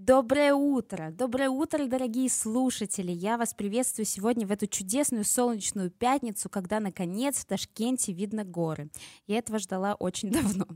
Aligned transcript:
Доброе 0.00 0.54
утро! 0.54 1.10
Доброе 1.10 1.50
утро, 1.50 1.84
дорогие 1.86 2.30
слушатели! 2.30 3.10
Я 3.10 3.36
вас 3.36 3.52
приветствую 3.52 4.06
сегодня 4.06 4.46
в 4.46 4.52
эту 4.52 4.68
чудесную 4.68 5.24
солнечную 5.24 5.90
пятницу, 5.90 6.48
когда, 6.48 6.78
наконец, 6.78 7.38
в 7.38 7.46
Ташкенте 7.46 8.12
видно 8.12 8.44
горы. 8.44 8.90
Я 9.26 9.38
этого 9.38 9.58
ждала 9.58 9.94
очень 9.94 10.30
давно. 10.30 10.66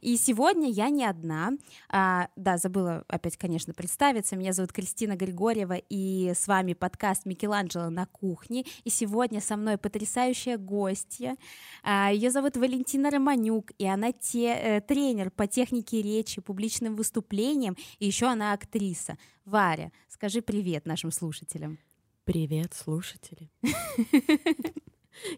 И 0.00 0.16
сегодня 0.16 0.68
я 0.68 0.88
не 0.88 1.04
одна. 1.04 1.52
А, 1.88 2.26
да, 2.34 2.58
забыла 2.58 3.04
опять, 3.06 3.36
конечно, 3.36 3.72
представиться. 3.72 4.34
Меня 4.34 4.52
зовут 4.52 4.72
Кристина 4.72 5.14
Григорьева, 5.14 5.76
и 5.88 6.32
с 6.34 6.48
вами 6.48 6.72
подкаст 6.72 7.24
Микеланджело 7.24 7.88
на 7.88 8.06
кухне. 8.06 8.64
И 8.82 8.90
сегодня 8.90 9.40
со 9.40 9.56
мной 9.56 9.78
потрясающая 9.78 10.58
гостья. 10.58 11.36
А, 11.84 12.10
ее 12.10 12.32
зовут 12.32 12.56
Валентина 12.56 13.12
Романюк, 13.12 13.70
и 13.78 13.86
она 13.86 14.10
те, 14.10 14.56
э, 14.56 14.80
тренер 14.80 15.30
по 15.30 15.46
технике 15.46 16.02
речи, 16.02 16.40
публичным 16.40 16.96
выступлениям, 16.96 17.76
и 18.00 18.06
еще 18.06 18.26
она 18.26 18.55
актриса. 18.56 19.16
Варя, 19.44 19.92
скажи 20.08 20.42
привет 20.42 20.86
нашим 20.86 21.12
слушателям. 21.12 21.78
Привет, 22.24 22.74
слушатели. 22.74 23.50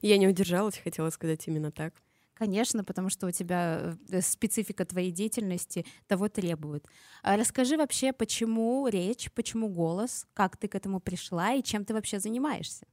Я 0.00 0.16
не 0.16 0.26
удержалась, 0.26 0.78
хотела 0.78 1.10
сказать 1.10 1.46
именно 1.46 1.70
так. 1.70 1.92
Конечно, 2.38 2.84
потому 2.84 3.10
что 3.10 3.26
у 3.26 3.30
тебя 3.32 3.98
э, 4.10 4.20
специфика 4.20 4.84
твоей 4.84 5.10
деятельности 5.10 5.84
того 6.06 6.28
требует. 6.28 6.86
А 7.22 7.36
расскажи 7.36 7.76
вообще, 7.76 8.12
почему 8.12 8.86
речь, 8.86 9.30
почему 9.32 9.68
голос, 9.68 10.24
как 10.34 10.56
ты 10.56 10.68
к 10.68 10.76
этому 10.76 11.00
пришла 11.00 11.52
и 11.54 11.64
чем 11.64 11.84
ты 11.84 11.94
вообще 11.94 12.20
занимаешься? 12.20 12.86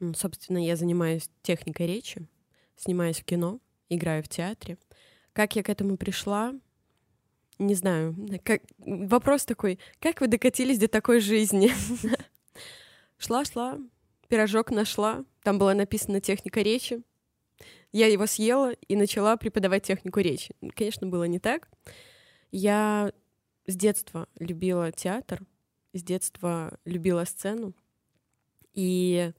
Ну, 0.00 0.12
собственно, 0.14 0.64
я 0.64 0.76
занимаюсь 0.76 1.30
техникой 1.42 1.86
речи, 1.86 2.28
снимаюсь 2.76 3.20
в 3.20 3.24
кино, 3.24 3.58
играю 3.88 4.22
в 4.22 4.28
театре. 4.28 4.76
Как 5.32 5.56
я 5.56 5.62
к 5.62 5.70
этому 5.70 5.96
пришла? 5.96 6.54
Не 7.60 7.74
знаю, 7.74 8.16
как... 8.42 8.62
вопрос 8.78 9.44
такой, 9.44 9.78
как 10.00 10.20
вы 10.20 10.26
докатились 10.26 10.78
до 10.78 10.88
такой 10.88 11.20
жизни? 11.20 11.70
Шла-шла, 13.18 13.78
пирожок 14.28 14.70
нашла, 14.70 15.24
там 15.42 15.58
была 15.58 15.74
написана 15.74 16.20
техника 16.20 16.62
речи. 16.62 17.02
Я 17.92 18.06
его 18.06 18.26
съела 18.26 18.72
и 18.72 18.96
начала 18.96 19.36
преподавать 19.36 19.82
технику 19.82 20.20
речи. 20.20 20.54
Конечно, 20.74 21.06
было 21.06 21.24
не 21.24 21.38
так. 21.38 21.68
Я 22.50 23.12
с 23.66 23.76
детства 23.76 24.26
любила 24.38 24.90
театр, 24.92 25.42
с 25.92 26.02
детства 26.02 26.78
любила 26.84 27.24
сцену. 27.24 27.74
И 28.74 29.32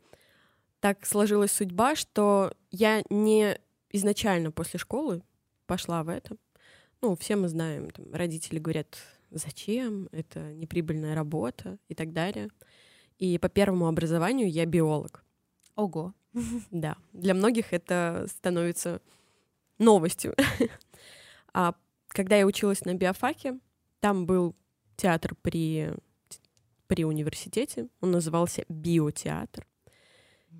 так 0.80 1.06
сложилась 1.06 1.52
судьба, 1.52 1.95
что 1.95 2.53
я 2.69 3.03
не 3.09 3.58
изначально 3.89 4.52
после 4.52 4.80
школы 4.80 5.23
пошла 5.66 6.03
в 6.03 6.09
это. 6.09 6.35
Ну, 7.02 7.16
все 7.16 7.35
мы 7.35 7.47
знаем, 7.47 7.89
там, 7.89 8.13
родители 8.13 8.59
говорят, 8.59 8.97
зачем, 9.31 10.07
это 10.11 10.53
неприбыльная 10.53 11.16
работа 11.16 11.80
и 11.88 11.95
так 11.95 12.13
далее. 12.13 12.49
И 13.17 13.38
по 13.38 13.49
первому 13.49 13.88
образованию 13.88 14.49
я 14.49 14.66
биолог. 14.66 15.23
Ого. 15.75 16.13
Да, 16.72 16.97
для 17.13 17.33
многих 17.33 17.73
это 17.73 18.25
становится 18.29 19.02
новостью. 19.77 20.35
А 21.53 21.75
когда 22.07 22.38
я 22.38 22.45
училась 22.45 22.85
на 22.85 22.94
биофаке, 22.94 23.59
там 23.99 24.25
был 24.25 24.55
театр 24.95 25.35
при, 25.41 25.94
при 26.88 27.03
университете, 27.03 27.89
он 27.99 28.11
назывался 28.11 28.63
биотеатр. 28.69 29.67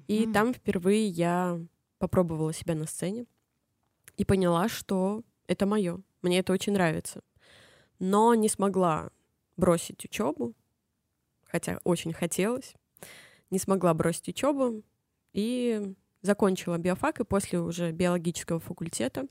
И 0.08 0.26
mm-hmm. 0.26 0.34
там 0.34 0.54
впервые 0.54 1.08
я 1.08 1.62
попробовала 1.98 2.52
себя 2.52 2.76
на 2.76 2.88
сцене 2.88 3.26
и 4.18 4.26
поняла, 4.26 4.68
что 4.68 5.24
это 5.48 5.66
мое. 5.66 6.02
Мне 6.22 6.40
это 6.40 6.54
очень 6.54 6.74
нравится. 6.74 7.22
Но 8.00 8.34
не 8.36 8.50
смогла 8.50 9.10
бросить 9.58 10.04
учебу, 10.06 10.54
хотя 11.44 11.80
очень 11.84 12.14
хотелось. 12.14 12.74
Не 13.50 13.60
смогла 13.60 13.94
бросить 13.94 14.30
учебу 14.30 14.84
и 15.34 15.96
закончила 16.22 16.78
биофак, 16.78 17.20
и 17.20 17.26
после 17.26 17.60
уже 17.60 17.92
биологического 17.92 18.60
факультета 18.60 19.28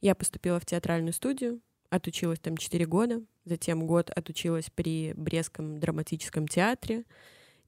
я 0.00 0.14
поступила 0.14 0.58
в 0.58 0.66
театральную 0.66 1.12
студию, 1.12 1.60
отучилась 1.88 2.40
там 2.40 2.56
4 2.56 2.86
года, 2.86 3.22
затем 3.44 3.86
год 3.86 4.10
отучилась 4.10 4.70
при 4.70 5.12
Брестском 5.14 5.78
драматическом 5.78 6.48
театре, 6.48 7.04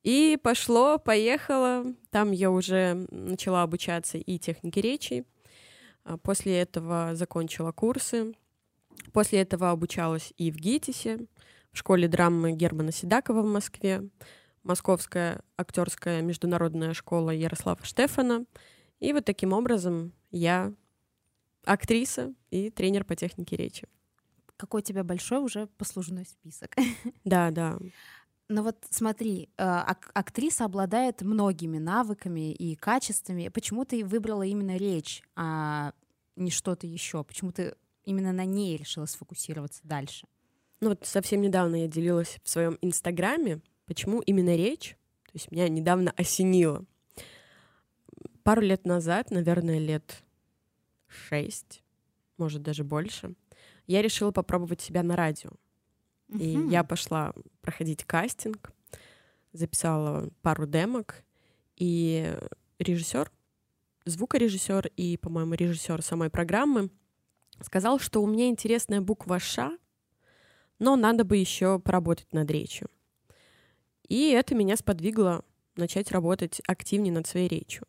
и 0.02 0.38
пошло, 0.42 0.98
поехало. 0.98 1.94
Там 2.10 2.32
я 2.32 2.50
уже 2.50 3.06
начала 3.10 3.62
обучаться 3.62 4.18
и 4.18 4.38
технике 4.38 4.80
речи. 4.80 5.24
А 6.04 6.16
после 6.16 6.58
этого 6.58 7.14
закончила 7.14 7.70
курсы 7.70 8.34
После 9.12 9.40
этого 9.40 9.70
обучалась 9.70 10.32
и 10.36 10.50
в 10.50 10.56
ГИТИСе, 10.56 11.26
в 11.72 11.78
школе 11.78 12.08
драмы 12.08 12.52
Германа 12.52 12.92
Седакова 12.92 13.42
в 13.42 13.46
Москве, 13.46 14.08
Московская 14.62 15.40
актерская 15.56 16.22
международная 16.22 16.94
школа 16.94 17.30
Ярослава 17.30 17.84
Штефана. 17.84 18.46
И 19.00 19.12
вот 19.12 19.24
таким 19.24 19.52
образом 19.52 20.12
я 20.30 20.72
актриса 21.64 22.32
и 22.50 22.70
тренер 22.70 23.04
по 23.04 23.16
технике 23.16 23.56
речи. 23.56 23.88
Какой 24.56 24.80
у 24.80 24.84
тебя 24.84 25.02
большой 25.02 25.42
уже 25.42 25.66
послужной 25.66 26.26
список. 26.26 26.76
Да, 27.24 27.50
да. 27.50 27.78
Но 28.48 28.62
вот 28.62 28.76
смотри, 28.90 29.48
э, 29.56 29.62
актриса 29.62 30.66
обладает 30.66 31.22
многими 31.22 31.78
навыками 31.78 32.52
и 32.52 32.76
качествами. 32.76 33.48
Почему 33.48 33.84
ты 33.84 34.04
выбрала 34.04 34.42
именно 34.42 34.76
речь, 34.76 35.22
а 35.36 35.92
не 36.36 36.50
что-то 36.50 36.86
еще? 36.86 37.24
Почему 37.24 37.50
ты 37.50 37.74
именно 38.04 38.32
на 38.32 38.44
ней 38.44 38.76
решила 38.76 39.06
сфокусироваться 39.06 39.80
дальше? 39.84 40.26
Ну 40.80 40.90
вот 40.90 41.06
совсем 41.06 41.40
недавно 41.40 41.82
я 41.82 41.88
делилась 41.88 42.38
в 42.42 42.48
своем 42.48 42.78
инстаграме, 42.80 43.60
почему 43.86 44.20
именно 44.20 44.56
речь. 44.56 44.96
То 45.26 45.32
есть 45.34 45.50
меня 45.50 45.68
недавно 45.68 46.12
осенило. 46.16 46.84
Пару 48.42 48.60
лет 48.60 48.84
назад, 48.84 49.30
наверное, 49.30 49.78
лет 49.78 50.24
шесть, 51.06 51.82
может 52.36 52.62
даже 52.62 52.84
больше, 52.84 53.34
я 53.86 54.02
решила 54.02 54.32
попробовать 54.32 54.80
себя 54.80 55.02
на 55.02 55.16
радио. 55.16 55.50
И 56.28 56.56
uh-huh. 56.56 56.70
я 56.70 56.82
пошла 56.82 57.32
проходить 57.60 58.04
кастинг, 58.04 58.72
записала 59.52 60.30
пару 60.40 60.66
демок, 60.66 61.24
и 61.76 62.36
режиссер, 62.78 63.30
звукорежиссер 64.04 64.88
и, 64.96 65.16
по-моему, 65.16 65.54
режиссер 65.54 66.02
самой 66.02 66.30
программы 66.30 66.90
сказал, 67.62 67.98
что 67.98 68.22
у 68.22 68.26
меня 68.26 68.48
интересная 68.48 69.00
буква 69.00 69.38
«Ш», 69.38 69.76
но 70.78 70.96
надо 70.96 71.24
бы 71.24 71.36
еще 71.36 71.78
поработать 71.78 72.32
над 72.32 72.50
речью. 72.50 72.88
И 74.08 74.30
это 74.30 74.54
меня 74.54 74.76
сподвигло 74.76 75.44
начать 75.76 76.10
работать 76.10 76.60
активнее 76.66 77.12
над 77.12 77.26
своей 77.26 77.48
речью. 77.48 77.86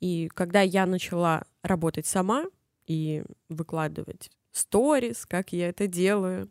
И 0.00 0.28
когда 0.28 0.62
я 0.62 0.86
начала 0.86 1.44
работать 1.62 2.06
сама 2.06 2.44
и 2.86 3.22
выкладывать 3.48 4.30
сторис, 4.52 5.26
как 5.26 5.52
я 5.52 5.68
это 5.68 5.86
делаю, 5.86 6.50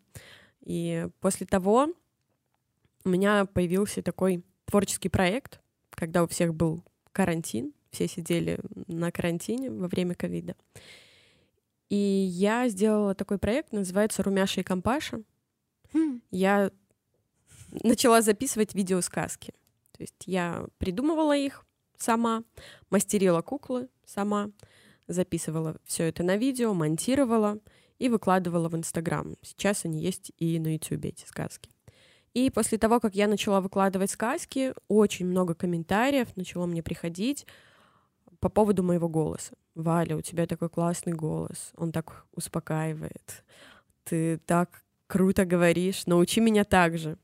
и 0.61 1.07
после 1.19 1.47
того 1.47 1.89
у 3.05 3.09
меня 3.09 3.45
появился 3.45 4.03
такой 4.03 4.43
творческий 4.65 5.09
проект, 5.09 5.61
когда 5.89 6.23
у 6.23 6.27
всех 6.27 6.53
был 6.53 6.83
карантин, 7.11 7.73
все 7.89 8.07
сидели 8.07 8.59
на 8.87 9.11
карантине 9.11 9.71
во 9.71 9.87
время 9.87 10.15
ковида. 10.15 10.55
И 11.89 11.95
я 11.95 12.69
сделала 12.69 13.15
такой 13.15 13.39
проект, 13.39 13.71
называется 13.73 14.23
«Румяша 14.23 14.61
и 14.61 14.63
компаша». 14.63 15.21
Хм. 15.93 16.21
Я 16.31 16.71
начала 17.83 18.21
записывать 18.21 18.75
видеосказки. 18.75 19.53
То 19.97 20.03
есть 20.03 20.23
я 20.25 20.65
придумывала 20.77 21.35
их 21.35 21.65
сама, 21.97 22.43
мастерила 22.89 23.41
куклы 23.41 23.89
сама, 24.05 24.51
записывала 25.07 25.77
все 25.83 26.05
это 26.05 26.23
на 26.23 26.37
видео, 26.37 26.73
монтировала 26.73 27.59
и 27.97 28.07
выкладывала 28.07 28.69
в 28.69 28.75
Инстаграм. 28.75 29.35
Сейчас 29.41 29.83
они 29.85 30.01
есть 30.01 30.31
и 30.37 30.59
на 30.59 30.73
Ютубе, 30.73 31.09
эти 31.09 31.25
сказки. 31.25 31.69
И 32.33 32.49
после 32.49 32.77
того, 32.77 32.99
как 32.99 33.15
я 33.15 33.27
начала 33.27 33.59
выкладывать 33.59 34.11
сказки, 34.11 34.73
очень 34.87 35.25
много 35.25 35.55
комментариев 35.55 36.27
начало 36.35 36.67
мне 36.67 36.83
приходить 36.83 37.45
по 38.39 38.49
поводу 38.49 38.83
моего 38.83 39.09
голоса. 39.09 39.53
Валя, 39.75 40.15
у 40.15 40.21
тебя 40.21 40.47
такой 40.47 40.69
классный 40.69 41.13
голос, 41.13 41.71
он 41.75 41.91
так 41.91 42.25
успокаивает, 42.33 43.43
ты 44.03 44.37
так 44.37 44.83
круто 45.07 45.45
говоришь, 45.45 46.05
научи 46.05 46.39
меня 46.39 46.63
так 46.63 46.97
же. 46.97 47.17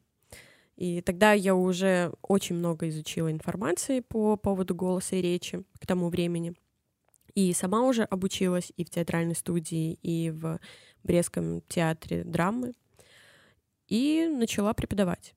И 0.75 1.01
тогда 1.01 1.31
я 1.31 1.56
уже 1.56 2.12
очень 2.21 2.56
много 2.56 2.89
изучила 2.89 3.31
информации 3.31 4.01
по 4.01 4.35
поводу 4.35 4.75
голоса 4.75 5.15
и 5.15 5.21
речи 5.21 5.63
к 5.79 5.88
тому 5.88 6.09
времени. 6.09 6.53
И 7.33 7.53
сама 7.53 7.83
уже 7.83 8.03
обучилась 8.03 8.71
и 8.75 8.83
в 8.83 8.89
театральной 8.89 9.35
студии, 9.35 9.94
и 10.01 10.31
в 10.31 10.59
Брестском 11.03 11.62
театре 11.67 12.23
драмы. 12.23 12.73
И 13.88 14.27
начала 14.27 14.73
преподавать. 14.73 15.35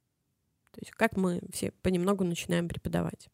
То 0.73 0.81
есть 0.81 0.93
как 0.93 1.17
мы 1.17 1.41
все 1.53 1.73
понемногу 1.83 2.25
начинаем 2.25 2.69
преподавать. 2.69 3.29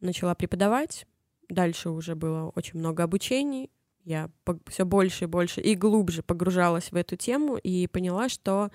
Начала 0.00 0.34
преподавать, 0.34 1.06
Дальше 1.48 1.90
уже 1.90 2.14
было 2.14 2.50
очень 2.54 2.78
много 2.78 3.04
обучений. 3.04 3.70
Я 4.04 4.30
все 4.66 4.84
больше 4.84 5.24
и 5.24 5.28
больше 5.28 5.60
и 5.60 5.74
глубже 5.74 6.22
погружалась 6.22 6.92
в 6.92 6.96
эту 6.96 7.16
тему 7.16 7.56
и 7.56 7.86
поняла, 7.86 8.28
что 8.28 8.70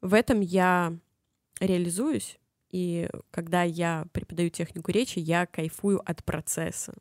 В 0.00 0.14
этом 0.14 0.40
я 0.40 0.96
реализуюсь, 1.60 2.38
и 2.70 3.08
когда 3.30 3.64
я 3.64 4.06
преподаю 4.12 4.48
технику 4.48 4.90
речи, 4.90 5.18
я 5.18 5.46
кайфую 5.46 6.00
от 6.08 6.24
процесса. 6.24 6.94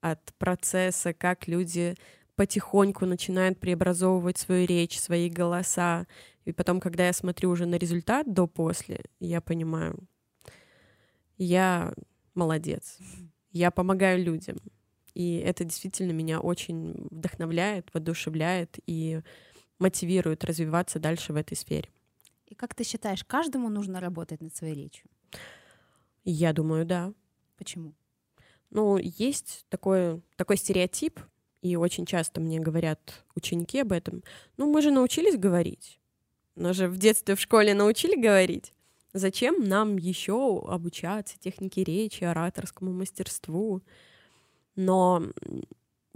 От 0.00 0.32
процесса, 0.38 1.12
как 1.12 1.48
люди 1.48 1.96
потихоньку 2.36 3.04
начинают 3.04 3.58
преобразовывать 3.58 4.38
свою 4.38 4.66
речь, 4.66 4.98
свои 4.98 5.28
голоса. 5.28 6.06
И 6.44 6.52
потом, 6.52 6.80
когда 6.80 7.06
я 7.06 7.12
смотрю 7.12 7.50
уже 7.50 7.66
на 7.66 7.74
результат 7.74 8.32
до-после, 8.32 9.00
я 9.18 9.40
понимаю, 9.40 9.98
я 11.36 11.92
молодец. 12.34 12.98
Я 13.50 13.70
помогаю 13.70 14.22
людям. 14.22 14.58
И 15.14 15.38
это 15.38 15.64
действительно 15.64 16.12
меня 16.12 16.40
очень 16.40 17.08
вдохновляет, 17.10 17.88
воодушевляет 17.92 18.78
и 18.86 19.20
мотивирует 19.78 20.44
развиваться 20.44 20.98
дальше 20.98 21.32
в 21.32 21.36
этой 21.36 21.56
сфере. 21.56 21.88
И 22.46 22.54
как 22.54 22.74
ты 22.74 22.84
считаешь, 22.84 23.24
каждому 23.24 23.68
нужно 23.68 24.00
работать 24.00 24.40
над 24.40 24.54
своей 24.54 24.74
речью? 24.74 25.08
Я 26.24 26.52
думаю, 26.52 26.84
да. 26.84 27.12
Почему? 27.56 27.94
Ну, 28.70 28.98
есть 28.98 29.64
такой, 29.68 30.22
такой 30.36 30.56
стереотип, 30.56 31.20
и 31.62 31.76
очень 31.76 32.06
часто 32.06 32.40
мне 32.40 32.60
говорят 32.60 33.24
ученики 33.34 33.80
об 33.80 33.92
этом. 33.92 34.22
Ну, 34.56 34.70
мы 34.70 34.82
же 34.82 34.90
научились 34.90 35.36
говорить. 35.36 35.98
Но 36.54 36.72
же 36.72 36.88
в 36.88 36.96
детстве 36.96 37.34
в 37.34 37.40
школе 37.40 37.74
научили 37.74 38.20
говорить. 38.20 38.72
Зачем 39.12 39.64
нам 39.64 39.96
еще 39.96 40.62
обучаться 40.66 41.38
технике 41.38 41.82
речи, 41.82 42.24
ораторскому 42.24 42.92
мастерству? 42.92 43.82
Но 44.76 45.22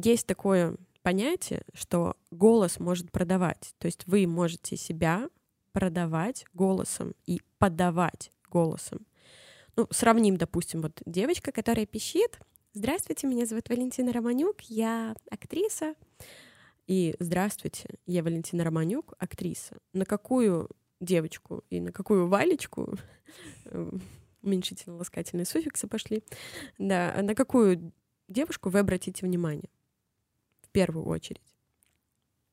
есть 0.02 0.26
такое 0.26 0.76
понятие, 1.02 1.62
что 1.74 2.16
голос 2.30 2.78
может 2.78 3.10
продавать. 3.10 3.74
То 3.78 3.86
есть 3.86 4.06
вы 4.06 4.26
можете 4.26 4.76
себя 4.76 5.28
продавать 5.72 6.44
голосом 6.52 7.14
и 7.26 7.40
подавать 7.58 8.30
голосом. 8.48 9.06
Ну, 9.76 9.86
сравним, 9.90 10.36
допустим, 10.36 10.82
вот 10.82 11.00
девочка, 11.06 11.50
которая 11.50 11.86
пищит. 11.86 12.38
Здравствуйте, 12.74 13.26
меня 13.26 13.46
зовут 13.46 13.68
Валентина 13.68 14.12
Романюк, 14.12 14.60
я 14.62 15.14
актриса. 15.30 15.94
И 16.86 17.14
здравствуйте, 17.18 17.88
я 18.06 18.22
Валентина 18.22 18.64
Романюк, 18.64 19.14
актриса. 19.18 19.78
На 19.92 20.04
какую 20.04 20.68
девочку 21.02 21.64
и 21.68 21.80
на 21.80 21.92
какую 21.92 22.28
Валечку 22.28 22.94
уменьшительно-ласкательные 24.42 25.44
суффиксы 25.44 25.86
пошли, 25.86 26.22
да, 26.78 27.14
на 27.22 27.34
какую 27.34 27.92
девушку 28.28 28.70
вы 28.70 28.80
обратите 28.80 29.26
внимание 29.26 29.70
в 30.62 30.70
первую 30.70 31.06
очередь? 31.06 31.42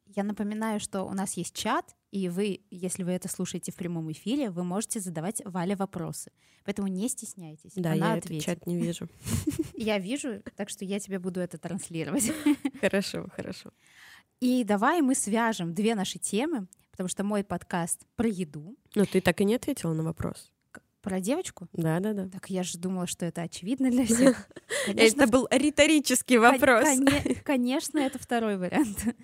Я 0.06 0.24
напоминаю, 0.24 0.80
что 0.80 1.04
у 1.04 1.14
нас 1.14 1.34
есть 1.34 1.56
чат, 1.56 1.96
и 2.12 2.30
вы, 2.30 2.62
если 2.72 3.04
вы 3.04 3.12
это 3.12 3.28
слушаете 3.28 3.72
в 3.72 3.76
прямом 3.76 4.12
эфире, 4.12 4.50
вы 4.50 4.64
можете 4.64 5.00
задавать 5.00 5.42
Вале 5.46 5.76
вопросы. 5.76 6.32
Поэтому 6.66 6.88
не 6.88 7.08
стесняйтесь. 7.10 7.74
Да, 7.76 7.92
Она 7.92 8.14
я 8.14 8.14
ответит. 8.16 8.48
этот 8.48 8.60
чат 8.60 8.68
не 8.68 8.78
вижу. 8.78 9.08
Я 9.76 9.98
вижу, 10.00 10.42
так 10.56 10.70
что 10.70 10.84
я 10.84 11.00
тебе 11.00 11.20
буду 11.20 11.40
это 11.40 11.58
транслировать. 11.58 12.32
Хорошо, 12.82 13.28
хорошо. 13.34 13.72
И 14.42 14.64
давай 14.64 15.02
мы 15.02 15.16
свяжем 15.16 15.74
две 15.74 15.96
наши 15.96 16.20
темы, 16.20 16.68
потому 17.00 17.08
что 17.08 17.24
мой 17.24 17.46
подкаст 17.46 18.06
про 18.18 18.28
еду. 18.28 18.76
Но 18.94 19.06
ты 19.06 19.22
так 19.22 19.40
и 19.40 19.46
не 19.46 19.56
ответила 19.56 19.94
на 19.94 20.04
вопрос. 20.04 20.52
Про 21.02 21.22
девочку? 21.22 21.70
Да, 21.72 22.02
да, 22.02 22.12
да. 22.12 22.28
Так 22.28 22.50
я 22.50 22.62
же 22.62 22.78
думала, 22.78 23.08
что 23.08 23.26
это 23.26 23.42
очевидно 23.42 23.90
для 23.90 24.06
всех. 24.06 24.50
Это 24.88 25.26
был 25.28 25.48
риторический 25.50 26.38
вопрос. 26.38 26.86
Конечно, 27.46 28.00
это 28.00 28.20
второй 28.20 28.58
вариант. 28.58 29.06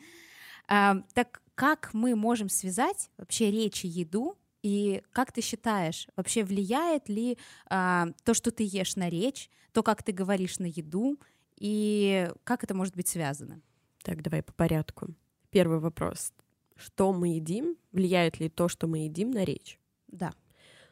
А, 0.68 1.04
так 1.14 1.42
как 1.54 1.94
мы 1.94 2.16
можем 2.16 2.50
связать 2.50 3.12
вообще 3.18 3.52
речь 3.52 3.86
и 3.86 3.88
еду? 3.88 4.36
И 4.64 5.04
как 5.12 5.32
ты 5.32 5.42
считаешь, 5.42 6.08
вообще 6.16 6.44
влияет 6.44 7.08
ли 7.08 7.38
а, 7.68 8.08
то, 8.24 8.34
что 8.34 8.50
ты 8.52 8.64
ешь 8.64 8.96
на 8.96 9.10
речь, 9.10 9.50
то, 9.74 9.84
как 9.84 10.02
ты 10.02 10.12
говоришь 10.12 10.58
на 10.58 10.66
еду, 10.66 11.20
и 11.60 12.32
как 12.46 12.64
это 12.64 12.74
может 12.74 12.96
быть 12.96 13.10
связано? 13.10 13.62
Так, 14.02 14.24
давай 14.24 14.42
по 14.42 14.54
порядку. 14.54 15.10
Первый 15.52 15.80
вопрос. 15.80 16.32
Что 16.76 17.14
мы 17.14 17.36
едим? 17.36 17.78
Влияет 17.92 18.40
ли 18.40 18.50
то, 18.50 18.68
что 18.68 18.88
мы 18.88 19.00
едим, 19.00 19.32
на 19.32 19.44
речь? 19.44 19.80
Да. 20.08 20.34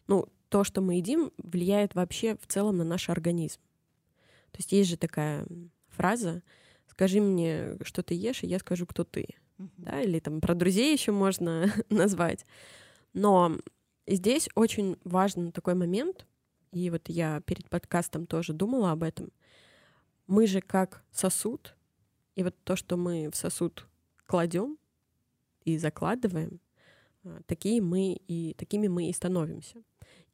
Ну, 0.08 0.28
то, 0.50 0.64
что 0.64 0.82
мы 0.82 0.96
едим, 0.96 1.32
влияет 1.38 1.96
вообще 1.96 2.36
в 2.38 2.48
целом 2.48 2.78
на 2.78 2.84
наш 2.84 3.10
организм. 3.10 3.60
То 4.52 4.60
есть 4.60 4.72
есть 4.72 4.90
же 4.90 4.98
такая 4.98 5.46
фраза 5.90 6.44
«скажи 6.88 7.20
мне, 7.20 7.78
что 7.82 8.04
ты 8.04 8.14
ешь, 8.14 8.44
и 8.44 8.48
я 8.48 8.60
скажу, 8.60 8.86
кто 8.86 9.04
ты». 9.04 9.28
Uh-huh. 9.58 9.70
Да, 9.78 10.02
или 10.02 10.20
там 10.20 10.42
про 10.42 10.56
друзей 10.56 10.94
еще 10.94 11.12
можно 11.12 11.72
назвать. 11.90 12.46
Но 13.14 13.58
здесь 14.08 14.50
очень 14.56 14.98
важный 15.04 15.52
такой 15.52 15.76
момент, 15.76 16.26
и 16.72 16.90
вот 16.90 17.10
я 17.10 17.42
перед 17.42 17.70
подкастом 17.70 18.26
тоже 18.26 18.54
думала 18.54 18.92
об 18.92 19.04
этом. 19.04 19.32
Мы 20.28 20.48
же 20.48 20.62
как 20.62 21.04
сосуд, 21.12 21.76
и 22.36 22.44
вот 22.44 22.56
то, 22.64 22.76
что 22.76 22.98
мы 22.98 23.30
в 23.32 23.36
сосуд 23.36 23.88
кладем 24.26 24.78
и 25.66 25.78
закладываем, 25.78 26.60
а, 27.24 27.40
такие 27.46 27.82
мы 27.82 28.18
и 28.28 28.54
такими 28.58 28.88
мы 28.88 29.10
и 29.10 29.14
становимся 29.14 29.84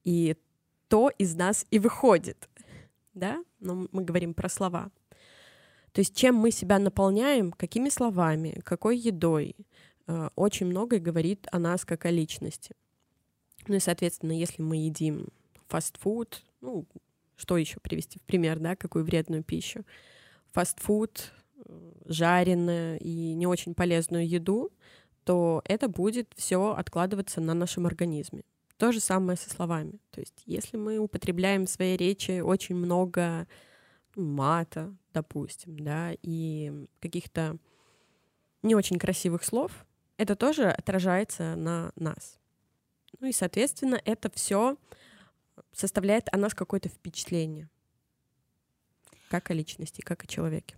и 0.04 0.36
то 0.88 1.10
из 1.18 1.36
нас 1.36 1.66
и 1.70 1.80
выходит, 1.80 2.50
да, 3.14 3.44
но 3.60 3.88
мы 3.92 4.04
говорим 4.04 4.34
про 4.34 4.50
слова. 4.50 4.92
То 5.92 6.02
есть 6.02 6.16
чем 6.16 6.36
мы 6.36 6.52
себя 6.52 6.80
наполняем, 6.80 7.52
какими 7.52 7.90
словами, 7.90 8.62
какой 8.64 8.98
едой, 8.98 9.56
э, 10.08 10.30
очень 10.36 10.68
многое 10.68 11.00
говорит 11.00 11.48
о 11.52 11.60
нас 11.60 11.86
как 11.86 12.06
о 12.06 12.12
личности. 12.12 12.76
Ну 13.68 13.76
и, 13.76 13.80
соответственно, 13.80 14.32
если 14.32 14.62
мы 14.62 14.78
едим 14.78 15.28
фастфуд, 15.68 16.44
ну, 16.62 16.86
что 17.36 17.58
еще 17.58 17.80
привести 17.80 18.20
в 18.20 18.24
пример, 18.24 18.60
да, 18.60 18.76
какую 18.76 19.06
вредную 19.06 19.44
пищу? 19.44 19.86
Фастфуд, 20.52 21.32
э, 21.66 21.92
жареную 22.06 23.00
и 23.00 23.34
не 23.34 23.48
очень 23.48 23.74
полезную 23.74 24.28
еду, 24.28 24.72
то 25.30 25.62
это 25.66 25.88
будет 25.88 26.34
все 26.36 26.72
откладываться 26.72 27.40
на 27.40 27.54
нашем 27.54 27.86
организме. 27.86 28.42
То 28.78 28.92
же 28.92 29.00
самое 29.00 29.38
со 29.38 29.48
словами. 29.48 30.00
То 30.10 30.22
есть 30.22 30.42
если 30.48 30.76
мы 30.76 30.98
употребляем 30.98 31.68
в 31.68 31.70
своей 31.70 31.98
речи 31.98 32.40
очень 32.40 32.76
много 32.76 33.48
мата, 34.16 34.92
допустим, 35.14 35.78
да, 35.82 36.14
и 36.24 36.88
каких-то 37.00 37.60
не 38.64 38.74
очень 38.74 38.98
красивых 38.98 39.44
слов, 39.44 39.72
это 40.18 40.36
тоже 40.36 40.68
отражается 40.72 41.56
на 41.56 41.92
нас. 41.96 42.40
Ну 43.20 43.28
и, 43.28 43.32
соответственно, 43.32 44.02
это 44.06 44.32
все 44.34 44.78
составляет 45.72 46.28
о 46.32 46.38
нас 46.38 46.56
какое-то 46.56 46.90
впечатление. 46.90 47.70
Как 49.30 49.52
о 49.52 49.54
личности, 49.54 50.02
как 50.02 50.24
о 50.24 50.28
человеке. 50.28 50.76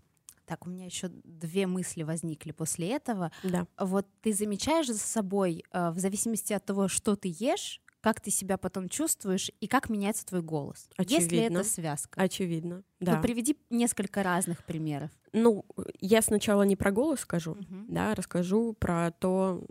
Так, 0.52 0.68
у 0.68 0.70
меня 0.70 0.84
еще 0.84 1.08
две 1.24 1.66
мысли 1.66 2.04
возникли 2.04 2.52
после 2.52 2.90
этого. 2.90 3.32
Да. 3.42 3.68
Вот 3.80 4.06
ты 4.22 4.34
замечаешь 4.34 4.88
за 4.88 4.98
собой, 4.98 5.64
э, 5.72 5.92
в 5.92 5.98
зависимости 5.98 6.52
от 6.52 6.66
того, 6.66 6.90
что 6.90 7.16
ты 7.16 7.34
ешь, 7.34 7.82
как 8.02 8.20
ты 8.20 8.32
себя 8.32 8.58
потом 8.58 8.90
чувствуешь 8.90 9.50
и 9.62 9.68
как 9.68 9.90
меняется 9.90 10.26
твой 10.26 10.42
голос. 10.42 10.90
Очевидно. 10.98 11.22
Если 11.36 11.40
это 11.40 11.64
связка. 11.64 12.20
Очевидно, 12.22 12.84
да. 13.00 13.16
Ну, 13.16 13.22
приведи 13.22 13.56
несколько 13.70 14.24
разных 14.24 14.66
примеров. 14.66 15.10
Ну, 15.32 15.64
я 16.02 16.22
сначала 16.22 16.64
не 16.64 16.76
про 16.76 16.92
голос 16.92 17.22
скажу, 17.22 17.56
Мгм. 17.56 17.86
да, 17.88 18.14
расскажу 18.14 18.74
про 18.74 19.12
то, 19.12 19.66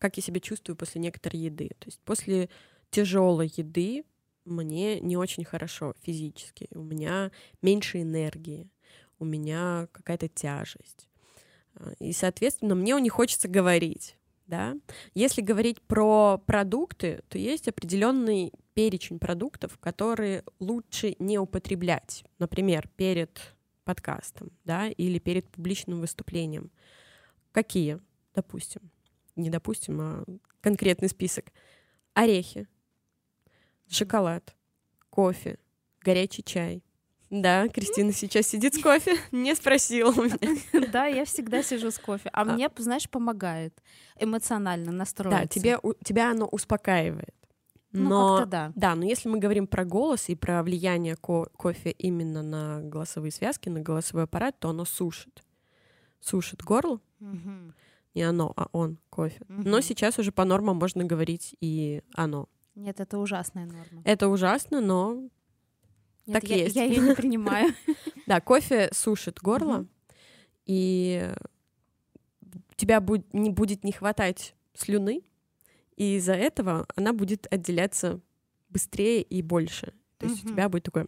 как 0.00 0.16
я 0.16 0.22
себя 0.24 0.40
чувствую 0.40 0.74
после 0.74 1.00
некоторой 1.00 1.38
еды. 1.42 1.68
То 1.78 1.86
есть 1.86 2.00
после 2.00 2.48
тяжелой 2.90 3.52
еды 3.56 4.04
мне 4.44 4.98
не 4.98 5.16
очень 5.16 5.44
хорошо 5.44 5.94
физически. 6.02 6.66
У 6.74 6.82
меня 6.82 7.30
меньше 7.62 8.02
энергии, 8.02 8.68
у 9.22 9.24
меня 9.24 9.88
какая-то 9.92 10.28
тяжесть. 10.28 11.08
А, 11.76 11.92
И, 12.00 12.12
соответственно, 12.12 12.74
мне 12.74 12.98
не 13.00 13.08
хочется 13.08 13.48
говорить. 13.48 14.16
Да? 14.46 14.74
Если 15.14 15.40
говорить 15.40 15.80
про 15.80 16.36
продукты, 16.44 17.22
то 17.28 17.38
есть 17.38 17.68
определенный 17.68 18.52
перечень 18.74 19.18
продуктов, 19.18 19.78
которые 19.78 20.44
лучше 20.58 21.14
не 21.18 21.38
употреблять. 21.38 22.24
Например, 22.38 22.88
перед 22.96 23.40
подкастом, 23.84 24.50
да, 24.64 24.88
или 24.88 25.18
перед 25.18 25.48
публичным 25.48 26.00
выступлением. 26.00 26.70
Какие? 27.52 28.00
Допустим. 28.34 28.90
Не 29.36 29.48
допустим, 29.48 30.00
а 30.00 30.24
конкретный 30.60 31.08
список. 31.08 31.46
Орехи, 32.12 32.68
шоколад, 33.88 34.54
кофе, 35.08 35.58
горячий 36.00 36.42
чай. 36.42 36.82
Да, 37.32 37.66
Кристина 37.68 38.12
сейчас 38.12 38.46
сидит 38.46 38.74
с 38.74 38.78
кофе, 38.82 39.16
не 39.32 39.54
спросила 39.54 40.10
у 40.12 40.22
меня. 40.24 40.88
Да, 40.92 41.06
я 41.06 41.24
всегда 41.24 41.62
сижу 41.62 41.90
с 41.90 41.98
кофе. 41.98 42.28
А 42.32 42.44
мне, 42.44 42.68
знаешь, 42.76 43.08
помогает 43.08 43.72
эмоционально 44.20 44.92
настроиться. 44.92 45.40
Да, 45.40 45.46
тебе, 45.46 45.78
тебя 46.04 46.30
оно 46.30 46.44
успокаивает. 46.46 47.34
Ну, 47.92 48.08
Но, 48.10 48.36
как-то 48.36 48.50
да. 48.50 48.72
да, 48.74 48.94
но 48.94 49.04
если 49.06 49.30
мы 49.30 49.38
говорим 49.38 49.66
про 49.66 49.84
голос 49.86 50.28
и 50.28 50.34
про 50.34 50.62
влияние 50.62 51.16
ко- 51.16 51.46
кофе 51.56 51.90
именно 51.92 52.42
на 52.42 52.80
голосовые 52.82 53.32
связки, 53.32 53.70
на 53.70 53.80
голосовой 53.80 54.24
аппарат, 54.24 54.58
то 54.58 54.68
оно 54.68 54.84
сушит. 54.84 55.42
Сушит 56.20 56.62
горло, 56.62 57.00
Мгм. 57.18 57.74
Не 58.14 58.24
оно, 58.24 58.52
а 58.56 58.66
он 58.72 58.98
кофе. 59.08 59.40
Но 59.48 59.78
Мгм. 59.78 59.82
сейчас 59.82 60.18
уже 60.18 60.32
по 60.32 60.44
нормам 60.44 60.76
можно 60.76 61.02
говорить 61.04 61.56
и 61.62 62.02
оно. 62.14 62.46
Нет, 62.74 63.00
это 63.00 63.16
ужасная 63.18 63.64
норма. 63.64 64.02
Это 64.04 64.28
ужасно, 64.28 64.82
но 64.82 65.30
Нет, 66.26 66.40
так 66.40 66.50
я, 66.50 66.56
есть. 66.56 66.76
Я 66.76 66.84
ее 66.84 67.00
не 67.00 67.14
принимаю. 67.14 67.74
да, 68.26 68.40
кофе 68.40 68.90
сушит 68.92 69.40
горло, 69.40 69.86
и 70.66 71.30
тебя 72.76 73.02
не 73.32 73.50
будет 73.50 73.84
не 73.84 73.92
хватать 73.92 74.54
слюны, 74.74 75.22
и 75.96 76.16
из-за 76.16 76.34
этого 76.34 76.86
она 76.96 77.12
будет 77.12 77.46
отделяться 77.52 78.20
быстрее 78.70 79.22
и 79.22 79.42
больше. 79.42 79.92
То 80.18 80.26
есть 80.26 80.44
у 80.44 80.48
тебя 80.48 80.68
будет 80.68 80.84
такое 80.84 81.06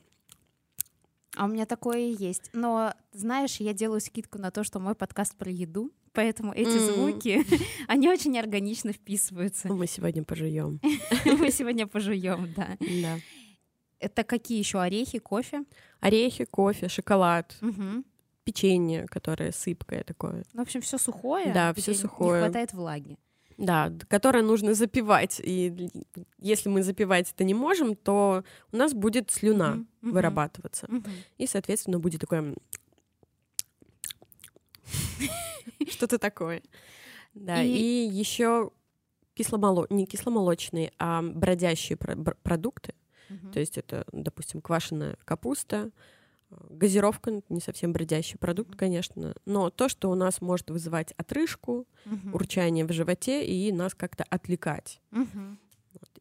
А 1.37 1.45
у 1.45 1.49
меня 1.49 1.67
такое 1.67 1.99
и 1.99 2.17
есть. 2.17 2.51
Но, 2.53 2.93
знаешь, 3.13 3.57
я 3.57 3.73
делаю 3.73 4.01
скидку 4.01 4.39
на 4.39 4.51
то, 4.51 4.65
что 4.65 4.81
мой 4.81 4.95
подкаст 4.95 5.37
про 5.37 5.51
еду, 5.51 5.93
поэтому 6.13 6.53
эти 6.53 6.77
М. 6.77 6.95
звуки, 6.95 7.45
они 7.89 8.09
очень 8.09 8.39
органично 8.39 8.93
вписываются. 8.93 9.69
«Ну, 9.69 9.77
мы 9.77 9.87
сегодня 9.87 10.25
пожуем. 10.25 10.81
Мы 11.25 11.51
сегодня 11.51 11.87
пожуем, 11.87 12.53
да. 12.57 12.77
Да. 12.81 13.19
Это 14.05 14.23
какие 14.25 14.59
еще 14.59 14.81
орехи, 14.81 15.19
кофе? 15.19 15.65
Орехи, 16.01 16.45
кофе, 16.45 16.89
шоколад, 16.89 17.57
Мгм. 17.61 18.05
печенье, 18.45 19.07
которое 19.07 19.53
сыпкое 19.53 20.05
такое. 20.05 20.45
Ну, 20.53 20.61
в 20.61 20.63
общем, 20.63 20.81
все 20.81 20.99
сухое. 20.99 21.53
Да, 21.55 21.73
всё 21.75 21.95
сухое. 21.95 22.41
Не 22.43 22.47
хватает 22.47 22.73
влаги. 22.75 23.17
Да, 23.57 23.93
которое 24.09 24.43
нужно 24.43 24.75
запивать. 24.75 25.41
И 25.45 25.89
если 26.39 26.69
мы 26.69 26.83
запивать 26.83 27.31
это 27.33 27.45
не 27.45 27.55
можем, 27.55 27.95
то 27.95 28.43
у 28.73 28.77
нас 28.77 28.93
будет 28.93 29.31
слюна 29.31 29.75
мгм, 30.03 30.13
вырабатываться. 30.13 30.87
мгм. 30.91 31.11
И, 31.39 31.47
соответственно, 31.47 31.99
будет 32.01 32.21
такое... 32.21 32.55
Что-то 35.89 36.19
такое. 36.19 36.63
Да, 37.35 37.63
И- 37.63 37.69
и, 37.69 38.09
еще 38.21 38.71
кисломоло... 39.35 39.87
не 39.91 40.07
кисломолочные, 40.07 40.93
а 40.99 41.23
бродящие 41.23 41.97
про- 41.97 42.17
бр- 42.17 42.37
продукты. 42.43 42.93
Мгм. 43.29 43.53
То 43.53 43.61
есть 43.61 43.79
это, 43.79 44.05
допустим, 44.13 44.61
квашеная 44.61 45.17
капуста, 45.25 45.91
э, 46.51 46.55
газировка, 46.71 47.43
не 47.49 47.61
совсем 47.61 47.93
бродящий 47.93 48.39
продукт, 48.39 48.77
конечно, 48.77 49.35
но 49.45 49.71
то, 49.71 49.89
что 49.89 50.11
у 50.11 50.15
нас 50.15 50.41
может 50.41 50.71
вызывать 50.71 51.13
отрыжку, 51.17 51.87
Мгм. 52.05 52.35
урчание 52.35 52.85
в 52.85 52.93
животе 52.93 53.45
и 53.47 53.73
нас 53.73 53.95
как-то 53.95 54.25
отвлекать. 54.25 55.01
Мгм. 55.11 55.59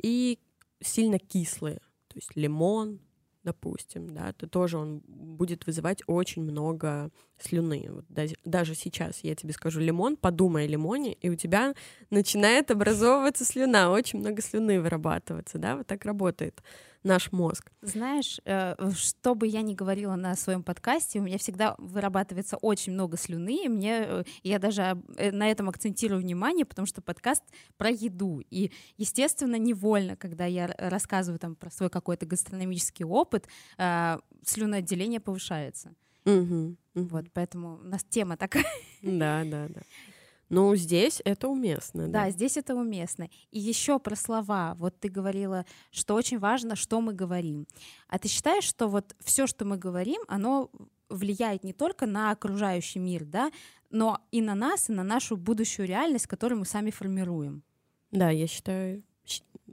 И 0.01 0.39
сильно 0.81 1.19
кислые, 1.19 1.77
то 2.07 2.15
есть 2.15 2.35
лимон, 2.35 2.99
допустим, 3.43 4.13
да, 4.13 4.31
то 4.33 4.47
тоже 4.47 4.77
он 4.77 4.99
будет 5.05 5.67
вызывать 5.67 6.01
очень 6.07 6.43
много 6.43 7.09
слюны. 7.37 7.89
Вот 7.89 8.05
даже 8.45 8.75
сейчас 8.75 9.19
я 9.23 9.35
тебе 9.35 9.51
скажу 9.53 9.79
лимон, 9.81 10.15
подумай 10.15 10.63
о 10.63 10.67
лимоне, 10.67 11.13
и 11.13 11.29
у 11.29 11.35
тебя 11.35 11.73
начинает 12.09 12.71
образовываться 12.71 13.43
слюна, 13.43 13.91
очень 13.91 14.19
много 14.19 14.41
слюны 14.41 14.81
вырабатываться, 14.81 15.57
да, 15.57 15.75
вот 15.75 15.87
так 15.87 16.05
работает 16.05 16.61
наш 17.03 17.31
мозг. 17.31 17.71
Знаешь, 17.81 18.39
э, 18.45 18.75
что 18.95 19.35
бы 19.35 19.47
я 19.47 19.61
ни 19.61 19.73
говорила 19.73 20.15
на 20.15 20.35
своем 20.35 20.63
подкасте, 20.63 21.19
у 21.19 21.23
меня 21.23 21.37
всегда 21.37 21.75
вырабатывается 21.77 22.57
очень 22.57 22.93
много 22.93 23.17
слюны, 23.17 23.65
и 23.65 23.69
мне 23.69 24.03
э, 24.05 24.23
я 24.43 24.59
даже 24.59 25.01
э, 25.17 25.31
на 25.31 25.49
этом 25.49 25.69
акцентирую 25.69 26.21
внимание, 26.21 26.65
потому 26.65 26.85
что 26.85 27.01
подкаст 27.01 27.43
про 27.77 27.89
еду. 27.89 28.41
И, 28.49 28.71
естественно, 28.97 29.57
невольно, 29.57 30.15
когда 30.15 30.45
я 30.45 30.73
рассказываю 30.77 31.39
там 31.39 31.55
про 31.55 31.69
свой 31.69 31.89
какой-то 31.89 32.25
гастрономический 32.25 33.05
опыт, 33.05 33.47
э, 33.77 34.17
слюноотделение 34.45 35.19
повышается. 35.19 35.93
Мгм, 36.25 36.77
мгм. 36.93 37.07
Вот, 37.07 37.25
поэтому 37.33 37.79
у 37.79 37.87
нас 37.87 38.03
тема 38.03 38.37
такая. 38.37 38.65
Да, 39.01 39.43
да, 39.43 39.67
да. 39.67 39.81
Ну, 40.53 40.75
здесь 40.75 41.21
это 41.25 41.47
уместно, 41.47 42.07
Да, 42.07 42.25
да. 42.25 42.29
здесь 42.29 42.57
это 42.57 42.75
уместно. 42.75 43.29
И 43.51 43.59
еще 43.59 43.99
про 43.99 44.15
слова. 44.15 44.75
Вот 44.77 44.99
ты 44.99 45.09
говорила, 45.09 45.65
что 45.91 46.15
очень 46.15 46.39
важно, 46.39 46.75
что 46.75 47.01
мы 47.01 47.13
говорим. 47.13 47.67
А 48.07 48.19
ты 48.19 48.27
считаешь, 48.27 48.63
что 48.63 48.87
вот 48.87 49.15
все, 49.19 49.47
что 49.47 49.65
мы 49.65 49.77
говорим, 49.77 50.21
оно 50.27 50.69
влияет 51.09 51.63
не 51.63 51.73
только 51.73 52.05
на 52.05 52.31
окружающий 52.31 52.99
мир, 52.99 53.25
да, 53.25 53.51
но 53.89 54.19
и 54.31 54.41
на 54.41 54.55
нас, 54.55 54.89
и 54.89 54.93
на 54.93 55.03
нашу 55.03 55.37
будущую 55.37 55.87
реальность, 55.87 56.27
которую 56.27 56.59
мы 56.59 56.65
сами 56.65 56.91
формируем. 56.91 57.63
Да, 58.11 58.29
я 58.29 58.47
считаю, 58.47 59.03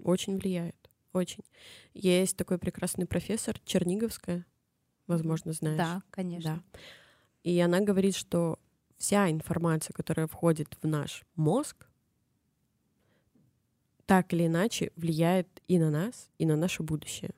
очень 0.05 0.39
влияет. 0.39 0.77
Очень. 1.13 1.45
Есть 1.95 2.37
такой 2.37 2.59
прекрасный 2.59 3.07
профессор 3.07 3.59
Черниговская, 3.65 4.47
возможно, 5.07 5.53
знаешь. 5.53 5.79
Да, 5.79 6.03
конечно. 6.11 6.63
Да. 6.73 6.79
И 7.43 7.59
она 7.59 7.81
говорит, 7.81 8.15
что 8.15 8.59
вся 9.01 9.31
информация, 9.31 9.95
которая 9.95 10.27
входит 10.27 10.77
в 10.83 10.87
наш 10.87 11.25
мозг, 11.35 11.89
так 14.05 14.33
или 14.35 14.47
иначе 14.47 14.93
влияет 14.95 15.49
и 15.69 15.79
на 15.79 15.91
нас, 15.91 16.29
и 16.39 16.45
на 16.45 16.57
наше 16.57 16.83
будущее. 16.83 17.31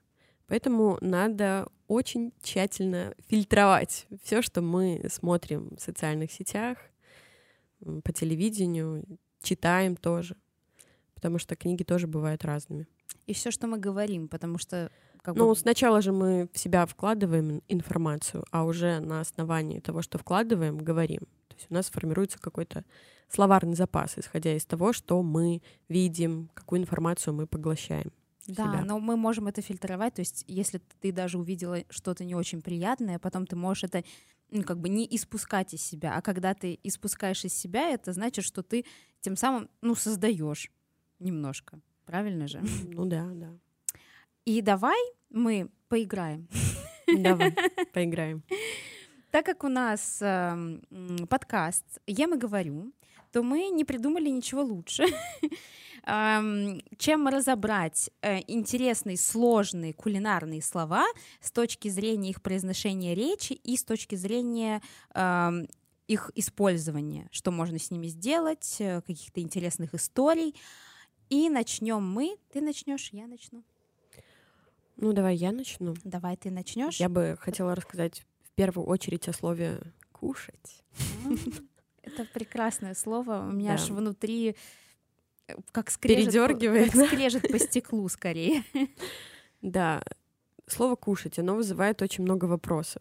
Поэтому 0.49 0.99
надо 1.01 1.69
очень 1.87 2.33
тщательно 2.43 3.15
фильтровать 3.29 4.07
все, 4.25 4.43
что 4.43 4.61
мы 4.61 5.07
смотрим 5.09 5.77
в 5.77 5.81
социальных 5.81 6.33
сетях, 6.33 6.79
по 8.05 8.13
телевидению, 8.13 9.05
читаем 9.43 9.97
тоже. 9.97 10.37
Потому 11.15 11.39
что 11.39 11.55
книги 11.55 11.85
тоже 11.85 12.07
бывают 12.09 12.45
разными. 12.45 12.87
И 13.27 13.35
все, 13.35 13.53
что 13.53 13.69
мы 13.69 13.79
говорим, 13.79 14.29
потому 14.29 14.59
что 14.59 14.91
как 15.23 15.37
Ну, 15.37 15.49
бы, 15.49 15.57
сначала 15.57 16.01
же 16.01 16.11
мы 16.11 16.49
в 16.53 16.59
себя 16.59 16.85
вкладываем 16.87 17.63
информацию, 17.69 18.45
а 18.51 18.65
уже 18.65 18.99
на 18.99 19.21
основании 19.21 19.79
того, 19.79 20.03
что 20.03 20.19
вкладываем, 20.19 20.79
говорим. 20.79 21.21
Есть 21.63 21.71
у 21.71 21.75
нас 21.75 21.91
формируется 21.91 22.39
какой-то 22.39 22.85
словарный 23.29 23.75
запас, 23.75 24.19
исходя 24.19 24.55
из 24.55 24.65
того, 24.65 24.93
что 24.93 25.23
мы 25.23 25.63
видим, 25.89 26.51
какую 26.55 26.81
информацию 26.81 27.35
мы 27.35 27.47
поглощаем. 27.47 28.13
Да, 28.47 28.65
себя. 28.65 28.85
но 28.85 28.99
мы 28.99 29.17
можем 29.17 29.47
это 29.47 29.63
фильтровать. 29.63 30.15
То 30.15 30.21
есть, 30.21 30.45
если 30.49 30.81
ты 31.01 31.13
даже 31.13 31.39
увидела 31.39 31.85
что-то 31.91 32.25
не 32.25 32.35
очень 32.35 32.61
приятное, 32.61 33.19
потом 33.19 33.47
ты 33.47 33.55
можешь 33.55 33.85
это 33.85 34.03
ну, 34.51 34.65
как 34.65 34.81
бы 34.81 34.89
не 34.89 35.07
испускать 35.11 35.73
из 35.75 35.83
себя. 35.83 36.17
А 36.17 36.23
когда 36.23 36.53
ты 36.53 36.79
испускаешь 36.83 37.45
из 37.45 37.55
себя, 37.55 37.91
это 37.91 38.13
значит, 38.13 38.45
что 38.45 38.63
ты 38.63 38.85
тем 39.21 39.37
самым 39.37 39.71
ну, 39.81 39.95
создаешь 39.95 40.71
немножко. 41.21 41.81
Правильно 42.05 42.49
же? 42.49 42.61
Ну 42.89 43.07
да, 43.07 43.31
да. 43.33 43.51
И 44.45 44.61
давай 44.61 45.01
мы 45.31 45.71
поиграем. 45.89 46.49
Давай, 47.07 47.55
поиграем. 47.93 48.43
Так 49.33 49.47
как 49.47 49.65
у 49.65 49.69
нас 49.69 50.19
м, 50.21 50.83
подкаст 51.27 51.87
«Ем 52.07 52.35
и 52.35 52.37
говорю», 52.37 52.93
то 53.33 53.43
мы 53.43 53.71
не 53.71 53.83
придумали 53.83 54.29
ничего 54.29 54.63
лучше, 54.63 55.07
эм, 56.07 56.83
чем 56.99 57.27
разобрать 57.29 58.11
э, 58.21 58.41
интересные, 58.47 59.17
сложные 59.17 59.95
кулинарные 59.95 60.61
слова 60.61 61.07
с 61.41 61.51
точки 61.51 61.89
зрения 61.89 62.29
их 62.29 62.43
произношения 62.43 63.15
речи 63.15 63.55
и 63.55 63.79
с 63.79 63.85
точки 63.85 64.17
зрения 64.17 64.83
эм, 65.15 65.67
их 66.09 66.31
использования, 66.35 67.29
что 67.33 67.53
можно 67.53 67.79
с 67.79 67.91
ними 67.91 68.09
сделать, 68.09 68.77
э, 68.81 69.01
каких-то 69.01 69.41
интересных 69.41 69.95
историй. 69.95 70.55
И 71.31 71.49
начнем 71.49 72.07
мы. 72.07 72.37
Ты 72.53 72.61
начнешь, 72.61 73.09
я 73.13 73.27
начну. 73.27 73.65
Ну 74.99 75.15
давай 75.15 75.37
я 75.37 75.53
начну. 75.53 75.95
Давай 76.05 76.37
ты 76.37 76.51
начнешь. 76.51 77.01
Я 77.01 77.09
бы 77.09 77.39
хотела 77.41 77.75
рассказать 77.75 78.27
в 78.53 78.55
первую 78.55 78.87
очередь 78.87 79.29
о 79.29 79.33
слове 79.33 79.81
«кушать». 80.13 80.85
Это 82.03 82.25
прекрасное 82.35 82.95
слово. 82.95 83.47
У 83.49 83.53
меня 83.53 83.75
аж 83.75 83.89
внутри 83.89 84.57
э, 85.47 85.55
как 85.71 85.91
скрежет, 85.91 86.35
как 86.35 87.07
скрежет 87.07 87.51
по 87.51 87.59
стеклу 87.59 88.09
скорее. 88.09 88.65
Да, 89.63 90.03
слово 90.67 90.97
«кушать», 90.97 91.39
оно 91.39 91.55
вызывает 91.55 92.03
очень 92.03 92.25
много 92.25 92.47
вопросов. 92.47 93.01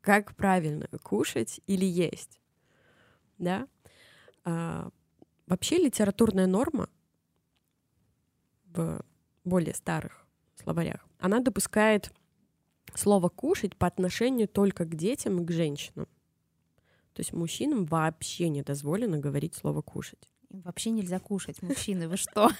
Как 0.00 0.34
правильно, 0.34 0.88
кушать 1.04 1.60
или 1.68 1.84
есть? 1.84 2.40
Да? 3.38 3.68
А, 4.42 4.90
вообще 5.46 5.78
литературная 5.78 6.48
норма 6.48 6.88
в 8.66 9.04
более 9.44 9.72
старых 9.72 10.26
словарях, 10.56 11.06
она 11.20 11.38
допускает 11.38 12.12
слово 12.94 13.28
«кушать» 13.28 13.76
по 13.76 13.86
отношению 13.86 14.48
только 14.48 14.84
к 14.84 14.94
детям 14.94 15.42
и 15.42 15.44
к 15.44 15.50
женщинам. 15.50 16.06
То 17.12 17.20
есть 17.20 17.32
мужчинам 17.32 17.84
вообще 17.84 18.48
не 18.48 18.62
дозволено 18.62 19.18
говорить 19.18 19.54
слово 19.54 19.82
«кушать». 19.82 20.28
Им 20.50 20.60
вообще 20.62 20.90
нельзя 20.90 21.20
кушать, 21.20 21.62
мужчины, 21.62 22.08
вы 22.08 22.16
что? 22.16 22.50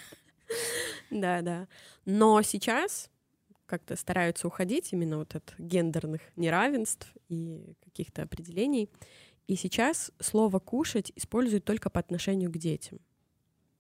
Да, 1.10 1.42
да. 1.42 1.68
Но 2.04 2.42
сейчас 2.42 3.10
как-то 3.66 3.96
стараются 3.96 4.46
уходить 4.46 4.92
именно 4.92 5.18
вот 5.18 5.34
от 5.34 5.54
гендерных 5.58 6.20
неравенств 6.36 7.12
и 7.28 7.74
каких-то 7.82 8.22
определений. 8.22 8.90
И 9.46 9.56
сейчас 9.56 10.12
слово 10.20 10.58
«кушать» 10.58 11.12
используют 11.16 11.64
только 11.64 11.90
по 11.90 12.00
отношению 12.00 12.50
к 12.50 12.56
детям. 12.56 12.98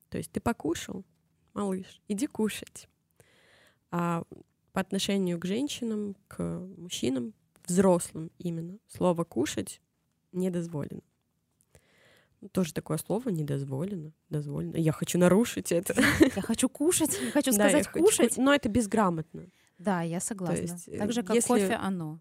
То 0.08 0.18
есть 0.18 0.32
ты 0.32 0.40
покушал, 0.40 1.04
малыш, 1.54 2.00
иди 2.08 2.26
кушать. 2.26 2.88
А 3.90 4.24
по 4.74 4.80
отношению 4.80 5.38
к 5.38 5.46
женщинам, 5.46 6.16
к 6.28 6.42
мужчинам, 6.76 7.32
взрослым 7.66 8.30
именно, 8.38 8.78
слово 8.88 9.24
«кушать» 9.24 9.80
не 10.32 10.50
дозволено. 10.50 11.00
Тоже 12.52 12.74
такое 12.74 12.98
слово 12.98 13.30
недозволено. 13.30 14.12
Дозволено. 14.28 14.76
Я 14.76 14.92
хочу 14.92 15.16
нарушить 15.18 15.72
это. 15.72 15.94
Я 16.36 16.42
хочу 16.42 16.68
кушать, 16.68 17.18
я 17.22 17.30
хочу 17.30 17.52
Да, 17.56 17.64
я 17.64 17.70
сказать 17.70 17.86
хочу 17.86 18.04
кушать. 18.04 18.34
ку- 18.34 18.42
Но 18.42 18.52
это 18.52 18.68
безграмотно. 18.68 19.46
Да, 19.78 20.02
я 20.02 20.20
согласна. 20.20 20.60
есть, 20.60 20.88
э, 20.88 20.98
так 20.98 21.12
же, 21.12 21.22
как 21.22 21.36
если- 21.36 21.48
кофе 21.48 21.74
оно. 21.74 22.20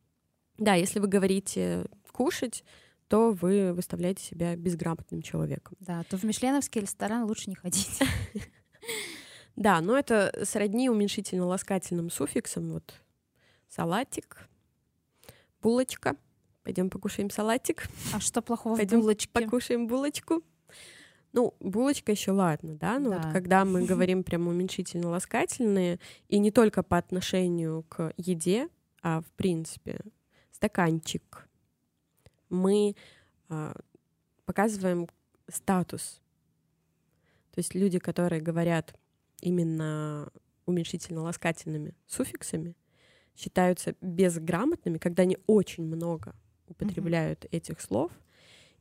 Да, 0.58 0.76
если 0.76 1.00
вы 1.00 1.08
говорите 1.08 1.86
кушать, 2.14 2.64
то 3.10 3.32
вы 3.32 3.74
выставляете 3.74 4.24
себя 4.24 4.56
безграмотным 4.56 5.22
человеком. 5.24 5.76
Да, 5.82 6.04
то 6.04 6.18
в 6.18 6.24
мишленовский 6.24 6.82
ресторан 6.82 7.26
лучше 7.26 7.50
не 7.50 7.56
ходить. 7.56 8.00
Да, 9.56 9.82
но 9.82 9.98
это 9.98 10.34
сродни 10.44 10.90
уменьшительно-ласкательным 10.90 12.10
суффиксам. 12.10 12.72
Вот 12.74 12.94
салатик, 13.70 14.48
булочка. 15.62 16.16
Пойдем 16.64 16.90
покушаем 16.90 17.30
салатик, 17.30 17.88
А 18.14 18.20
что 18.22 18.42
плохого 18.42 18.76
в 18.76 18.78
Пойдем 18.78 19.02
булочке? 19.02 19.30
покушаем 19.30 19.88
булочку. 19.88 20.42
Ну, 21.34 21.56
булочка 21.60 22.12
еще 22.12 22.32
ладно, 22.32 22.76
да, 22.76 23.00
но 23.00 23.10
Да. 23.10 23.18
вот 23.22 23.34
когда 23.34 23.66
мы 23.66 23.86
говорим 23.86 24.24
прям 24.24 24.48
уменьшительно-ласкательные, 24.48 26.00
и 26.30 26.40
не 26.40 26.52
только 26.52 26.82
по 26.84 26.98
отношению 26.98 27.84
к 27.90 28.14
еде, 28.18 28.70
а 29.02 29.22
в 29.22 29.32
принципе, 29.32 30.00
стаканчик, 30.52 31.50
мы 32.50 32.96
а, 33.50 33.76
показываем 34.46 35.10
статус. 35.50 36.22
То 37.52 37.60
есть 37.60 37.76
люди, 37.76 38.00
которые 38.00 38.42
говорят 38.42 38.96
именно 39.44 40.30
уменьшительно-ласкательными 40.66 41.94
суффиксами, 42.08 42.76
считаются 43.36 43.96
безграмотными, 44.02 44.98
когда 44.98 45.24
они 45.24 45.38
очень 45.48 45.84
много 45.86 46.36
употребляют 46.68 47.46
этих 47.52 47.82
слов, 47.82 48.12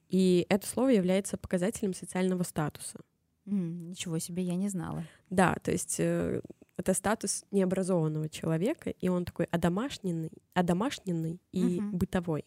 и 0.09 0.47
это 0.49 0.67
слово 0.67 0.89
является 0.91 1.37
показателем 1.37 1.95
социального 1.95 2.43
статуса. 2.45 3.01
М, 3.47 3.91
Ничего 3.91 4.19
себе, 4.19 4.43
я 4.43 4.55
не 4.57 4.69
знала. 4.69 5.05
Да, 5.31 5.55
то 5.63 5.73
есть 5.73 5.97
э, 5.99 6.41
это 6.77 6.95
статус 6.95 7.45
необразованного 7.51 8.29
человека, 8.29 8.91
и 8.91 9.09
он 9.09 9.25
такой 9.25 9.47
одомашненный, 9.47 10.31
одомашненный 10.55 11.41
и 11.53 11.81
Мгм. 11.81 11.99
бытовой. 11.99 12.45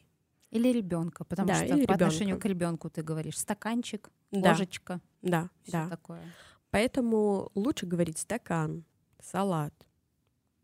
Или 0.52 0.72
ребенка, 0.72 1.26
потому 1.26 1.50
Да, 1.50 1.56
что 1.66 1.78
по 1.88 1.94
отношению 1.96 2.36
ребёнка. 2.36 2.48
к 2.48 2.50
ребенку 2.50 2.90
ты 2.90 3.02
говоришь 3.04 3.38
стаканчик, 3.40 4.10
Да, 4.32 4.52
ложечка, 4.52 5.02
да, 5.22 5.50
все 5.64 5.72
да. 5.72 5.90
такое. 5.90 6.22
Поэтому 6.76 7.54
лучше 7.56 7.86
говорить 7.86 8.18
стакан, 8.18 8.84
салат, 9.22 9.74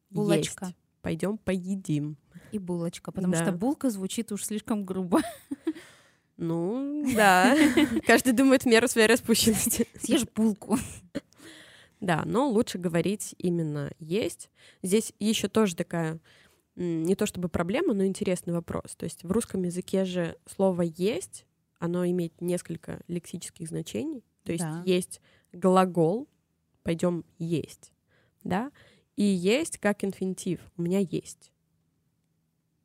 Булочка. 0.10 0.74
Пойдем 1.02 1.38
поедим. 1.38 2.18
И 2.52 2.60
булочка, 2.60 3.14
потому 3.14 3.32
Да. 3.34 3.44
что 3.46 3.54
булка 3.54 3.90
звучит 3.90 4.30
уж 4.34 4.44
слишком 4.44 4.84
грубо. 4.84 5.22
Ну, 6.36 7.06
да. 7.16 7.56
Каждый 8.06 8.34
думает 8.34 8.64
в 8.64 8.66
меру 8.66 8.90
своей 8.90 9.08
распущенности. 9.08 9.88
Съешь 9.98 10.26
булку. 10.36 10.78
Да, 12.02 12.24
но 12.26 12.50
лучше 12.50 12.78
говорить 12.78 13.34
именно 13.38 13.92
есть. 14.00 14.50
Здесь 14.84 15.14
еще 15.18 15.48
тоже 15.48 15.78
такая 15.78 16.20
не 16.76 17.16
то 17.16 17.26
чтобы 17.26 17.48
проблема, 17.48 17.94
но 17.94 18.04
интересный 18.06 18.52
вопрос. 18.54 18.96
То 18.98 19.06
есть 19.06 19.24
в 19.24 19.32
русском 19.32 19.64
языке 19.64 20.04
же 20.04 20.36
слово 20.46 20.82
есть, 20.82 21.46
оно 21.80 22.06
имеет 22.06 22.42
несколько 22.42 23.00
лексических 23.08 23.70
значений. 23.70 24.26
То 24.44 24.52
есть 24.52 24.64
Да. 24.64 24.84
есть 24.86 25.22
глагол, 25.54 26.28
пойдем 26.84 27.24
есть, 27.38 27.92
да, 28.44 28.72
и 29.16 29.24
есть 29.24 29.78
как 29.78 30.04
инфинитив. 30.04 30.60
У 30.78 30.82
меня 30.82 31.00
есть. 31.00 31.52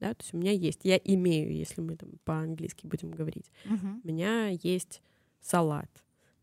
Да, 0.01 0.13
то 0.13 0.23
есть 0.23 0.35
у 0.35 0.37
меня 0.37 0.53
есть, 0.53 0.81
я 0.85 0.97
имею, 0.97 1.55
если 1.55 1.81
мы 1.81 1.97
там 1.97 2.11
по-английски 2.25 2.87
будем 2.87 3.11
говорить. 3.13 3.51
Мгм. 3.65 4.03
У 4.05 4.09
меня 4.09 4.49
есть 4.49 5.01
салат, 5.41 5.91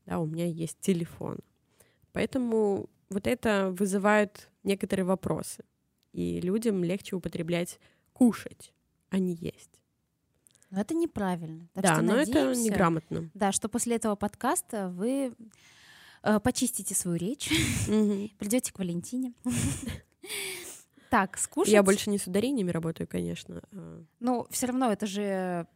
да, 0.05 0.19
у 0.19 0.25
меня 0.25 0.45
есть 0.45 0.79
телефон. 0.79 1.37
Поэтому 2.13 2.89
вот 3.09 3.27
это 3.27 3.71
вызывает 3.77 4.49
некоторые 4.63 5.05
вопросы. 5.05 5.63
И 6.13 6.41
людям 6.41 6.83
легче 6.83 7.15
употреблять 7.15 7.79
кушать, 8.13 8.73
а 9.09 9.19
не 9.19 9.33
есть. 9.35 9.79
Но 10.73 10.81
это 10.81 10.93
неправильно. 10.95 11.67
Так 11.73 11.83
да, 11.83 11.93
что 11.93 12.01
но 12.01 12.15
это 12.15 12.31
надеемся, 12.31 12.61
неграмотно. 12.61 13.29
Да, 13.35 13.51
что 13.51 13.69
после 13.69 13.95
этого 13.97 14.15
подкаста 14.15 14.89
вы 14.89 15.33
э, 16.23 16.39
почистите 16.39 16.95
свою 16.95 17.17
речь, 17.17 17.49
придете 18.39 18.73
к 18.73 18.79
Валентине. 18.79 19.33
Так, 21.09 21.37
скушать. 21.37 21.71
Я 21.71 21.83
больше 21.83 22.09
не 22.09 22.17
с 22.17 22.25
ударениями 22.25 22.71
работаю, 22.71 23.07
конечно. 23.07 23.61
а, 23.71 24.03
Ну, 24.19 24.47
все 24.49 24.65
равно 24.65 24.91
это 24.91 25.05
же 25.05 25.67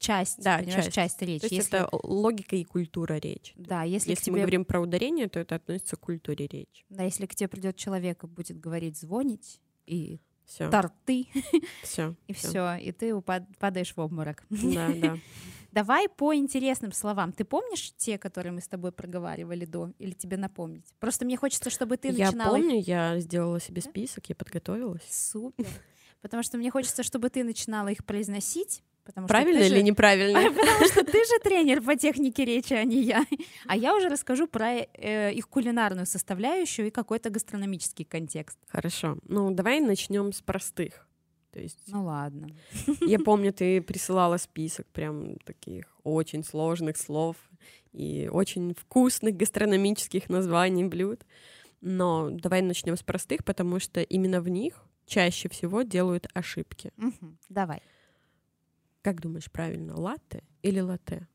часть, 0.00 0.42
Да, 0.42 0.64
часть. 0.64 0.92
часть 0.92 1.22
речи. 1.22 1.40
То 1.42 1.46
есть 1.54 1.66
Если- 1.70 1.78
это 1.78 1.88
логика 2.04 2.56
и 2.56 2.64
культура 2.64 3.14
речи. 3.14 3.52
Да, 3.54 3.84
если, 3.84 4.10
Если, 4.10 4.24
к 4.24 4.26
мы 4.32 4.38
тебе, 4.38 4.40
говорим 4.42 4.64
про 4.64 4.80
ударение, 4.80 5.28
то 5.28 5.38
это 5.38 5.54
относится 5.54 5.94
к 5.94 6.00
культуре 6.00 6.48
речи. 6.48 6.84
да, 6.88 7.04
если 7.04 7.26
к 7.26 7.34
тебе 7.36 7.46
придет 7.46 7.76
человек 7.76 8.24
и 8.24 8.26
будет 8.26 8.58
говорить 8.58 8.98
звонить 8.98 9.60
и 9.86 10.18
Все, 10.50 10.68
торты 10.68 11.28
все. 11.84 12.16
и 12.26 12.32
все, 12.32 12.74
и 12.74 12.90
ты 12.90 13.14
падаешь 13.20 13.94
в 13.94 14.00
обморок. 14.00 14.42
Да, 14.50 14.88
да. 14.92 15.16
Давай 15.72 16.08
по 16.08 16.34
интересным 16.34 16.90
словам. 16.90 17.32
Ты 17.32 17.44
помнишь 17.44 17.92
те, 17.96 18.18
которые 18.18 18.52
мы 18.52 18.60
с 18.60 18.66
тобой 18.66 18.90
проговаривали 18.90 19.64
до, 19.64 19.92
или 20.00 20.10
тебе 20.10 20.36
напомнить? 20.36 20.92
Просто 20.98 21.24
мне 21.24 21.36
хочется, 21.36 21.70
чтобы 21.70 21.96
ты 21.96 22.08
Я 22.08 22.26
начинала 22.26 22.56
их 22.56 22.64
помню, 22.64 22.82
я 22.84 23.20
сделала 23.20 23.60
себе 23.60 23.80
список, 23.80 24.28
я 24.28 24.34
подготовилась. 24.34 25.06
Супер. 25.08 25.68
Потому 26.20 26.42
что 26.42 26.58
мне 26.58 26.72
хочется, 26.72 27.04
чтобы 27.04 27.30
ты 27.30 27.44
начинала 27.44 27.86
их 27.86 28.04
произносить. 28.04 28.82
Потому 29.10 29.26
Правильно 29.28 29.60
или 29.60 29.76
же- 29.76 29.82
неправильно? 29.82 30.40
Потому 30.54 30.86
что 30.86 31.04
ты 31.04 31.18
же 31.24 31.38
тренер 31.42 31.82
по 31.82 31.96
технике 31.96 32.44
речи, 32.44 32.72
а 32.74 32.84
не 32.84 33.02
я. 33.02 33.24
А 33.66 33.76
я 33.76 33.94
уже 33.96 34.08
расскажу 34.08 34.46
про 34.46 34.72
э, 34.76 35.32
их 35.32 35.48
кулинарную 35.48 36.06
составляющую 36.06 36.88
и 36.88 36.90
какой-то 36.90 37.30
гастрономический 37.30 38.04
контекст. 38.04 38.58
Хорошо. 38.68 39.18
Ну, 39.28 39.50
давай 39.50 39.80
начнем 39.80 40.32
с 40.32 40.40
простых. 40.42 41.06
То 41.52 41.60
есть, 41.60 41.78
Ну 41.88 42.04
ладно. 42.04 42.48
я 43.00 43.18
помню, 43.24 43.52
ты 43.52 43.80
присылала 43.82 44.36
список 44.38 44.86
прям 44.92 45.36
таких 45.44 45.84
очень 46.04 46.44
сложных 46.44 46.96
слов 46.96 47.36
и 47.92 48.28
очень 48.32 48.74
вкусных 48.74 49.36
гастрономических 49.36 50.28
названий 50.28 50.84
блюд. 50.84 51.22
Но 51.80 52.30
давай 52.30 52.62
начнем 52.62 52.96
с 52.96 53.02
простых, 53.02 53.44
потому 53.44 53.80
что 53.80 54.00
именно 54.02 54.40
в 54.40 54.48
них 54.48 54.84
чаще 55.06 55.48
всего 55.48 55.82
делают 55.82 56.28
ошибки. 56.34 56.92
Мгм. 56.96 57.36
Давай. 57.48 57.82
Как 59.02 59.20
думаешь, 59.20 59.50
правильно, 59.50 59.98
латте 59.98 60.42
или 60.62 60.80
латте? 60.80 61.26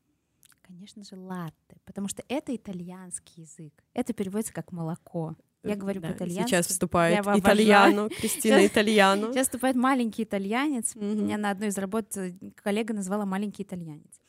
Конечно 0.62 1.04
же, 1.04 1.16
латте, 1.16 1.76
потому 1.84 2.08
что 2.08 2.24
это 2.28 2.54
итальянский 2.54 3.42
язык. 3.42 3.72
Это 3.94 4.12
переводится 4.12 4.52
как 4.52 4.72
молоко. 4.72 5.36
Я 5.62 5.76
говорю 5.76 6.00
Да, 6.00 6.08
по-итальянски. 6.08 6.50
Сейчас 6.50 6.66
вступает 6.66 7.26
итальяно, 7.26 8.08
Кристина 8.20 8.58
Сейчас- 8.60 8.72
итальяно. 8.72 9.32
Сейчас 9.32 9.46
вступает 9.46 9.76
маленький 9.76 10.22
итальянец. 10.22 10.94
Мгм. 10.94 11.24
Меня 11.24 11.38
на 11.38 11.50
одной 11.50 11.68
из 11.68 11.78
работ 11.78 12.16
э, 12.16 12.34
коллега 12.62 12.94
назвала 12.94 13.26
маленький 13.26 13.62
итальянец. 13.64 14.20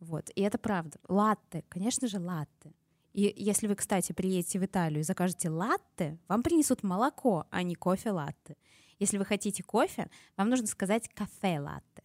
Вот. 0.00 0.30
И 0.34 0.42
это 0.42 0.58
правда. 0.58 0.98
Латте, 1.08 1.64
конечно 1.68 2.08
же, 2.08 2.18
латте. 2.18 2.74
И 3.12 3.32
если 3.36 3.66
вы, 3.66 3.76
кстати, 3.76 4.12
приедете 4.12 4.58
в 4.58 4.64
Италию 4.64 5.00
и 5.00 5.04
закажете 5.04 5.50
латте, 5.50 6.18
вам 6.28 6.42
принесут 6.42 6.82
молоко, 6.82 7.46
а 7.50 7.62
не 7.62 7.74
кофе-латте. 7.74 8.56
Если 8.98 9.18
вы 9.18 9.24
хотите 9.24 9.62
кофе, 9.62 10.08
вам 10.36 10.48
нужно 10.48 10.66
сказать 10.66 11.08
кафе-латте. 11.08 12.02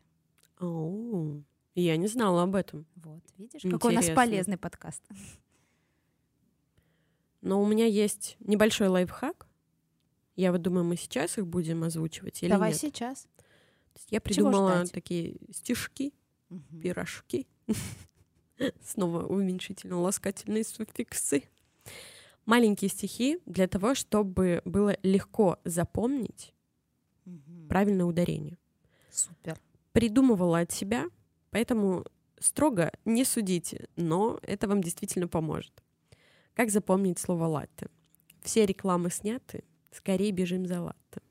Оу, 0.59 1.43
я 1.75 1.97
не 1.97 2.07
знала 2.07 2.43
об 2.43 2.55
этом. 2.55 2.85
Вот, 2.95 3.23
видишь, 3.37 3.61
какой 3.61 3.91
у 3.91 3.95
нас 3.95 4.05
Интересно. 4.05 4.15
полезный 4.15 4.57
подкаст. 4.57 5.03
Но 7.41 7.61
у 7.61 7.67
меня 7.67 7.85
есть 7.85 8.35
небольшой 8.39 8.87
лайфхак. 8.87 9.47
Я 10.35 10.51
вот 10.51 10.61
думаю, 10.61 10.83
мы 10.85 10.95
сейчас 10.95 11.37
их 11.37 11.47
будем 11.47 11.83
озвучивать 11.83 12.41
или 12.43 12.49
Давай 12.49 12.71
нет. 12.71 12.79
сейчас. 12.79 13.23
То 13.93 13.99
есть 13.99 14.11
Я 14.11 14.21
придумала 14.21 14.85
такие 14.85 15.37
стишки, 15.51 16.13
Мгм. 16.49 16.81
пирожки. 16.81 17.47
Снова 18.83 19.25
уменьшительно-ласкательные 19.27 20.63
суффиксы. 20.63 21.43
Маленькие 22.45 22.89
стихи 22.89 23.39
для 23.45 23.67
того, 23.67 23.93
чтобы 23.93 24.61
было 24.65 24.95
легко 25.03 25.59
запомнить 25.63 26.53
Мгм. 27.25 27.67
правильное 27.67 28.05
ударение. 28.05 28.57
Супер. 29.11 29.59
Придумывала 29.97 30.59
от 30.59 30.71
себя, 30.71 31.07
поэтому 31.49 32.05
строго 32.39 32.91
не 33.03 33.25
судите, 33.25 33.89
но 33.95 34.37
это 34.43 34.67
вам 34.67 34.83
действительно 34.83 35.27
поможет. 35.27 35.83
Как 36.53 36.69
запомнить 36.69 37.17
слово 37.17 37.45
«латте»? 37.45 37.87
Все 38.43 38.67
рекламы 38.67 39.09
сняты, 39.09 39.63
скорее 39.91 40.29
бежим 40.31 40.67
за 40.67 40.81
латте. 40.81 41.23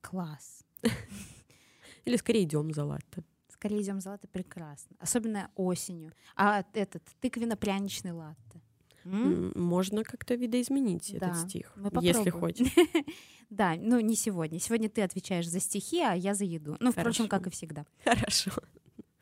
Класс. 0.00 0.64
Или 2.06 2.16
скорее 2.16 2.44
идем 2.44 2.72
за 2.72 2.86
латте. 2.86 3.22
Скорее 3.48 3.82
идем 3.82 4.00
за 4.00 4.12
латте 4.12 4.28
прекрасно. 4.28 4.96
Особенно 4.98 5.50
осенью. 5.54 6.14
А 6.36 6.64
этот 6.72 7.02
тыквенно-пряничный 7.20 8.12
латте. 8.12 8.62
Можно 9.04 10.04
как-то 10.04 10.34
видоизменить 10.34 11.16
Да, 11.18 11.28
этот 11.28 11.48
стих, 11.50 11.76
если 12.00 12.30
хочешь. 12.30 12.68
Да, 13.50 13.76
ну 13.76 14.00
не 14.00 14.16
сегодня. 14.16 14.58
Сегодня 14.58 14.88
ты 14.88 15.02
отвечаешь 15.02 15.46
за 15.48 15.60
стихи, 15.60 16.00
а 16.00 16.14
я 16.14 16.34
за 16.34 16.44
еду. 16.44 16.76
Ну, 16.80 16.90
впрочем, 16.90 17.28
как 17.28 17.46
и 17.46 17.50
всегда. 17.50 17.84
Хорошо. 18.02 18.50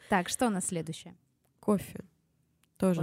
Так, 0.08 0.28
что 0.28 0.46
у 0.46 0.50
нас 0.50 0.66
следующее? 0.66 1.16
Кофе. 1.60 2.04
тоже 2.78 3.02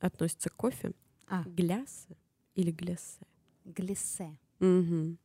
относится 0.00 0.50
к 0.50 0.54
кофе. 0.56 0.92
А, 1.26 1.42
Глясы 1.44 2.16
или 2.54 2.70
глясе? 2.70 3.26
глиссе. 3.64 4.36
Угу. 4.60 5.16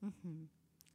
Мгм. 0.00 0.48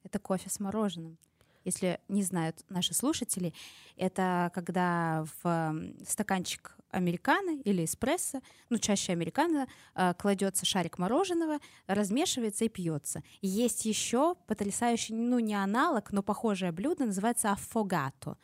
Это 0.04 0.20
кофе 0.20 0.50
с 0.50 0.60
мороженым. 0.60 1.18
Если 1.64 2.00
не 2.08 2.22
знают 2.24 2.64
наши 2.70 2.94
слушатели, 2.94 3.54
это 3.98 4.52
когда 4.54 5.26
в 5.42 5.76
стаканчик 6.08 6.78
американо 6.96 7.60
или 7.64 7.86
эспрессо, 7.86 8.42
ну 8.70 8.78
чаще 8.78 9.12
американо, 9.12 9.68
э, 9.96 10.14
кладется 10.18 10.66
шарик 10.66 10.98
мороженого, 10.98 11.60
размешивается 11.88 12.66
и 12.66 12.70
пьется. 12.70 13.24
Есть 13.42 13.86
еще 13.86 14.36
потрясающий, 14.48 15.14
ну 15.14 15.40
не 15.40 15.56
аналог, 15.56 16.12
но 16.12 16.24
похожее 16.24 16.72
блюдо, 16.72 17.06
называется 17.06 17.52
аффогато. 17.52 18.38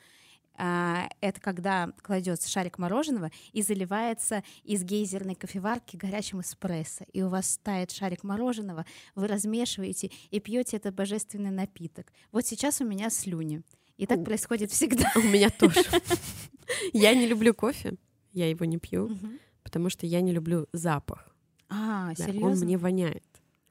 А, 0.63 1.09
Это 1.21 1.39
когда 1.39 1.91
кладется 2.03 2.49
шарик 2.49 2.77
мороженого 2.77 3.31
и 3.53 3.61
заливается 3.61 4.43
из 4.63 4.83
гейзерной 4.83 5.35
кофеварки 5.35 5.95
горячим 5.95 6.41
эспрессо. 6.41 7.05
И 7.13 7.23
у 7.23 7.29
вас 7.29 7.59
тает 7.63 7.91
шарик 7.91 8.23
мороженого, 8.23 8.85
вы 9.15 9.27
размешиваете 9.27 10.11
и 10.29 10.39
пьете 10.39 10.77
этот 10.77 10.93
божественный 10.93 11.51
напиток. 11.51 12.11
Вот 12.31 12.45
сейчас 12.45 12.81
у 12.81 12.85
меня 12.85 13.09
слюни. 13.09 13.63
И 13.97 14.05
так 14.05 14.19
У. 14.19 14.23
происходит 14.23 14.71
всегда. 14.71 15.11
У 15.15 15.21
меня 15.21 15.49
тоже. 15.49 15.83
Я 16.93 17.13
не 17.15 17.27
люблю 17.27 17.53
кофе, 17.53 17.95
я 18.33 18.49
его 18.49 18.65
не 18.65 18.77
пью, 18.77 19.07
Мгм. 19.09 19.39
потому 19.63 19.89
что 19.89 20.05
я 20.05 20.21
не 20.21 20.31
люблю 20.31 20.67
запах. 20.73 21.35
А, 21.69 22.13
Да, 22.15 22.25
серьезно? 22.25 22.47
Он 22.47 22.57
мне 22.59 22.77
воняет. 22.77 23.23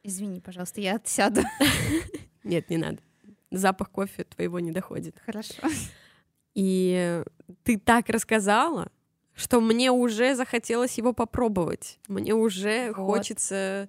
Извини, 0.02 0.40
пожалуйста, 0.40 0.80
я 0.80 0.96
отсяду. 0.96 1.42
Нет, 2.44 2.70
не 2.70 2.78
надо. 2.78 2.98
Запах 3.50 3.90
кофе 3.90 4.24
твоего 4.24 4.60
не 4.60 4.70
доходит. 4.72 5.20
Хорошо. 5.26 5.62
И 6.54 7.22
ты 7.64 7.78
так 7.78 8.08
рассказала, 8.08 8.90
что 9.34 9.60
мне 9.60 9.90
уже 9.90 10.34
захотелось 10.34 10.96
его 10.98 11.12
попробовать. 11.12 11.98
Мне 12.08 12.34
уже 12.34 12.92
Вот. 12.92 13.18
хочется 13.18 13.88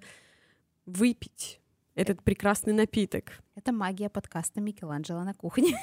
выпить 0.86 1.60
этот 1.94 2.22
прекрасный 2.22 2.72
напиток. 2.72 3.32
Это 3.54 3.72
магия 3.72 4.08
подкаста 4.08 4.60
Микеланджело 4.60 5.22
на 5.24 5.34
кухне. 5.34 5.76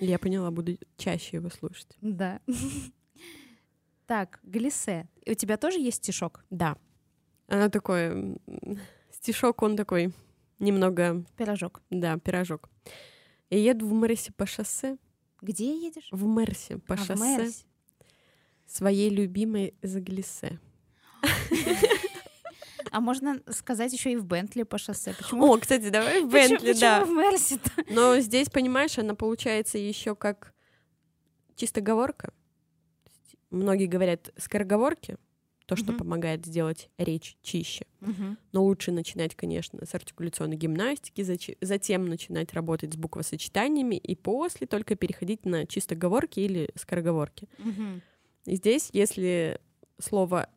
Я 0.00 0.18
поняла, 0.18 0.50
буду 0.50 0.78
чаще 0.96 1.36
его 1.36 1.50
слушать. 1.50 1.96
Да. 2.00 2.40
Так, 4.12 4.40
глиссе. 4.42 5.08
И 5.24 5.30
У 5.30 5.34
тебя 5.34 5.56
тоже 5.56 5.78
есть 5.78 5.96
стишок? 6.04 6.44
Да. 6.50 6.76
Она 7.48 7.70
такой... 7.70 8.36
Стишок, 9.10 9.62
он 9.62 9.74
такой 9.74 10.12
немного, 10.58 11.24
Пирожок. 11.38 11.80
да, 11.88 12.18
пирожок. 12.18 12.68
Я 13.48 13.70
еду 13.70 13.88
в 13.88 13.92
Мерсе 13.94 14.30
по 14.32 14.44
шоссе, 14.44 14.98
Где 15.40 15.74
едешь? 15.86 16.08
в 16.10 16.26
Мерсе 16.26 16.76
по 16.76 16.92
А, 16.92 16.96
шоссе 16.98 17.50
своей 18.66 19.08
любимой 19.08 19.74
Заглисе. 19.80 20.60
А 22.90 23.00
можно 23.00 23.40
сказать 23.48 23.94
еще 23.94 24.12
и 24.12 24.16
в 24.16 24.26
Бентли 24.26 24.64
по 24.64 24.76
шоссе. 24.76 25.14
Почему? 25.16 25.46
О, 25.54 25.58
кстати, 25.58 25.88
давай 25.88 26.20
в 26.22 26.28
Почему- 26.28 26.50
Бентли, 26.58 26.66
почему 26.66 26.80
да. 26.80 27.04
в 27.06 27.10
Мерсе-то? 27.10 27.70
Но 27.88 28.18
здесь, 28.20 28.50
понимаешь, 28.50 28.98
она 28.98 29.14
получается 29.14 29.78
еще 29.78 30.14
как 30.14 30.52
чистоговорка. 31.56 32.34
Многие 33.52 33.86
говорят 33.86 34.32
скороговорки, 34.38 35.16
то, 35.66 35.76
что 35.76 35.92
Мгм. 35.92 35.98
помогает 35.98 36.44
сделать 36.44 36.90
речь 36.98 37.36
чище. 37.42 37.86
Мгм. 38.00 38.36
Но 38.52 38.64
лучше 38.64 38.92
начинать, 38.92 39.34
конечно, 39.36 39.84
с 39.86 39.94
артикуляционной 39.94 40.56
гимнастики, 40.56 41.22
затем 41.60 42.06
начинать 42.06 42.52
работать 42.52 42.94
с 42.94 42.96
буквосочетаниями 42.96 43.96
и 43.96 44.16
после 44.16 44.66
только 44.66 44.96
переходить 44.96 45.44
на 45.44 45.66
чистоговорки 45.66 46.40
или 46.40 46.70
скороговорки. 46.74 47.48
Мгм. 47.58 48.02
И 48.46 48.56
здесь, 48.56 48.88
если 48.92 49.60
слово 49.98 50.48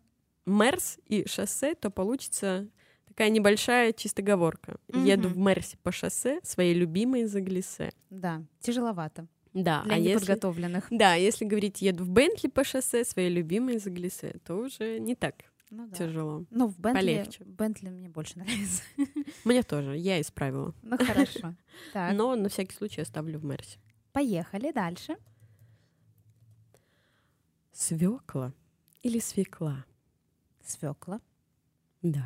«мерс» 0.46 0.98
и 1.06 1.28
«шоссе», 1.28 1.76
то 1.76 1.90
получится 1.90 2.68
такая 3.08 3.30
небольшая 3.30 3.94
чистоговорка. 3.94 4.78
Еду 4.88 5.30
в. 5.30 5.38
Мерсе 5.38 5.78
по 5.84 5.92
шоссе 5.92 6.40
своей 6.44 6.74
любимой 6.74 7.26
Заглисе. 7.26 7.92
Да, 8.10 8.44
тяжеловато 8.60 9.28
Да, 9.56 9.84
для 9.84 9.96
а 9.96 9.98
если... 9.98 10.14
неподготовленных. 10.16 10.88
Да, 10.92 11.16
если 11.16 11.46
говорить 11.46 11.82
«еду 11.82 12.04
в 12.04 12.10
Бентли 12.10 12.50
по 12.50 12.64
шоссе 12.64 13.04
своей 13.06 13.30
любимой 13.30 13.80
Заглисе», 13.80 14.36
то 14.44 14.56
уже 14.56 15.00
не 15.00 15.16
так 15.16 15.46
Ну 15.72 15.88
да. 15.88 15.96
тяжело. 15.96 16.46
Ну, 16.52 16.68
в 16.68 16.78
Бентли, 16.78 17.00
Полегче. 17.00 17.44
Бентли 17.46 17.90
мне 17.90 18.10
больше 18.10 18.38
нравится. 18.38 18.84
Мне 19.46 19.64
тоже, 19.64 19.98
я 19.98 20.20
исправила. 20.22 20.76
Ну, 20.84 20.98
хорошо. 20.98 21.56
Так, 21.94 22.14
Но 22.16 22.36
на 22.36 22.50
всякий 22.50 22.76
случай 22.76 23.02
оставлю 23.02 23.40
в 23.40 23.46
Мерсе. 23.46 23.80
поехали 24.12 24.72
дальше. 24.72 25.16
Свекла 27.72 28.54
или 29.04 29.20
свекла? 29.20 29.86
Свекла. 30.66 31.22
Да. 32.02 32.26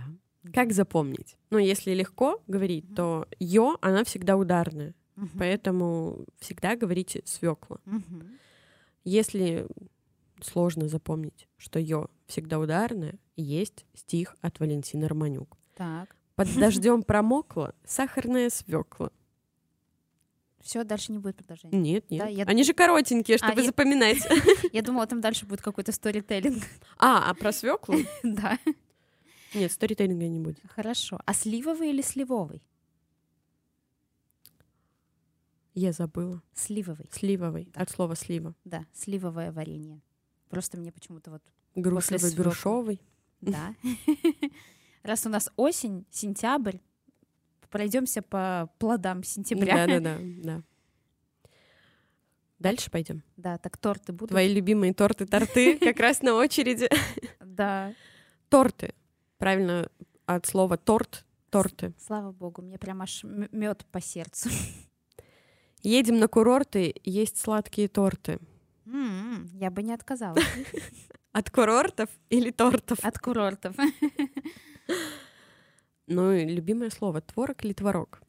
Как 0.54 0.72
запомнить? 0.72 1.36
Ну, 1.50 1.58
если 1.58 1.94
легко 1.94 2.42
говорить, 2.48 2.86
то 2.96 3.28
ё, 3.40 3.78
она 3.82 4.04
всегда 4.04 4.38
ударная. 4.38 4.94
Поэтому 5.38 6.26
всегда 6.40 6.76
говорите 6.76 7.22
свекла. 7.26 7.78
Если 9.04 9.68
сложно 10.42 10.88
запомнить, 10.88 11.48
что 11.58 11.80
ё 11.80 12.08
всегда 12.28 12.60
ударная, 12.60 13.16
есть 13.36 13.86
стих 13.94 14.36
от 14.42 14.60
Валентины 14.60 15.08
Романюк. 15.08 15.58
Так, 15.76 16.16
Под 16.36 16.54
дождем 16.56 17.04
промокла 17.04 17.74
сахарная 17.86 18.50
свекла. 18.50 19.12
все, 20.62 20.84
дальше 20.84 21.12
не 21.12 21.18
будет 21.20 21.36
продолжения. 21.38 21.78
Нет, 21.78 22.10
нет. 22.12 22.20
Да, 22.22 22.28
я- 22.28 22.44
Они 22.46 22.64
же 22.64 22.74
коротенькие, 22.74 23.38
чтобы 23.38 23.62
я- 23.62 23.66
запоминать. 23.68 24.18
Я 24.74 24.82
думала, 24.82 25.08
там 25.08 25.22
дальше 25.22 25.46
будет 25.46 25.62
какой-то 25.62 25.92
сторителлинг. 25.92 26.64
А, 26.98 27.30
а 27.30 27.34
про 27.34 27.52
свеклу? 27.52 27.96
Да, 28.24 28.60
Нет, 29.54 29.72
сторителлинга 29.72 30.28
не 30.28 30.40
будет. 30.40 30.60
хорошо. 30.68 31.20
А 31.26 31.34
сливовый 31.34 31.90
или 31.90 32.02
сливовый? 32.02 32.62
Я 35.80 35.94
забыла. 35.94 36.44
Сливовый. 36.54 37.06
Сливовый. 37.10 37.70
Да. 37.74 37.82
От 37.82 37.90
слова 37.90 38.14
слива. 38.16 38.54
Да, 38.66 38.86
сливовое 38.92 39.54
варенье. 39.54 40.02
Просто 40.50 40.78
мне 40.78 40.92
почему-то 40.92 41.32
вот, 41.32 41.42
Грушевый, 41.76 42.34
грушовый. 42.34 43.02
да. 43.40 43.76
Раз 45.04 45.26
у 45.26 45.30
нас 45.30 45.50
осень, 45.56 46.06
сентябрь, 46.12 46.80
пройдемся 47.70 48.22
по 48.22 48.70
плодам 48.78 49.24
сентября. 49.24 49.88
Да, 49.88 50.00
да, 50.00 50.00
да, 50.00 50.18
да. 50.44 50.64
Дальше 52.60 52.92
пойдем. 52.92 53.24
Да, 53.38 53.58
так 53.58 53.78
торты 53.78 54.12
будут. 54.12 54.32
Твои 54.32 54.54
любимые 54.54 54.94
торты-торты 54.94 55.78
как 55.80 55.98
раз 56.02 56.22
на 56.22 56.34
очереди. 56.34 56.90
Да, 57.40 57.94
Торты. 58.50 58.94
Правильно, 59.38 59.90
от 60.26 60.46
слова 60.46 60.76
торт— 60.76 61.26
торты. 61.50 61.94
слава 61.98 62.34
богу, 62.34 62.62
мне 62.64 62.78
прям 62.78 63.02
аж 63.02 63.24
мед 63.24 63.86
по 63.92 64.02
сердцу. 64.02 64.50
Едем 65.82 66.20
на 66.20 66.28
курорты, 66.28 66.94
есть 67.04 67.38
сладкие 67.38 67.88
торты. 67.88 68.40
М, 68.86 69.50
Я 69.54 69.70
бы 69.72 69.84
не 69.84 69.94
отказалась 69.94 70.44
От 71.32 71.50
курортов 71.52 72.10
или 72.30 72.52
тортов? 72.52 73.00
от 73.04 73.20
курортов. 73.20 73.76
Ну 76.12 76.32
и 76.32 76.44
любимое 76.44 76.90
слово— 76.90 77.22
творог 77.22 77.64
или 77.64 77.74
творог? 77.74 78.20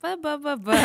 Ба-ба-ба-ба. 0.00 0.76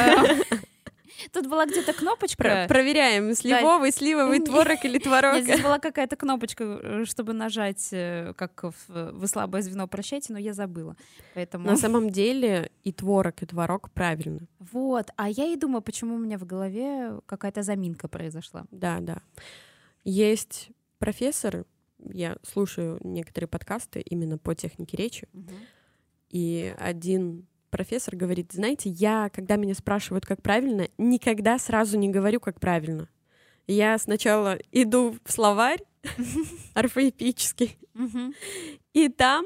Тут 1.31 1.47
была 1.47 1.65
где-то 1.65 1.93
кнопочка. 1.93 2.43
Про- 2.43 2.67
проверяем, 2.67 3.33
сливовый, 3.33 3.91
сливовый, 3.91 4.39
Не- 4.39 4.45
творог 4.45 4.83
или 4.85 4.99
творог. 5.03 5.35
Нет, 5.35 5.43
здесь 5.43 5.61
была 5.61 5.79
какая-то 5.79 6.15
кнопочка, 6.15 6.63
э, 6.63 7.05
чтобы 7.05 7.33
нажать, 7.33 7.89
э, 7.91 8.33
как 8.35 8.63
в 8.63 8.73
«Вы 8.87 9.27
слабое 9.27 9.61
звено, 9.61 9.87
прощайте», 9.87 10.33
но 10.33 10.39
я 10.39 10.53
забыла. 10.53 10.95
Поэтому... 11.33 11.65
На 11.65 11.77
самом 11.77 12.09
деле 12.09 12.71
и 12.83 12.91
творог, 12.91 13.41
и 13.41 13.45
творог 13.45 13.91
правильно. 13.91 14.41
Вот, 14.59 15.07
а 15.15 15.29
я 15.29 15.45
и 15.45 15.55
думаю, 15.55 15.81
почему 15.81 16.15
у 16.15 16.19
меня 16.19 16.37
в 16.37 16.45
голове 16.45 17.19
какая-то 17.25 17.63
заминка 17.63 18.07
произошла. 18.07 18.65
Да, 18.71 18.99
да. 18.99 19.21
Есть 20.03 20.69
профессор, 20.97 21.65
я 21.99 22.37
слушаю 22.43 22.99
некоторые 23.03 23.47
подкасты 23.47 23.99
именно 24.01 24.37
по 24.37 24.55
технике 24.55 24.97
речи, 24.97 25.27
и 26.29 26.73
один 26.77 27.47
профессор 27.69 28.15
говорит, 28.15 28.51
знаете, 28.51 28.89
я, 28.89 29.29
когда 29.33 29.55
меня 29.55 29.73
спрашивают, 29.73 30.25
как 30.25 30.41
правильно, 30.41 30.87
никогда 30.97 31.57
сразу 31.59 31.97
не 31.97 32.09
говорю, 32.09 32.39
как 32.39 32.59
правильно. 32.59 33.07
Я 33.67 33.97
сначала 33.97 34.57
иду 34.71 35.15
в 35.23 35.31
словарь 35.31 35.83
орфоэпический, 36.73 37.77
и 38.93 39.09
там 39.09 39.45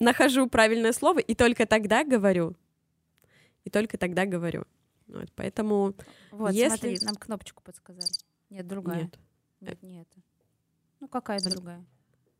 нахожу 0.00 0.48
правильное 0.48 0.92
слово, 0.92 1.20
и 1.20 1.34
только 1.34 1.66
тогда 1.66 2.04
говорю. 2.04 2.54
И 3.64 3.70
только 3.70 3.98
тогда 3.98 4.26
говорю. 4.26 4.64
Вот, 5.06 5.30
поэтому 5.34 5.94
Вот, 6.30 6.52
Если- 6.52 6.68
смотри, 6.68 6.98
нам 7.02 7.14
кнопочку 7.16 7.62
подсказали. 7.62 8.12
Нет, 8.50 8.66
другая. 8.66 9.02
нет. 9.02 9.18
Нет, 9.60 9.82
не 9.82 10.00
это. 10.02 10.16
Ну, 11.00 11.08
какая 11.08 11.40
другая? 11.40 11.84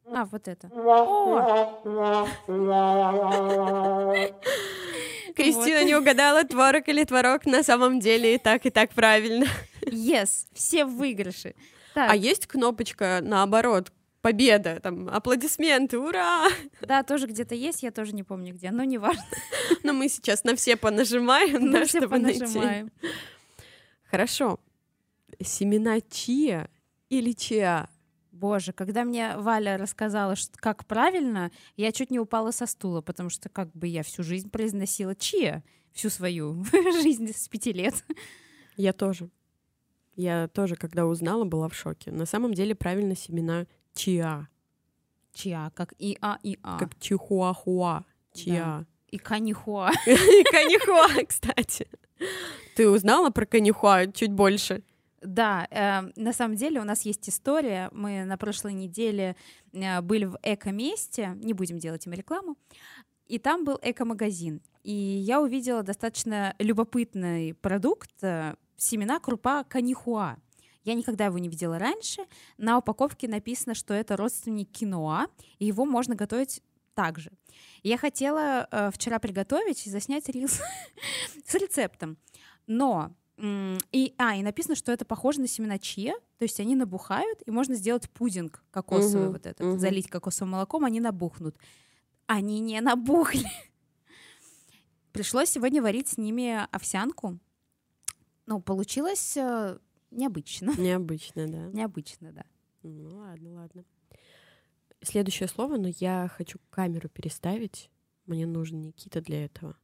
А, 0.04 0.24
вот 0.26 0.48
это. 0.48 0.68
О! 0.72 2.38
Кристина 5.38 5.84
не 5.84 5.94
угадала, 5.94 6.44
творог 6.44 6.88
или 6.88 7.04
творог 7.04 7.46
на 7.46 7.62
самом 7.62 8.00
деле 8.00 8.34
и 8.34 8.38
так, 8.38 8.66
и 8.66 8.70
так 8.70 8.90
правильно. 8.92 9.46
Yes, 9.82 10.46
все 10.52 10.84
в 10.84 10.96
выигрыше. 10.96 11.54
А 11.94 12.14
есть 12.14 12.46
кнопочка 12.46 13.20
наоборот, 13.22 13.92
победа, 14.20 14.80
там, 14.80 15.08
аплодисменты, 15.08 15.98
ура! 15.98 16.48
Да, 16.80 17.02
тоже 17.02 17.26
где-то 17.26 17.54
есть, 17.54 17.82
я 17.82 17.90
тоже 17.90 18.12
не 18.12 18.22
помню 18.22 18.54
где, 18.54 18.70
но 18.70 18.84
не 18.84 18.98
важно. 18.98 19.24
Но 19.82 19.92
мы 19.92 20.08
сейчас 20.08 20.44
на 20.44 20.54
все 20.54 20.76
понажимаем, 20.76 21.72
да, 21.72 21.86
чтобы 21.86 22.18
найти. 22.18 22.86
Хорошо. 24.10 24.60
Семена 25.40 26.00
чия 26.00 26.68
или 27.08 27.32
чиа? 27.32 27.88
Боже, 28.38 28.72
когда 28.72 29.04
мне 29.04 29.36
Валя 29.36 29.76
рассказала, 29.76 30.36
что, 30.36 30.56
как 30.58 30.86
правильно, 30.86 31.50
я 31.76 31.90
чуть 31.90 32.10
не 32.10 32.20
упала 32.20 32.52
со 32.52 32.66
стула, 32.66 33.00
потому 33.00 33.30
что 33.30 33.48
как 33.48 33.72
бы 33.72 33.88
я 33.88 34.04
всю 34.04 34.22
жизнь 34.22 34.48
произносила 34.48 35.16
чия, 35.16 35.64
всю 35.92 36.08
свою 36.08 36.64
жизнь 37.02 37.32
с 37.34 37.48
пяти 37.48 37.72
лет. 37.72 38.04
Я 38.76 38.92
тоже. 38.92 39.28
Я 40.14 40.46
тоже, 40.48 40.76
когда 40.76 41.06
узнала, 41.06 41.44
была 41.44 41.68
в 41.68 41.74
шоке. 41.74 42.12
На 42.12 42.26
самом 42.26 42.54
деле 42.54 42.76
правильно 42.76 43.16
семена 43.16 43.66
чиа. 43.94 44.46
Чиа, 45.32 45.70
как 45.74 45.94
и-а, 45.98 46.38
и-а. 46.42 46.78
Как 46.78 46.98
чихуахуа. 47.00 48.04
Чиа. 48.32 48.54
Да. 48.54 48.86
И 49.08 49.18
канихуа. 49.18 49.90
И 50.06 50.44
канихуа, 50.44 51.24
кстати. 51.26 51.88
Ты 52.76 52.88
узнала 52.88 53.30
про 53.30 53.46
канихуа 53.46 54.06
чуть 54.12 54.32
больше? 54.32 54.84
Да, 55.20 55.66
э, 55.70 56.12
на 56.16 56.32
самом 56.32 56.56
деле 56.56 56.80
у 56.80 56.84
нас 56.84 57.02
есть 57.02 57.28
история. 57.28 57.88
Мы 57.92 58.24
на 58.24 58.36
прошлой 58.36 58.72
неделе 58.72 59.34
э, 59.72 60.00
были 60.00 60.26
в 60.26 60.38
эко-месте, 60.42 61.32
не 61.36 61.54
будем 61.54 61.78
делать 61.78 62.06
им 62.06 62.12
рекламу, 62.12 62.56
и 63.26 63.38
там 63.38 63.64
был 63.64 63.78
эко-магазин. 63.82 64.62
И 64.84 64.92
я 64.92 65.40
увидела 65.40 65.82
достаточно 65.82 66.54
любопытный 66.58 67.54
продукт 67.54 68.12
э, 68.22 68.54
семена 68.76 69.18
крупа 69.18 69.64
канихуа. 69.64 70.36
Я 70.84 70.94
никогда 70.94 71.26
его 71.26 71.38
не 71.38 71.48
видела 71.48 71.78
раньше. 71.78 72.22
На 72.56 72.78
упаковке 72.78 73.28
написано, 73.28 73.74
что 73.74 73.92
это 73.92 74.16
родственник 74.16 74.70
киноа, 74.70 75.26
и 75.58 75.66
его 75.66 75.84
можно 75.84 76.14
готовить 76.14 76.62
также. 76.94 77.30
Я 77.82 77.98
хотела 77.98 78.66
э, 78.70 78.90
вчера 78.92 79.18
приготовить 79.18 79.86
и 79.86 79.90
заснять 79.90 80.28
рилс 80.28 80.60
с 81.46 81.54
рецептом, 81.54 82.16
но 82.66 83.12
и, 83.40 84.14
а, 84.18 84.34
и 84.34 84.42
написано, 84.42 84.74
что 84.74 84.90
это 84.90 85.04
похоже 85.04 85.40
на 85.40 85.46
семена 85.46 85.78
чия, 85.78 86.14
то 86.38 86.42
есть 86.42 86.58
они 86.58 86.74
набухают, 86.74 87.40
и 87.46 87.50
можно 87.50 87.76
сделать 87.76 88.10
пудинг 88.10 88.64
кокосовый 88.70 89.26
угу, 89.26 89.32
вот 89.34 89.46
этот, 89.46 89.66
угу. 89.66 89.78
залить 89.78 90.08
кокосовым 90.08 90.52
молоком, 90.52 90.84
они 90.84 91.00
набухнут. 91.00 91.56
Они 92.26 92.58
не 92.58 92.80
набухли. 92.80 93.46
Пришлось 95.12 95.50
сегодня 95.50 95.80
варить 95.80 96.08
с 96.08 96.18
ними 96.18 96.66
овсянку. 96.72 97.38
Ну, 98.46 98.60
получилось 98.60 99.36
э, 99.36 99.78
необычно. 100.10 100.72
Необычно, 100.78 101.46
да. 101.46 101.66
Необычно, 101.68 102.32
да. 102.32 102.44
Ну 102.82 103.18
ладно, 103.18 103.54
ладно. 103.54 103.84
Следующее 105.00 105.48
слово, 105.48 105.76
но 105.76 105.88
я 106.00 106.28
хочу 106.36 106.58
камеру 106.70 107.08
переставить. 107.08 107.88
Мне 108.26 108.46
нужен 108.46 108.82
Никита 108.82 109.20
для 109.20 109.44
этого. 109.44 109.76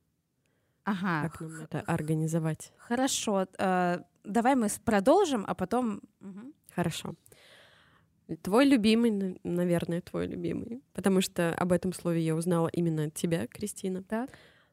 Ага. 0.84 1.28
Как 1.28 1.40
нам 1.40 1.62
это 1.62 1.80
организовать? 1.80 2.72
Хорошо. 2.78 3.46
Э, 3.58 4.00
давай 4.24 4.54
мы 4.54 4.68
продолжим, 4.84 5.44
а 5.46 5.54
потом... 5.54 6.00
Угу. 6.20 6.52
Хорошо. 6.74 7.14
Твой 8.42 8.64
любимый, 8.64 9.38
наверное, 9.44 10.00
твой 10.00 10.26
любимый, 10.26 10.82
потому 10.94 11.20
что 11.20 11.54
об 11.54 11.72
этом 11.72 11.92
слове 11.92 12.22
я 12.22 12.34
узнала 12.34 12.68
именно 12.68 13.04
от 13.04 13.14
тебя, 13.14 13.46
Кристина. 13.46 14.02
Так. 14.02 14.30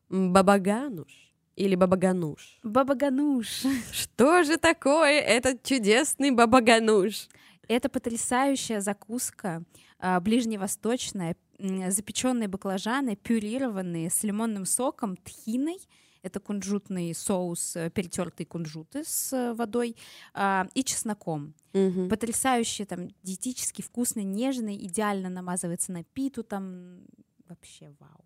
Бабагануш 0.10 1.34
или 1.56 1.76
бабагануш? 1.76 2.60
Бабагануш. 2.64 3.64
Что 3.92 4.44
же 4.44 4.58
такое 4.58 5.20
этот 5.20 5.64
чудесный 5.64 6.32
бабагануш? 6.32 7.28
Это 7.68 7.90
потрясающая 7.90 8.82
закуска, 8.82 9.64
а, 10.00 10.20
ближневосточная, 10.20 11.36
запеченные 11.60 12.48
баклажаны, 12.48 13.16
пюрированные 13.16 14.10
с 14.10 14.24
лимонным 14.24 14.66
соком, 14.66 15.16
тхиной, 15.18 15.78
это 16.24 16.40
кунжутный 16.40 17.14
соус, 17.14 17.76
э, 17.76 17.90
перетертые 17.90 18.46
кунжуты 18.46 19.04
с 19.04 19.34
э, 19.34 19.54
водой 19.54 19.96
а, 20.34 20.68
и 20.74 20.84
чесноком. 20.84 21.54
Угу. 21.74 22.10
Потрясающий, 22.10 22.86
там, 22.86 23.10
диетически 23.24 23.82
вкусный, 23.82 24.24
нежный, 24.24 24.76
идеально 24.76 25.30
намазывается 25.30 25.92
на 25.92 26.04
питу, 26.04 26.44
там 26.44 27.02
вообще 27.48 27.94
вау. 28.00 28.26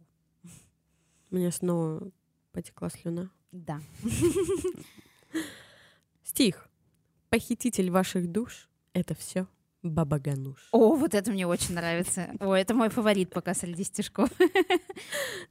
Меня 1.32 1.52
снова 1.52 2.12
потекла 2.52 2.90
слюна. 2.90 3.32
Да. 3.52 3.82
Стих. 6.24 6.70
Похититель 7.30 7.92
ваших 7.92 8.32
душ— 8.32 8.70
это 8.94 9.16
все 9.16 9.48
Баба 9.86 10.20
Гануш. 10.20 10.68
О, 10.72 10.96
вот 10.96 11.14
это 11.14 11.32
мне 11.32 11.46
очень 11.46 11.76
нравится. 11.76 12.30
О, 12.40 12.54
это 12.54 12.74
мой 12.74 12.90
фаворит 12.90 13.30
пока 13.32 13.54
среди 13.54 13.84
стишков. 13.84 14.30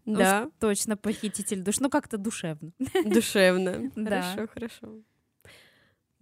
Да. 0.05 0.51
Точно 0.61 0.97
похититель 0.97 1.63
душ. 1.63 1.81
Ну, 1.81 1.89
как-то 1.89 2.19
душевно. 2.19 2.73
Душевно. 3.05 3.91
Хорошо, 3.95 4.49
хорошо. 4.53 5.03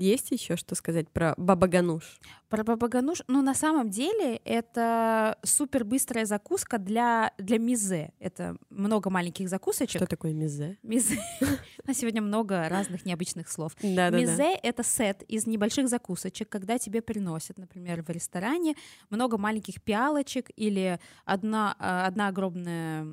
Есть 0.03 0.33
еще 0.33 0.57
что 0.57 0.75
сказать 0.75 1.09
про 1.09 1.33
бабагануш? 1.37 2.19
Про 2.49 2.65
бабагануш? 2.65 3.23
Ну, 3.29 3.41
на 3.41 3.55
самом 3.55 3.89
деле, 3.89 4.41
это 4.45 5.39
супер 5.45 5.85
быстрая 5.85 6.25
закуска 6.25 6.79
для, 6.79 7.33
для 7.39 7.59
мизе. 7.59 8.13
Это 8.19 8.57
много 8.69 9.11
маленьких 9.11 9.49
закусочек. 9.49 10.01
Что 10.01 10.07
такое 10.07 10.33
мизе? 10.33 10.77
Мизе. 10.83 11.21
На 11.87 11.95
сегодня 11.95 12.21
много 12.21 12.69
разных 12.69 13.05
необычных 13.05 13.49
слов. 13.49 13.77
Мизе— 13.81 14.55
это 14.65 14.83
сет 14.83 15.23
из 15.29 15.47
небольших 15.47 15.89
закусочек, 15.89 16.49
когда 16.49 16.79
тебе 16.79 17.01
приносят, 17.01 17.59
например, 17.59 18.03
в 18.03 18.11
ресторане 18.11 18.75
много 19.09 19.39
маленьких 19.39 19.81
пиалочек 19.81 20.51
или 20.57 20.99
одна, 21.25 21.77
а, 21.79 22.07
одна 22.09 22.27
огромная 22.27 23.07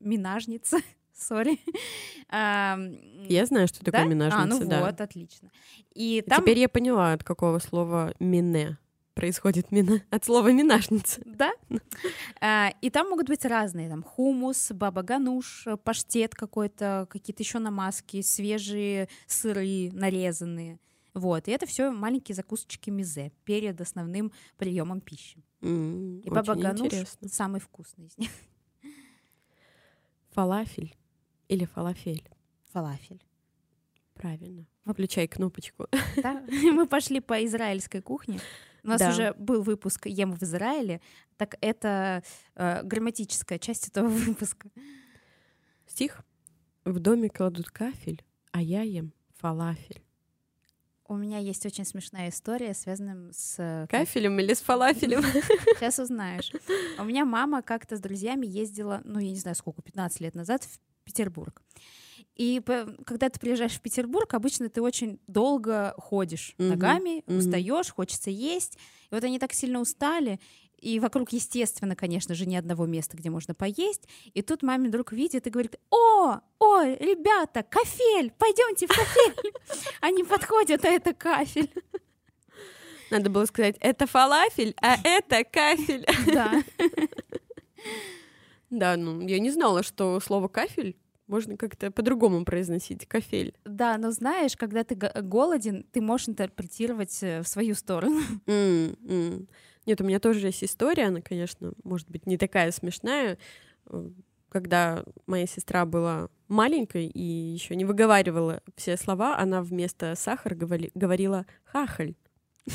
минажница 0.00 0.78
сори. 1.18 1.58
Я 2.30 3.46
знаю, 3.46 3.68
что 3.68 3.84
такое 3.84 4.02
да? 4.02 4.08
минажница. 4.08 4.42
А, 4.42 4.46
ну 4.46 4.66
да. 4.66 4.80
вот, 4.84 5.00
отлично. 5.00 5.50
И 5.94 6.22
там... 6.26 6.42
Теперь 6.42 6.58
я 6.58 6.68
поняла, 6.68 7.12
от 7.12 7.24
какого 7.24 7.58
слова 7.58 8.14
«мине» 8.20 8.78
происходит 9.18 9.72
мина 9.72 10.00
от 10.10 10.24
слова 10.24 10.52
минажница. 10.52 11.20
Да. 11.24 11.52
А, 12.40 12.72
и 12.80 12.88
там 12.88 13.10
могут 13.10 13.26
быть 13.26 13.44
разные, 13.44 13.88
там 13.88 14.04
хумус, 14.04 14.70
баба 14.70 15.02
гануш, 15.02 15.66
паштет 15.82 16.36
какой-то, 16.36 17.08
какие-то 17.10 17.42
еще 17.42 17.58
намазки, 17.58 18.22
свежие 18.22 19.08
сыры 19.26 19.90
нарезанные. 19.92 20.78
Вот, 21.14 21.48
и 21.48 21.50
это 21.50 21.66
все 21.66 21.90
маленькие 21.90 22.36
закусочки 22.36 22.90
мизе 22.90 23.32
перед 23.44 23.80
основным 23.80 24.30
приемом 24.56 25.00
пищи. 25.00 25.42
Mm, 25.60 26.22
и 26.22 26.30
баба 26.30 26.54
гануш 26.54 26.92
самый 27.28 27.60
вкусный 27.60 28.06
из 28.06 28.16
них. 28.18 28.30
Фалафель 30.30 30.94
или 31.48 31.64
фалафель? 31.64 32.22
Фалафель. 32.72 33.22
Правильно. 34.14 34.66
Включай 34.84 35.28
кнопочку. 35.28 35.86
Да, 36.16 36.42
мы 36.50 36.86
пошли 36.86 37.20
по 37.20 37.44
израильской 37.44 38.02
кухне. 38.02 38.40
У 38.82 38.88
нас 38.88 39.00
да. 39.00 39.10
уже 39.10 39.34
был 39.34 39.62
выпуск 39.62 40.06
«Ем 40.06 40.34
в 40.34 40.42
Израиле», 40.42 41.00
так 41.36 41.56
это 41.60 42.22
э, 42.54 42.82
грамматическая 42.82 43.58
часть 43.58 43.88
этого 43.88 44.08
выпуска. 44.08 44.70
Стих. 45.86 46.24
В 46.84 46.98
доме 46.98 47.28
кладут 47.28 47.70
кафель, 47.70 48.24
а 48.50 48.62
я 48.62 48.82
ем 48.82 49.12
фалафель. 49.36 50.02
У 51.06 51.16
меня 51.16 51.38
есть 51.38 51.64
очень 51.64 51.84
смешная 51.84 52.28
история, 52.28 52.74
связанная 52.74 53.32
с... 53.32 53.56
Э, 53.58 53.86
кафелем 53.88 54.38
или 54.40 54.52
с 54.52 54.60
фалафелем? 54.60 55.22
Сейчас 55.78 55.98
узнаешь. 55.98 56.52
У 56.98 57.04
меня 57.04 57.24
мама 57.24 57.62
как-то 57.62 57.96
с 57.96 58.00
друзьями 58.00 58.46
ездила, 58.46 59.00
ну, 59.04 59.18
я 59.18 59.30
не 59.30 59.38
знаю 59.38 59.54
сколько, 59.54 59.80
15 59.80 60.20
лет 60.20 60.34
назад 60.34 60.64
в 60.64 60.78
Петербург. 61.08 61.62
И 62.36 62.62
когда 63.04 63.30
ты 63.30 63.40
приезжаешь 63.40 63.72
в 63.72 63.80
Петербург, 63.80 64.32
обычно 64.34 64.68
ты 64.68 64.80
очень 64.80 65.18
долго 65.26 65.94
ходишь 65.98 66.54
mm-hmm. 66.56 66.68
ногами, 66.68 67.18
mm-hmm. 67.18 67.38
устаешь, 67.38 67.90
хочется 67.90 68.30
есть. 68.30 68.78
И 69.10 69.14
вот 69.14 69.24
они 69.24 69.38
так 69.40 69.52
сильно 69.52 69.80
устали, 69.80 70.38
и 70.80 71.00
вокруг, 71.00 71.32
естественно, 71.32 71.96
конечно 71.96 72.34
же, 72.34 72.46
ни 72.46 72.54
одного 72.54 72.86
места, 72.86 73.16
где 73.16 73.30
можно 73.30 73.54
поесть. 73.54 74.08
И 74.34 74.42
тут 74.42 74.62
маме 74.62 74.88
вдруг 74.88 75.12
видит 75.12 75.46
и 75.46 75.50
говорит, 75.50 75.76
о, 75.90 76.38
ой, 76.60 76.96
ребята, 76.96 77.64
кафель, 77.64 78.32
пойдемте 78.38 78.86
в 78.86 78.90
кафель. 78.90 79.52
Они 80.00 80.22
подходят, 80.22 80.84
а 80.84 80.88
это 80.88 81.14
кафель. 81.14 81.72
Надо 83.10 83.30
было 83.30 83.46
сказать, 83.46 83.76
это 83.80 84.06
фалафель, 84.06 84.74
а 84.80 84.96
это 85.02 85.42
кафель. 85.42 86.06
Да. 86.32 86.62
Да, 88.70 88.96
ну, 88.96 89.20
я 89.26 89.38
не 89.38 89.50
знала, 89.50 89.82
что 89.82 90.20
слово 90.20 90.48
кафель 90.48 90.96
можно 91.26 91.56
как-то 91.56 91.90
по-другому 91.90 92.44
произносить, 92.44 93.06
кафель. 93.06 93.54
Да, 93.64 93.98
но 93.98 94.10
знаешь, 94.10 94.56
когда 94.56 94.82
ты 94.82 94.94
голоден, 94.94 95.84
ты 95.92 96.00
можешь 96.00 96.28
интерпретировать 96.28 97.22
э, 97.22 97.42
в 97.42 97.48
свою 97.48 97.74
сторону. 97.74 98.20
Mm-hmm. 98.46 99.48
Нет, 99.86 100.00
у 100.02 100.04
меня 100.04 100.20
тоже 100.20 100.46
есть 100.46 100.64
история, 100.64 101.04
она, 101.06 101.22
конечно, 101.22 101.72
может 101.82 102.10
быть, 102.10 102.26
не 102.26 102.36
такая 102.36 102.72
смешная. 102.72 103.38
Э, 103.86 104.10
когда 104.48 105.04
моя 105.26 105.46
сестра 105.46 105.84
была 105.84 106.28
маленькой 106.48 107.06
и 107.06 107.22
еще 107.22 107.76
не 107.76 107.84
выговаривала 107.84 108.62
все 108.76 108.96
слова, 108.96 109.38
она 109.38 109.62
вместо 109.62 110.14
сахар 110.16 110.54
говори, 110.54 110.90
говорила 110.94 111.46
хахаль. 111.64 112.14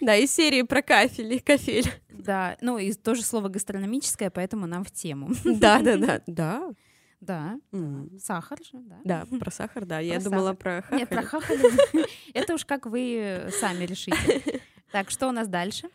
Да, 0.00 0.16
из 0.16 0.34
серии 0.34 0.62
про 0.62 0.80
кафель 0.80 1.34
и 1.34 1.38
кафель. 1.40 1.92
Да, 2.18 2.56
ну 2.60 2.78
и 2.78 2.92
тоже 2.92 3.22
слово 3.22 3.48
гастрономическое, 3.48 4.30
поэтому 4.30 4.66
нам 4.66 4.84
в 4.84 4.90
тему. 4.90 5.30
Да, 5.44 5.80
да, 5.80 5.96
да, 5.96 6.20
да. 6.26 6.74
Да, 7.20 7.58
сахар 8.20 8.58
же, 8.62 8.78
да. 8.80 8.96
Да, 9.04 9.26
про 9.40 9.50
сахар, 9.50 9.84
да. 9.84 9.98
Я 9.98 10.20
думала 10.20 10.52
про 10.54 10.82
хахаль. 10.82 10.98
Нет, 10.98 11.08
про 11.08 11.22
хахаль. 11.22 11.58
Это 12.34 12.54
уж 12.54 12.64
как 12.64 12.86
вы 12.86 13.48
сами 13.60 13.84
решите. 13.84 14.60
Так, 14.92 15.10
что 15.10 15.28
у 15.28 15.32
нас 15.32 15.48
дальше? 15.48 15.88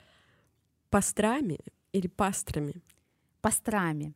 Пастрами 0.90 1.60
или 1.94 2.08
пастрами? 2.08 2.76
Пастрами. 3.42 4.14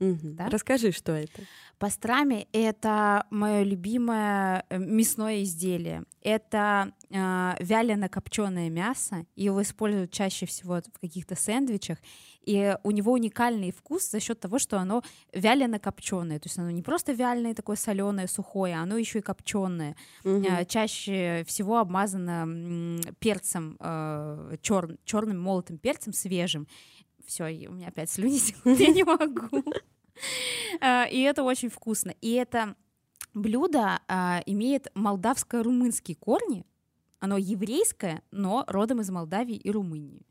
Угу. 0.00 0.18
Да? 0.22 0.48
Расскажи, 0.48 0.92
что 0.92 1.12
это. 1.12 1.42
Пастрами— 1.78 2.48
это 2.52 3.26
мое 3.30 3.62
любимое 3.62 4.64
э, 4.68 4.78
мясное 4.78 5.42
изделие. 5.42 6.04
Это 6.22 6.92
э, 7.10 7.52
вялено 7.60 8.08
копченое 8.08 8.70
мясо. 8.70 9.26
Его 9.36 9.62
используют 9.62 10.10
чаще 10.10 10.46
всего 10.46 10.80
в 10.80 11.00
каких-то 11.00 11.34
сэндвичах. 11.34 11.98
И 12.42 12.76
у 12.82 12.90
него 12.92 13.12
уникальный 13.12 13.72
вкус 13.72 14.10
за 14.10 14.20
счет 14.20 14.38
того, 14.40 14.58
что 14.58 14.78
оно 14.78 15.02
вялено 15.32 15.78
копченое. 15.78 16.38
То 16.38 16.46
есть 16.46 16.58
оно 16.58 16.70
не 16.70 16.82
просто 16.82 17.12
вяленое, 17.12 17.54
такое 17.54 17.76
соленое, 17.76 18.28
сухое, 18.28 18.76
оно 18.76 18.96
еще 18.96 19.18
и 19.18 19.22
копченое. 19.22 19.96
Угу. 20.24 20.44
Э, 20.46 20.64
чаще 20.66 21.44
всего 21.46 21.78
обмазано 21.78 23.00
перцем, 23.18 23.76
э, 23.80 24.56
чер, 24.62 24.96
черным 25.04 25.40
молотым 25.40 25.78
перцем 25.78 26.12
свежим 26.12 26.68
все, 27.26 27.44
у 27.68 27.72
меня 27.72 27.88
опять 27.88 28.10
слюни 28.10 28.40
я 28.64 28.88
не 28.92 29.04
могу. 29.04 29.62
А, 30.80 31.06
и 31.10 31.20
это 31.20 31.42
очень 31.42 31.68
вкусно. 31.68 32.14
И 32.20 32.32
это 32.32 32.74
блюдо 33.34 34.00
а, 34.08 34.42
имеет 34.46 34.88
молдавско-румынские 34.94 36.16
корни. 36.16 36.64
Оно 37.18 37.36
еврейское, 37.36 38.22
но 38.30 38.64
родом 38.66 39.00
из 39.00 39.10
Молдавии 39.10 39.56
и 39.56 39.70
Румынии. 39.70 40.26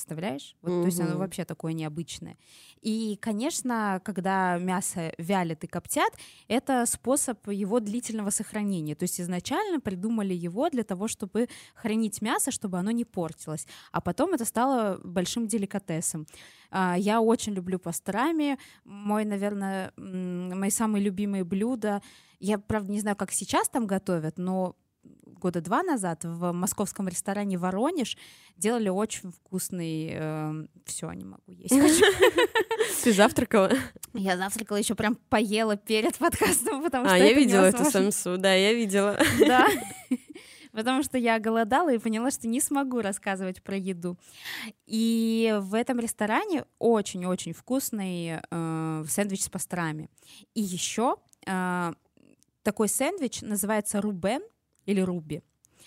Представляешь? 0.00 0.56
Вот, 0.62 0.70
mm-hmm. 0.70 0.80
То 0.80 0.86
есть 0.86 1.00
оно 1.00 1.18
вообще 1.18 1.44
такое 1.44 1.74
необычное. 1.74 2.38
И, 2.80 3.18
конечно, 3.20 4.00
когда 4.02 4.56
мясо 4.58 5.12
вялят 5.18 5.62
и 5.64 5.66
коптят, 5.66 6.10
это 6.48 6.86
способ 6.86 7.46
его 7.48 7.80
длительного 7.80 8.30
сохранения. 8.30 8.94
То 8.94 9.04
есть 9.04 9.20
изначально 9.20 9.78
придумали 9.78 10.32
его 10.32 10.70
для 10.70 10.84
того, 10.84 11.06
чтобы 11.06 11.48
хранить 11.74 12.22
мясо, 12.22 12.50
чтобы 12.50 12.78
оно 12.78 12.90
не 12.92 13.04
портилось. 13.04 13.66
А 13.92 14.00
потом 14.00 14.32
это 14.32 14.46
стало 14.46 14.98
большим 15.04 15.46
деликатесом. 15.46 16.26
А, 16.70 16.96
я 16.96 17.20
очень 17.20 17.52
люблю 17.52 17.78
пастрами. 17.78 18.58
Мой, 18.84 19.26
наверное, 19.26 19.92
мои 19.96 20.70
самые 20.70 21.04
любимые 21.04 21.44
блюда. 21.44 22.00
Я, 22.38 22.58
правда, 22.58 22.90
не 22.90 23.00
знаю, 23.00 23.16
как 23.16 23.32
сейчас 23.32 23.68
там 23.68 23.86
готовят, 23.86 24.38
но 24.38 24.76
года 25.02 25.60
два 25.60 25.82
назад 25.82 26.24
в 26.24 26.52
московском 26.52 27.08
ресторане 27.08 27.58
Воронеж 27.58 28.16
делали 28.56 28.88
очень 28.88 29.32
вкусный... 29.32 30.10
Э, 30.12 30.66
все, 30.84 31.10
не 31.12 31.24
могу 31.24 31.50
есть. 31.52 31.74
Ты 33.04 33.12
завтракала? 33.12 33.70
Я 34.12 34.36
завтракала, 34.36 34.76
еще 34.76 34.94
прям 34.94 35.16
поела 35.28 35.76
перед 35.76 36.16
подкастом, 36.18 36.82
потому 36.82 37.06
а, 37.06 37.08
что. 37.08 37.16
А, 37.16 37.18
я 37.18 37.32
видела 37.32 37.64
эту 37.64 37.84
самсу, 37.84 38.36
да, 38.36 38.52
я 38.52 38.74
видела. 38.74 39.18
Да. 39.38 39.66
Потому 40.72 41.02
что 41.02 41.18
я 41.18 41.38
голодала 41.38 41.92
и 41.92 41.98
поняла, 41.98 42.30
что 42.30 42.48
не 42.48 42.60
смогу 42.60 43.00
рассказывать 43.00 43.62
про 43.62 43.76
еду. 43.76 44.16
И 44.86 45.56
в 45.60 45.74
этом 45.74 45.98
ресторане 45.98 46.64
очень-очень 46.78 47.52
вкусный 47.52 48.40
э, 48.50 49.04
сэндвич 49.08 49.42
с 49.42 49.48
пастрами. 49.48 50.08
И 50.54 50.60
еще 50.60 51.16
э, 51.46 51.92
такой 52.62 52.88
сэндвич 52.88 53.42
называется 53.42 54.00
рубен 54.00 54.42
или 54.86 55.00
Руби. 55.00 55.42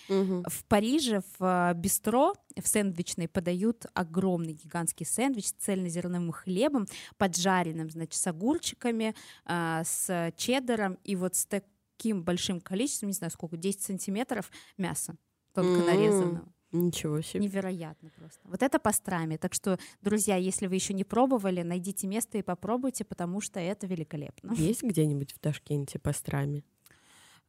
Угу. 0.08 0.44
В 0.48 0.64
Париже 0.66 1.22
в 1.38 1.70
э, 1.70 1.74
бистро 1.74 2.34
в 2.56 2.66
сэндвичной 2.66 3.28
подают 3.28 3.86
огромный 3.94 4.52
гигантский 4.52 5.06
сэндвич 5.06 5.46
с 5.46 5.52
цельнозерновым 5.52 6.32
хлебом, 6.32 6.86
поджаренным, 7.16 7.90
значит, 7.90 8.14
с 8.14 8.26
огурчиками, 8.26 9.14
э, 9.46 9.82
с 9.84 10.32
чеддером 10.36 10.98
и 11.04 11.16
вот 11.16 11.36
с 11.36 11.46
таким 11.46 12.22
большим 12.22 12.60
количеством, 12.60 13.08
не 13.08 13.14
знаю 13.14 13.30
сколько, 13.30 13.56
10 13.56 13.82
сантиметров 13.82 14.50
мяса 14.76 15.16
тонко 15.54 15.80
mm-hmm. 15.80 15.86
нарезанного. 15.86 16.54
Ничего 16.72 17.20
себе. 17.20 17.40
Невероятно 17.40 18.10
просто. 18.10 18.40
Вот 18.42 18.60
это 18.60 18.80
пастрами. 18.80 19.36
Так 19.36 19.54
что, 19.54 19.78
друзья, 20.02 20.34
если 20.34 20.66
вы 20.66 20.74
еще 20.74 20.92
не 20.92 21.04
пробовали, 21.04 21.62
найдите 21.62 22.08
место 22.08 22.36
и 22.36 22.42
попробуйте, 22.42 23.04
потому 23.04 23.40
что 23.40 23.60
это 23.60 23.86
великолепно. 23.86 24.52
Есть 24.54 24.82
где-нибудь 24.82 25.32
в 25.32 25.38
Ташкенте 25.38 26.00
пастрами? 26.00 26.64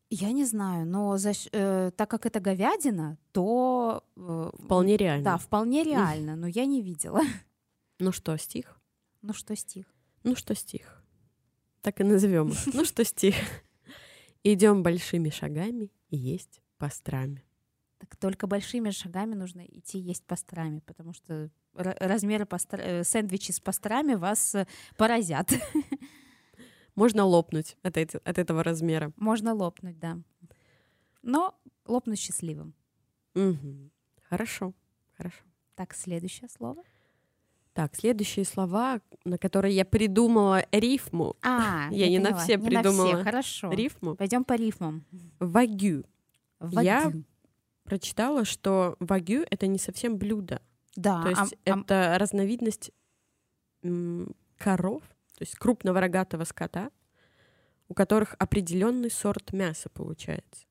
Я 0.10 0.32
не 0.32 0.46
знаю, 0.46 0.86
но 0.86 1.18
за, 1.18 1.34
э, 1.52 1.91
так 1.96 2.10
как 2.10 2.26
это 2.26 2.39
говядина, 2.39 3.18
то... 3.32 4.04
Э, 4.15 4.52
вполне 4.63 4.98
реально. 4.98 5.24
Да, 5.24 5.38
вполне 5.38 5.84
реально, 5.84 6.36
но 6.36 6.48
я 6.48 6.65
не 6.65 6.82
видела. 6.82 7.22
Ну 7.98 8.12
что, 8.12 8.38
стих? 8.38 8.78
Ну 9.22 9.34
что, 9.34 9.56
стих? 9.56 9.86
Ну 10.24 10.36
что, 10.36 10.54
стих? 10.54 11.02
Так 11.82 12.02
и 12.02 12.04
назовем 12.04 12.52
Ну 12.74 12.84
что, 12.84 13.06
стих? 13.06 13.36
Идем 14.44 14.84
большими 14.84 15.30
шагами 15.30 15.91
и 16.10 16.18
есть 16.18 16.62
пастрами. 16.78 17.46
Так 18.00 18.18
только 18.18 18.48
большими 18.48 18.91
шагами 18.91 19.34
нужно 19.34 19.62
идти 19.62 19.98
есть 19.98 20.26
пастрами, 20.26 20.80
потому 20.80 21.13
что 21.13 21.50
размеры 21.74 22.46
пастр... 22.46 22.80
Э, 22.82 23.04
сэндвичи 23.04 23.52
с 23.52 23.60
пастрами 23.60 24.15
вас 24.15 24.56
э, 24.56 24.68
поразят. 24.98 25.50
можно 26.96 27.26
лопнуть 27.26 27.78
от, 27.84 27.98
эти, 27.98 28.18
от 28.24 28.38
этого 28.38 28.64
размера. 28.64 29.12
Можно 29.18 29.54
лопнуть, 29.54 30.00
да. 30.00 30.20
Но 31.22 31.56
лопнуть 31.86 32.20
счастливым. 32.20 32.74
Угу. 33.36 33.92
Хорошо, 34.30 34.74
хорошо. 35.18 35.44
Так, 35.76 35.94
следующее 35.94 36.50
слово. 36.50 36.84
Так, 37.74 37.94
следующие 37.96 38.46
слова, 38.46 39.02
на 39.26 39.38
которые 39.38 39.76
я 39.76 39.84
придумала 39.84 40.66
рифму. 40.72 41.36
А, 41.42 41.90
я, 41.92 42.06
я 42.06 42.10
не 42.10 42.20
на 42.20 42.38
все 42.38 42.56
не 42.56 42.66
придумала. 42.66 43.12
На 43.12 43.16
все, 43.16 43.24
хорошо. 43.24 43.72
Рифму. 43.72 44.16
Пойдем 44.16 44.46
по 44.46 44.54
рифмам. 44.54 45.06
Вагю. 45.40 46.06
Вагю. 46.60 46.82
Я 46.82 47.12
прочитала, 47.84 48.46
что 48.46 48.96
вагю 49.00 49.46
это 49.50 49.68
не 49.68 49.78
совсем 49.78 50.18
блюдо. 50.18 50.62
Да. 50.96 51.24
То 51.24 51.30
есть 51.30 51.54
а, 51.66 51.70
это 51.70 52.16
а... 52.16 52.18
разновидность 52.18 52.92
коров, 54.58 55.04
то 55.36 55.43
есть 55.43 55.56
крупного 55.56 56.00
рогатого 56.00 56.45
скота, 56.45 56.89
у 57.89 57.93
которых 57.93 58.36
определенный 58.39 59.12
сорт 59.12 59.54
мяса 59.54 59.89
получается. 59.89 60.65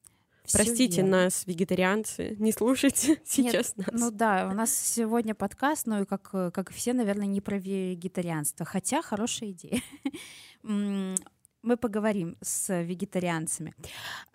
Всё 0.44 0.58
Простите 0.58 1.00
верно. 1.00 1.22
нас, 1.22 1.46
вегетарианцы, 1.46 2.36
не 2.38 2.52
слушайте 2.52 3.20
сейчас 3.24 3.74
Нет, 3.76 3.92
нас. 3.92 4.00
Ну 4.00 4.10
да, 4.10 4.48
у 4.50 4.54
нас 4.54 4.74
сегодня 4.74 5.34
подкаст, 5.34 5.86
ну 5.86 6.02
и 6.02 6.04
как, 6.04 6.30
как 6.30 6.70
все, 6.70 6.92
наверное, 6.92 7.26
не 7.26 7.40
про 7.40 7.58
вегетарианство, 7.58 8.66
хотя 8.66 9.00
хорошая 9.00 9.50
идея. 9.50 9.80
Мы 10.62 11.78
поговорим 11.78 12.36
с 12.42 12.82
вегетарианцами. 12.82 13.74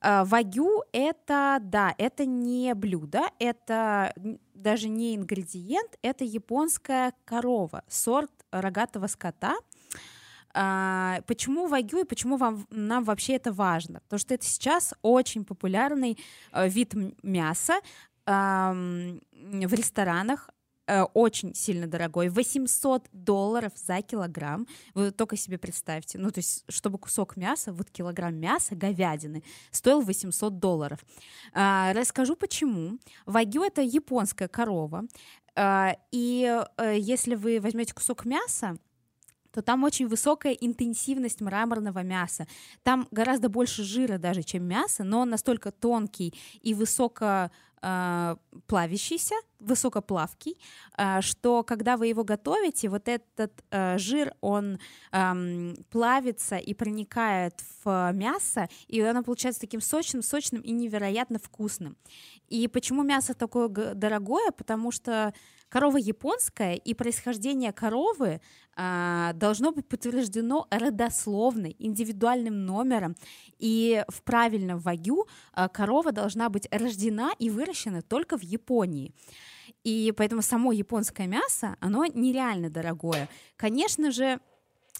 А, 0.01 0.25
вагю— 0.25 0.83
это, 0.91 1.59
да, 1.61 1.93
это 1.99 2.25
не 2.25 2.73
блюдо, 2.73 3.21
это 3.37 4.15
даже 4.55 4.89
не 4.89 5.15
ингредиент, 5.15 5.95
это 6.01 6.23
японская 6.23 7.13
корова, 7.25 7.83
сорт 7.87 8.31
рогатого 8.49 9.05
скота— 9.05 9.57
а, 10.53 11.21
почему 11.27 11.67
вагю 11.67 11.99
и 11.99 12.03
почему 12.03 12.37
вам, 12.37 12.65
нам 12.69 13.03
вообще 13.03 13.33
это 13.33 13.51
важно? 13.51 13.99
Потому 14.01 14.19
что 14.19 14.33
это 14.33 14.45
сейчас 14.45 14.93
очень 15.01 15.45
популярный 15.45 16.17
э, 16.51 16.69
вид 16.69 16.93
мяса 17.23 17.79
в 18.25 19.73
ресторанах, 19.73 20.49
э, 20.85 21.01
очень 21.13 21.55
сильно 21.55 21.87
дорогой, 21.87 22.29
800 22.29 23.07
долларов 23.11 23.73
за 23.75 24.01
килограмм. 24.01 24.67
Вы 24.93 25.11
только 25.11 25.35
себе 25.35 25.57
представьте, 25.57 26.19
ну 26.19 26.29
то 26.29 26.39
есть, 26.39 26.63
чтобы 26.69 26.99
кусок 26.99 27.37
мяса, 27.37 27.73
вот 27.73 27.89
килограмм 27.89 28.35
мяса, 28.35 28.75
говядины, 28.75 29.43
стоил 29.71 30.01
800 30.01 30.59
долларов. 30.59 30.99
А, 31.53 31.93
расскажу 31.93 32.35
почему. 32.35 32.99
Вагю 33.25 33.63
это 33.63 33.81
японская 33.81 34.47
корова, 34.47 35.05
а, 35.55 35.95
и 36.11 36.63
э, 36.77 36.95
если 36.97 37.35
вы 37.35 37.59
возьмете 37.59 37.93
кусок 37.93 38.25
мяса, 38.25 38.77
то 39.51 39.61
там 39.61 39.83
очень 39.83 40.07
высокая 40.07 40.53
интенсивность 40.53 41.41
мраморного 41.41 42.03
мяса. 42.03 42.47
Там 42.83 43.07
гораздо 43.11 43.49
больше 43.49 43.83
жира 43.83 44.17
даже, 44.17 44.43
чем 44.43 44.63
мясо, 44.63 45.03
но 45.03 45.21
он 45.21 45.29
настолько 45.29 45.71
тонкий 45.71 46.33
и 46.61 46.73
высоко 46.73 47.51
э, 47.81 48.35
плавящийся, 48.67 49.35
высокоплавкий, 49.59 50.57
э, 50.97 51.21
что 51.21 51.63
когда 51.63 51.97
вы 51.97 52.07
его 52.07 52.23
готовите, 52.23 52.89
вот 52.89 53.07
этот 53.07 53.51
э, 53.71 53.97
жир, 53.97 54.33
он 54.41 54.79
плавится 55.89 56.57
и 56.57 56.73
проникает 56.73 57.55
в 57.83 58.11
мясо, 58.13 58.69
и 58.87 59.01
оно 59.01 59.23
получается 59.23 59.61
таким 59.61 59.81
сочным, 59.81 60.21
сочным 60.21 60.61
и 60.61 60.71
невероятно 60.71 61.39
вкусным. 61.39 61.97
И 62.47 62.67
почему 62.67 63.03
мясо 63.03 63.33
такое 63.33 63.67
дорогое? 63.67 64.51
Потому 64.51 64.91
что 64.91 65.33
корова 65.69 65.97
японская, 65.97 66.75
и 66.75 66.93
происхождение 66.93 67.71
коровы 67.71 68.41
а, 68.75 69.33
должно 69.33 69.71
быть 69.71 69.87
подтверждено 69.87 70.67
родословной, 70.71 71.75
индивидуальным 71.79 72.65
номером. 72.65 73.15
И 73.59 74.03
в 74.07 74.23
правильном 74.23 74.79
вагю 74.79 75.27
а, 75.53 75.69
корова 75.69 76.11
должна 76.11 76.49
быть 76.49 76.67
рождена 76.71 77.31
и 77.39 77.49
выращена 77.49 77.68
только 78.01 78.37
в 78.37 78.41
Японии. 78.41 79.13
И 79.83 80.13
поэтому 80.15 80.41
само 80.41 80.71
японское 80.71 81.27
мясо, 81.27 81.75
оно 81.79 82.05
нереально 82.05 82.69
дорогое. 82.69 83.29
Конечно 83.55 84.11
же, 84.11 84.39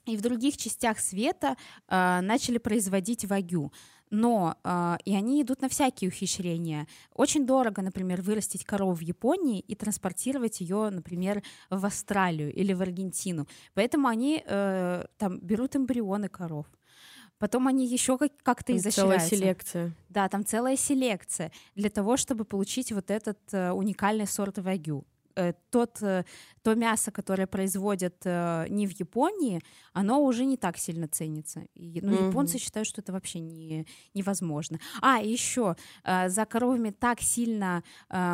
и 0.06 0.16
в 0.16 0.22
других 0.22 0.58
частях 0.58 1.00
света 1.00 1.56
э, 1.88 2.20
начали 2.22 2.58
производить 2.58 3.26
вагю 3.26 3.72
но 4.10 4.56
э, 4.64 4.98
и 5.06 5.16
они 5.16 5.42
идут 5.42 5.62
на 5.62 5.70
всякие 5.70 6.10
ухищрения. 6.10 6.88
Очень 7.14 7.46
дорого, 7.46 7.82
например, 7.82 8.22
вырастить 8.22 8.66
корову 8.66 8.94
в 8.94 9.02
Японии 9.02 9.60
и 9.60 9.76
транспортировать 9.76 10.62
ее, 10.62 10.90
например, 10.90 11.44
в 11.70 11.86
Австралию 11.86 12.54
или 12.54 12.74
в 12.74 12.82
Аргентину. 12.82 13.48
Поэтому 13.74 14.08
они 14.08 14.44
э, 14.46 15.06
там 15.18 15.40
берут 15.40 15.76
эмбрионы 15.76 16.28
коров. 16.30 16.66
Потом 17.40 17.68
они 17.68 17.88
еще 17.88 18.18
как- 18.18 18.32
как-то 18.44 18.76
изощряются. 18.76 19.02
Целая 19.02 19.20
селекция. 19.20 19.94
Да, 20.10 20.28
там 20.30 20.46
целая 20.46 20.76
селекция 20.76 21.52
для 21.76 21.90
того, 21.90 22.18
чтобы 22.18 22.44
получить 22.46 22.92
вот 22.92 23.10
этот 23.10 23.40
э, 23.54 23.72
уникальный 23.72 24.28
сорт 24.28 24.58
вагю. 24.60 25.06
Э, 25.40 25.54
тот, 25.70 26.02
э, 26.02 26.26
то 26.64 26.76
мясо, 26.76 27.12
которое 27.12 27.48
производят 27.48 28.16
э, 28.26 28.66
не 28.70 28.88
в 28.88 29.00
Японии, 29.00 29.62
оно 29.94 30.22
уже 30.22 30.44
не 30.46 30.58
так 30.58 30.78
сильно 30.78 31.08
ценится. 31.08 31.62
И, 31.76 32.02
ну, 32.02 32.14
mm-hmm. 32.14 32.28
японцы 32.28 32.58
считают, 32.58 32.88
что 32.88 33.02
это 33.02 33.14
вообще 33.14 33.40
не, 33.40 33.86
невозможно. 34.14 34.80
А, 35.02 35.20
еще 35.22 35.76
за 36.04 36.46
коровами 36.46 36.92
так 36.92 37.22
сильно 37.22 37.84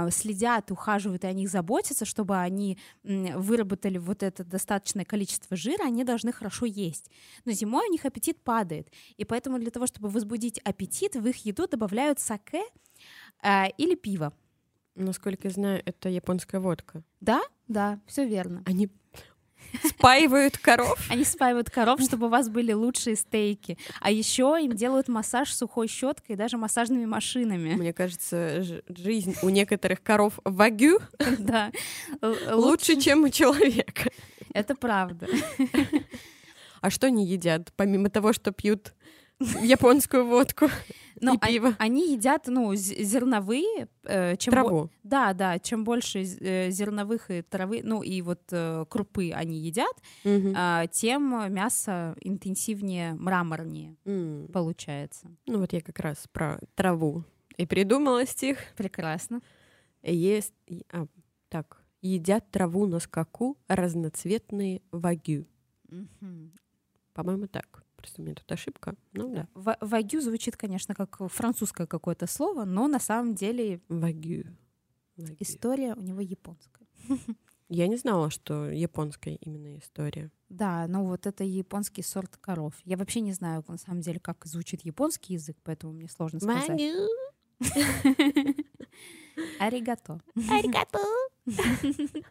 следят, 0.10 0.72
ухаживают 0.72 1.24
и 1.24 1.28
о 1.28 1.34
них 1.34 1.50
заботятся, 1.50 2.06
чтобы 2.06 2.38
они 2.38 2.78
выработали 3.04 3.98
вот 3.98 4.24
это 4.24 4.44
достаточное 4.44 5.06
количество 5.06 5.56
жира, 5.58 5.84
они 5.84 6.04
должны 6.04 6.32
хорошо 6.32 6.66
есть. 6.66 7.10
Но 7.46 7.52
зимой 7.52 7.88
у 7.88 7.92
них 7.92 8.06
аппетит 8.06 8.42
падает. 8.44 8.92
И 9.18 9.26
поэтому 9.26 9.60
для 9.60 9.72
того, 9.72 9.88
чтобы 9.88 10.10
возбудить 10.10 10.60
аппетит, 10.60 11.16
в 11.16 11.28
их 11.28 11.46
еду 11.46 11.68
добавляют 11.68 12.20
саке 12.20 12.64
или 13.78 13.96
пиво. 13.96 14.34
Насколько 14.96 15.50
я 15.50 15.54
знаю, 15.54 15.82
это 15.86 16.10
японская 16.10 16.62
водка. 16.62 17.04
Да, 17.20 17.42
да, 17.68 18.00
все 18.08 18.26
верно. 18.26 18.64
Они 18.66 18.90
спаивают 19.84 20.58
коров. 20.58 20.98
Они 21.10 21.26
спаивают 21.26 21.70
коров, 21.70 22.00
чтобы 22.02 22.28
у 22.28 22.30
вас 22.30 22.50
были 22.50 22.72
лучшие 22.72 23.16
стейки. 23.16 23.78
А 24.00 24.10
еще 24.10 24.58
им 24.62 24.72
делают 24.74 25.08
массаж 25.08 25.54
сухой 25.54 25.88
щеткой 25.88 26.36
и 26.36 26.38
даже 26.38 26.58
массажными 26.58 27.06
машинами. 27.06 27.74
Мне 27.74 27.94
кажется, 27.94 28.64
жизнь 28.88 29.36
у 29.42 29.50
некоторых 29.50 30.02
коров 30.02 30.40
вагю 30.46 31.00
да. 31.40 31.72
лучше, 32.22 33.00
чем 33.00 33.24
у 33.24 33.30
человека. 33.30 34.10
Это 34.54 34.76
правда. 34.76 35.28
А 36.82 36.90
что 36.90 37.08
они 37.08 37.26
едят, 37.26 37.74
помимо 37.76 38.10
того, 38.10 38.32
что 38.32 38.52
пьют 38.52 38.94
японскую 39.40 40.26
водку 40.26 40.70
Но 41.22 41.34
и 41.34 41.38
пиво. 41.38 41.76
Они, 41.80 42.04
они 42.04 42.14
едят, 42.14 42.48
ну, 42.48 42.74
зерновые. 42.76 43.88
Э, 44.04 44.36
чем 44.38 44.52
Траву. 44.52 44.84
Бо- 44.84 44.90
да, 45.04 45.34
да, 45.34 45.60
чем 45.60 45.84
больше 45.84 46.24
э, 46.24 46.70
зерновых 46.72 47.32
и 47.32 47.42
травы, 47.42 47.82
ну 47.84 48.04
и 48.04 48.22
вот 48.22 48.42
э, 48.52 48.86
крупы 48.90 49.32
они 49.32 49.58
едят, 49.60 49.96
угу. 50.24 50.54
э, 50.56 50.86
тем 50.92 51.54
мясо 51.54 52.16
интенсивнее, 52.22 53.14
мраморнее 53.14 53.96
mm. 54.06 54.52
получается. 54.52 55.32
Ну 55.48 55.60
вот 55.60 55.74
я 55.74 55.82
как 55.82 56.00
раз 56.00 56.28
про 56.32 56.60
траву 56.76 57.24
и 57.58 57.66
придумала 57.66 58.26
стих. 58.26 58.58
Прекрасно. 58.76 59.42
Есть, 60.04 60.54
а, 60.92 61.08
так, 61.50 61.82
едят 62.02 62.52
траву 62.52 62.86
на 62.86 63.00
скаку 63.00 63.58
разноцветные 63.68 64.82
вагю. 64.92 65.48
Угу. 65.90 66.52
По-моему, 67.14 67.48
так. 67.48 67.84
Просто 68.06 68.22
у 68.22 68.26
меня 68.26 68.36
тут 68.36 68.52
ошибка. 68.52 68.96
Ну 69.14 69.34
да. 69.34 69.48
Вагю 69.82 70.22
звучит, 70.22 70.56
конечно, 70.56 70.94
как 70.94 71.18
французское 71.32 71.88
какое-то 71.88 72.28
слово, 72.28 72.64
но 72.64 72.88
на 72.88 73.00
самом 73.00 73.34
деле... 73.34 73.82
Вагю. 73.90 74.44
Вагю. 75.18 75.36
История 75.40 75.96
у 75.96 76.02
него 76.02 76.22
японская. 76.22 76.88
Я 77.70 77.88
не 77.88 77.96
знала, 77.96 78.30
что 78.30 78.70
японская 78.70 79.40
именно 79.42 79.80
история. 79.80 80.32
Да, 80.50 80.86
ну 80.88 81.06
вот 81.06 81.26
это 81.26 81.44
японский 81.44 82.04
сорт 82.04 82.38
коров. 82.38 82.76
Я 82.84 82.96
вообще 82.98 83.22
не 83.22 83.34
знаю, 83.34 83.66
на 83.68 83.80
самом 83.80 84.02
деле, 84.02 84.20
как 84.20 84.46
звучит 84.46 84.82
японский 84.86 85.34
язык, 85.34 85.58
поэтому 85.64 85.94
мне 85.94 86.08
сложно 86.08 86.40
сказать. 86.40 86.70
Вагю. 86.70 87.10
Аригато. 89.60 90.22
Аригато. 90.36 91.00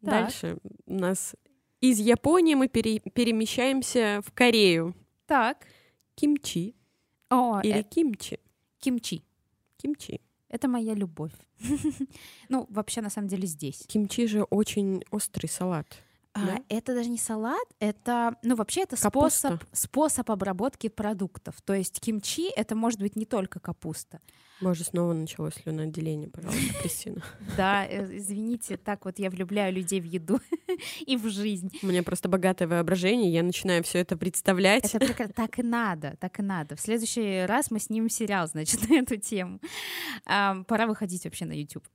Дальше 0.00 0.56
у 0.86 0.94
нас 0.94 1.36
из 1.80 1.98
Японии 1.98 2.54
мы 2.54 2.68
пере- 2.68 3.00
перемещаемся 3.00 4.22
в 4.26 4.32
Корею. 4.32 4.94
Так. 5.26 5.66
Кимчи. 6.14 6.74
О, 7.30 7.60
Или 7.62 7.80
э... 7.80 7.82
кимчи. 7.82 8.38
Кимчи. 8.78 9.22
Кимчи. 9.76 10.20
Это 10.48 10.68
моя 10.68 10.94
любовь. 10.94 11.32
ну, 12.48 12.66
вообще, 12.70 13.00
на 13.00 13.10
самом 13.10 13.28
деле, 13.28 13.46
здесь. 13.46 13.84
Кимчи 13.86 14.26
же 14.26 14.42
очень 14.42 15.04
острый 15.10 15.46
салат. 15.46 15.86
А, 16.32 16.46
да? 16.46 16.60
Это 16.68 16.94
даже 16.94 17.08
не 17.08 17.18
салат, 17.18 17.66
это, 17.80 18.36
ну 18.42 18.54
вообще 18.54 18.82
это 18.82 18.96
способ, 18.96 19.64
способ 19.72 20.30
обработки 20.30 20.88
продуктов. 20.88 21.60
То 21.62 21.74
есть 21.74 22.00
кимчи 22.00 22.50
это 22.54 22.76
может 22.76 23.00
быть 23.00 23.16
не 23.16 23.24
только 23.24 23.58
капуста. 23.58 24.20
Боже, 24.60 24.84
снова 24.84 25.12
началось 25.14 25.54
слюноотделение, 25.54 26.28
пожалуйста, 26.28 26.74
Кристина. 26.82 27.22
Да, 27.56 27.86
э, 27.86 28.16
извините, 28.18 28.76
так 28.76 29.06
вот 29.06 29.18
я 29.18 29.30
влюбляю 29.30 29.74
людей 29.74 30.00
в 30.00 30.04
еду 30.04 30.38
и 31.06 31.16
в 31.16 31.28
жизнь. 31.30 31.70
У 31.82 31.86
меня 31.86 32.02
просто 32.02 32.28
богатое 32.28 32.68
воображение, 32.68 33.32
я 33.32 33.42
начинаю 33.42 33.82
все 33.82 33.98
это 33.98 34.16
представлять. 34.16 34.84
Это 34.94 35.06
прекрасно. 35.06 35.34
Так 35.40 35.58
и 35.58 35.62
надо, 35.62 36.16
так 36.20 36.38
и 36.38 36.42
надо. 36.42 36.76
В 36.76 36.80
следующий 36.80 37.46
раз 37.46 37.70
мы 37.70 37.80
снимем 37.80 38.10
сериал, 38.10 38.46
значит, 38.46 38.88
на 38.88 38.96
эту 38.96 39.16
тему. 39.16 39.58
Пора 40.24 40.86
выходить 40.86 41.24
вообще 41.24 41.46
на 41.46 41.58
YouTube. 41.58 41.88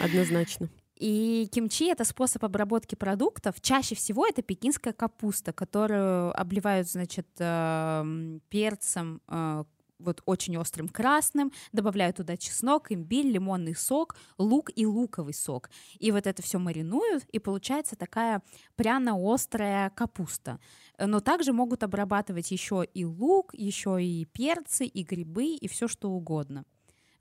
Однозначно. 0.00 0.68
И 0.98 1.48
кимчи— 1.52 1.84
это 1.90 2.04
способ 2.04 2.44
обработки 2.44 2.96
продуктов. 2.96 3.60
Чаще 3.60 3.94
всего 3.94 4.26
это 4.26 4.42
пекинская 4.42 4.92
капуста, 4.92 5.52
которую 5.52 6.38
обливают, 6.38 6.88
значит, 6.88 7.28
эм, 7.38 8.40
перцем, 8.48 9.20
э, 9.28 9.64
вот 10.00 10.22
очень 10.26 10.56
острым 10.56 10.88
красным, 10.88 11.52
добавляют 11.72 12.16
туда 12.16 12.36
чеснок, 12.36 12.90
имбирь, 12.90 13.26
лимонный 13.26 13.74
сок, 13.74 14.16
лук 14.38 14.70
и 14.74 14.86
луковый 14.86 15.34
сок. 15.34 15.70
И 15.98 16.10
вот 16.10 16.26
это 16.26 16.42
все 16.42 16.58
маринуют, 16.58 17.24
и 17.32 17.38
получается 17.38 17.96
такая 17.96 18.42
пряно-острая 18.76 19.90
капуста. 19.90 20.58
Но 20.98 21.20
также 21.20 21.52
могут 21.52 21.82
обрабатывать 21.82 22.50
еще 22.50 22.84
и 22.92 23.04
лук, 23.04 23.54
еще 23.54 24.02
и 24.02 24.24
перцы, 24.24 24.84
и 24.84 25.02
грибы, 25.02 25.54
и 25.54 25.68
все 25.68 25.88
что 25.88 26.10
угодно. 26.10 26.64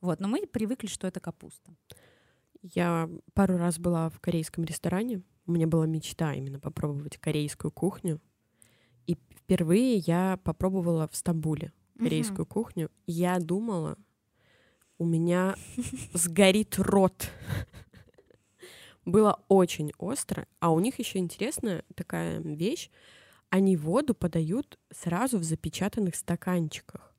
Вот, 0.01 0.19
но 0.19 0.27
мы 0.27 0.45
привыкли, 0.45 0.87
что 0.87 1.07
это 1.07 1.19
капуста. 1.19 1.75
Я 2.61 3.09
пару 3.33 3.57
раз 3.57 3.79
была 3.79 4.09
в 4.09 4.19
корейском 4.19 4.63
ресторане. 4.63 5.21
У 5.45 5.51
меня 5.51 5.67
была 5.67 5.85
мечта 5.85 6.33
именно 6.33 6.59
попробовать 6.59 7.17
корейскую 7.17 7.71
кухню. 7.71 8.21
И 9.05 9.17
впервые 9.35 9.95
я 9.97 10.39
попробовала 10.43 11.07
в 11.07 11.15
Стамбуле 11.15 11.71
корейскую 11.97 12.45
uh-huh. 12.45 12.49
кухню. 12.49 12.91
Я 13.05 13.39
думала, 13.39 13.97
у 14.97 15.05
меня 15.05 15.55
сгорит 16.13 16.77
рот. 16.77 17.31
Было 19.05 19.41
очень 19.47 19.93
остро, 19.97 20.47
а 20.59 20.71
у 20.71 20.79
них 20.79 20.99
еще 20.99 21.19
интересная 21.19 21.83
такая 21.95 22.39
вещь. 22.39 22.89
Они 23.49 23.77
воду 23.77 24.13
подают 24.13 24.77
сразу 24.91 25.37
в 25.37 25.43
запечатанных 25.43 26.15
стаканчиках. 26.15 27.15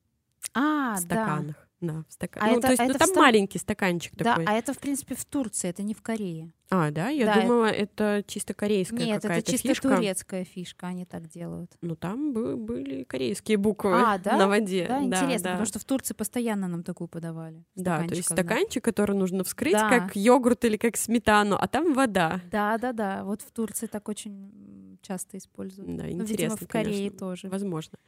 А, 0.53 0.97
стаканах. 0.99 1.57
Да. 1.57 1.68
Да, 1.81 2.05
в 2.09 2.13
стакан. 2.13 2.43
А 2.43 2.47
ну, 2.49 2.53
это, 2.59 2.63
то 2.63 2.69
есть, 2.71 2.81
а 2.81 2.85
ну, 2.87 2.95
там 2.95 3.09
ст... 3.09 3.17
маленький 3.17 3.59
стаканчик 3.59 4.17
да, 4.17 4.25
такой. 4.25 4.45
а 4.47 4.53
это, 4.55 4.73
в 4.73 4.79
принципе, 4.79 5.15
в 5.15 5.25
Турции, 5.25 5.69
это 5.69 5.83
не 5.85 5.95
в 5.95 6.03
Корее. 6.03 6.53
А, 6.71 6.91
да? 6.91 7.09
Я 7.09 7.27
да, 7.27 7.41
думала, 7.41 7.67
это... 7.67 8.19
это 8.19 8.25
чисто 8.27 8.53
корейская 8.53 9.05
Нет, 9.05 9.23
какая-то 9.23 9.41
это 9.41 9.53
чисто 9.53 9.69
фишка. 9.69 9.97
турецкая 9.97 10.45
фишка, 10.45 10.89
они 10.89 11.05
так 11.05 11.29
делают. 11.29 11.73
Ну, 11.81 11.95
там 11.95 12.33
были 12.33 13.05
корейские 13.05 13.59
буквы 13.59 13.93
а, 13.95 14.19
да? 14.25 14.37
на 14.37 14.49
воде. 14.49 14.87
Да, 14.89 14.99
да 14.99 15.05
интересно, 15.05 15.45
да. 15.45 15.51
потому 15.51 15.67
что 15.67 15.79
в 15.79 15.85
Турции 15.85 16.15
постоянно 16.15 16.67
нам 16.67 16.83
такую 16.83 17.07
подавали. 17.09 17.65
Да, 17.77 18.03
то 18.07 18.15
есть 18.15 18.31
стаканчик, 18.31 18.85
да. 18.85 18.91
который 18.91 19.17
нужно 19.17 19.45
вскрыть, 19.45 19.75
да. 19.75 19.89
как 19.89 20.17
йогурт 20.17 20.65
или 20.65 20.77
как 20.77 20.97
сметану, 20.97 21.57
а 21.59 21.69
там 21.69 21.95
вода. 21.95 22.41
Да, 22.51 22.77
да, 22.79 22.93
да. 22.93 23.25
Вот 23.25 23.43
в 23.43 23.51
Турции 23.53 23.87
так 23.87 24.09
очень 24.09 24.99
часто 25.03 25.39
используют. 25.39 25.97
Да, 25.97 26.11
интересно, 26.11 26.19
ну, 26.19 26.25
видимо, 26.25 26.57
в 26.57 26.69
Корее 26.69 26.97
конечно. 26.97 27.19
тоже. 27.19 27.49
Возможно. 27.49 27.99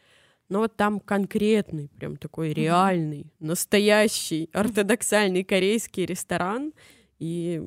Но 0.50 0.58
вот 0.58 0.76
там 0.76 0.98
конкретный, 0.98 1.88
прям 1.96 2.16
такой 2.16 2.52
реальный, 2.52 3.32
настоящий, 3.38 4.50
ортодоксальный 4.52 5.44
корейский 5.44 6.04
ресторан. 6.04 6.72
И 7.20 7.62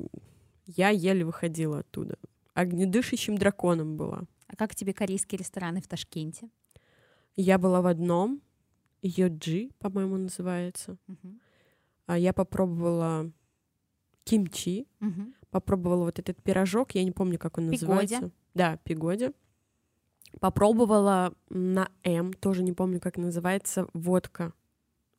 я 0.66 0.90
еле 0.90 1.24
выходила 1.24 1.78
оттуда. 1.78 2.18
Огнедышащим 2.52 3.36
драконом 3.38 3.96
была. 3.96 4.24
А 4.48 4.54
как 4.56 4.74
тебе 4.74 4.92
корейские 4.92 5.38
рестораны 5.38 5.80
в 5.80 5.88
Ташкенте? 5.88 6.50
Я 7.36 7.58
была 7.58 7.80
в 7.80 7.86
одном, 7.86 8.42
Йоджи, 9.02 9.70
по-моему, 9.78 10.18
называется. 10.18 10.98
Мгм. 11.06 11.40
А 12.06 12.18
я 12.18 12.34
попробовала 12.34 13.32
кимчи, 14.24 14.86
Мгм. 15.00 15.34
попробовала 15.50 16.04
вот 16.04 16.18
этот 16.18 16.42
пирожок, 16.42 16.94
я 16.94 17.02
не 17.02 17.12
помню, 17.12 17.38
как 17.38 17.56
он 17.56 17.70
Пигоди. 17.70 17.86
называется. 17.86 18.30
Да, 18.54 18.76
пигоди. 18.84 19.32
Попробовала 20.40 21.34
на 21.48 21.88
М, 22.02 22.32
тоже 22.32 22.62
не 22.62 22.72
помню, 22.72 23.00
как 23.00 23.16
называется, 23.16 23.86
водка 23.94 24.52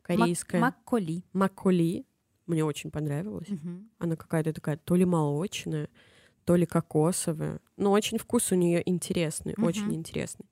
корейская. 0.02 0.60
Мак- 0.62 0.76
Макколи. 0.78 1.24
Макколи. 1.34 2.06
Мне 2.46 2.64
очень 2.64 2.92
понравилось. 2.92 3.50
Мгм. 3.50 3.90
Она 3.98 4.16
какая-то 4.16 4.54
такая 4.54 4.78
то 4.78 4.96
ли 4.96 5.06
молочная, 5.06 5.90
то 6.44 6.56
ли 6.56 6.66
кокосовая. 6.66 7.60
Но 7.78 7.92
очень 7.92 8.18
вкус 8.20 8.52
у 8.52 8.56
нее 8.56 8.84
интересный, 8.88 9.54
Мгм. 9.58 9.66
очень 9.68 9.94
интересный. 9.96 10.46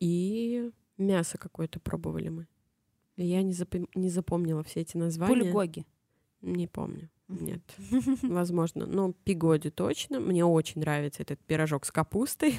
И 0.00 0.70
мясо 0.96 1.38
какое-то 1.38 1.80
пробовали 1.80 2.28
мы. 2.28 2.46
Я 3.16 3.42
не, 3.42 3.52
запом- 3.52 3.88
не 3.94 4.08
запомнила 4.08 4.62
все 4.62 4.80
эти 4.80 4.96
названия. 4.96 5.34
Бульгоги. 5.42 5.84
Не 6.40 6.68
помню. 6.68 7.10
Нет, 7.28 7.60
возможно. 8.22 8.86
Но 8.86 9.12
пигоди 9.12 9.70
точно. 9.70 10.18
Мне 10.20 10.44
очень 10.44 10.80
нравится 10.80 11.22
этот 11.22 11.38
пирожок 11.40 11.84
с 11.84 11.92
капустой. 11.92 12.58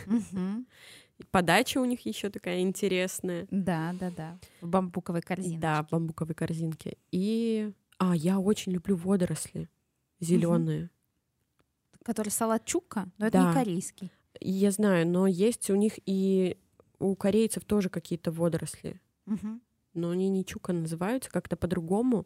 Подача 1.31 1.79
у 1.79 1.85
них 1.85 2.05
еще 2.05 2.29
такая 2.29 2.61
интересная. 2.61 3.47
Да, 3.51 3.93
да, 3.99 4.09
да. 4.15 4.39
В 4.61 4.67
бамбуковой 4.69 5.21
корзине. 5.21 5.59
Да, 5.59 5.83
в 5.83 5.89
бамбуковой 5.89 6.33
корзинке. 6.33 6.97
И... 7.11 7.71
А, 7.97 8.15
я 8.15 8.39
очень 8.39 8.71
люблю 8.71 8.95
водоросли. 8.95 9.67
Зеленые. 10.21 10.89
Который 12.03 12.29
салат 12.29 12.63
чукка, 12.65 13.07
но 13.17 13.27
это 13.27 13.39
не 13.39 13.43
Да. 13.45 13.53
корейский. 13.53 14.11
Я 14.39 14.71
знаю, 14.71 15.05
но 15.07 15.27
есть 15.27 15.69
у 15.69 15.75
них 15.75 15.93
и 16.05 16.57
у 16.99 17.15
корейцев 17.15 17.65
тоже 17.65 17.89
какие-то 17.89 18.31
водоросли. 18.31 19.01
Мгм. 19.25 19.61
Но 19.93 20.11
они 20.11 20.29
не 20.29 20.45
чука 20.45 20.71
называются, 20.71 21.29
как-то 21.29 21.57
по-другому. 21.57 22.25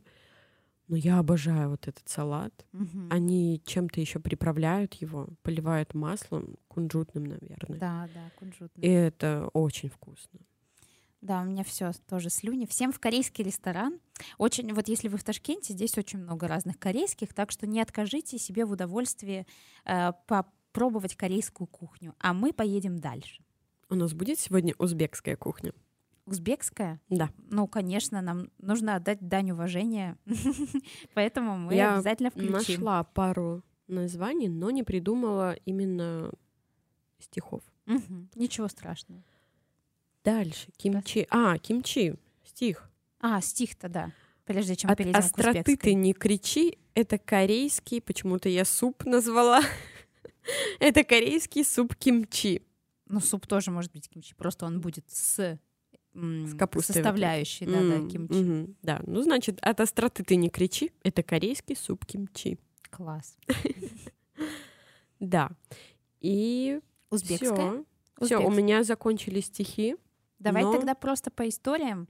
Но 0.88 0.98
я 0.98 1.20
обожаю 1.20 1.70
вот 1.70 1.88
этот 1.88 2.08
салат. 2.10 2.66
Мгм. 2.74 3.08
Они 3.10 3.62
чем-то 3.66 4.02
еще 4.02 4.20
приправляют 4.20 4.96
его, 4.96 5.30
поливают 5.42 5.94
маслом, 5.94 6.58
кунжутным, 6.68 7.24
наверное. 7.24 7.80
Да, 7.80 8.10
да, 8.14 8.32
кунжутный. 8.38 8.84
И 8.84 8.90
это 8.90 9.50
очень 9.54 9.90
вкусно. 9.90 10.40
Да, 11.22 11.42
у 11.42 11.46
меня 11.46 11.64
все 11.64 11.94
тоже 12.10 12.30
слюни. 12.30 12.66
Всем 12.66 12.92
в 12.92 13.00
корейский 13.00 13.46
ресторан. 13.46 14.00
Очень, 14.38 14.74
вот 14.74 14.90
если 14.90 15.08
вы 15.08 15.18
в 15.18 15.24
Ташкенте, 15.24 15.72
здесь 15.72 15.98
очень 15.98 16.20
много 16.20 16.50
разных 16.50 16.78
корейских, 16.78 17.34
так 17.34 17.52
что 17.52 17.66
не 17.66 17.80
откажите 17.80 18.38
себе 18.38 18.66
в 18.66 18.72
удовольствии 18.72 19.48
э, 19.86 20.12
попробовать 20.28 21.16
корейскую 21.16 21.68
кухню. 21.68 22.14
А 22.20 22.34
мы 22.34 22.52
поедем 22.52 23.00
дальше. 23.00 23.42
У 23.90 23.96
нас 23.96 24.14
будет 24.14 24.38
сегодня 24.38 24.74
узбекская 24.78 25.38
кухня? 25.38 25.72
Узбекская? 26.26 27.02
Да. 27.10 27.30
Ну, 27.50 27.68
конечно, 27.68 28.22
нам 28.22 28.50
нужно 28.60 28.96
отдать 28.96 29.28
дань 29.28 29.52
уважения, 29.52 30.18
поэтому 31.14 31.58
мы 31.58 31.76
Я 31.76 31.96
обязательно 31.96 32.30
включим. 32.30 32.52
Нашла 32.82 33.04
пару 33.04 33.62
названий, 33.88 34.48
но 34.48 34.70
не 34.72 34.84
придумала 34.84 35.54
именно 35.66 36.32
стихов. 37.20 37.62
Мгм. 37.86 38.30
Ничего 38.36 38.68
страшного. 38.70 39.22
Дальше. 40.24 40.70
Кимчи. 40.78 41.28
А, 41.30 41.58
кимчи. 41.58 42.16
Стих. 42.46 42.90
А, 43.20 43.42
стих-то, 43.42 43.90
да. 43.90 44.12
Прежде 44.46 44.76
чем 44.76 44.90
От 44.90 44.98
перейдем 44.98 45.22
к 45.22 45.26
остроты 45.26 45.50
узбекской. 45.60 45.78
ты 45.78 45.94
не 45.94 46.14
кричи. 46.14 46.78
Это 46.94 47.18
корейский, 47.18 48.02
почему-то 48.02 48.48
я 48.50 48.66
суп 48.66 49.06
назвала. 49.06 49.62
Это 50.80 51.04
корейский 51.04 51.64
суп 51.66 51.96
кимчи. 51.96 52.62
Ну, 53.08 53.20
суп 53.20 53.48
тоже 53.48 53.72
может 53.72 53.92
быть 53.92 54.10
кимчи, 54.10 54.34
просто 54.36 54.66
он 54.66 54.80
будет 54.80 55.10
с, 55.10 55.60
С 56.14 56.56
капустой 56.56 56.96
составляющей, 56.96 57.66
да, 57.66 57.82
да, 57.82 58.08
кимчи. 58.08 58.34
мгм, 58.34 58.76
Да, 58.84 59.02
ну 59.08 59.22
значит, 59.24 59.58
от 59.62 59.80
остроты 59.80 60.24
ты 60.24 60.36
не 60.36 60.50
кричи. 60.50 60.92
Это 61.02 61.24
корейский 61.24 61.76
суп 61.76 62.06
кимчи. 62.06 62.60
Класс. 62.90 63.38
Да. 65.20 65.52
И 66.20 66.82
Узбекская? 67.10 67.86
все. 68.22 68.46
у 68.46 68.52
меня 68.52 68.84
закончились 68.84 69.46
стихи. 69.46 69.96
Давай 70.40 70.64
тогда 70.64 70.96
просто 70.96 71.32
по 71.32 71.48
историям 71.48 72.10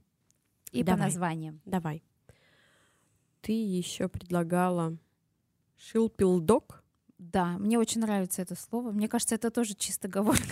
и 0.72 0.82
по 0.82 0.96
названиям. 0.96 1.60
Давай. 1.64 2.02
Ты 3.40 3.52
еще 3.52 4.08
предлагала 4.08 4.96
шилпилдок. 5.76 6.82
Да, 7.18 7.56
мне 7.58 7.78
очень 7.78 8.00
нравится 8.00 8.42
это 8.42 8.56
слово. 8.56 8.90
Мне 8.90 9.06
кажется, 9.08 9.36
это 9.36 9.50
тоже 9.50 9.74
чисто 9.74 10.08
говорка. 10.08 10.44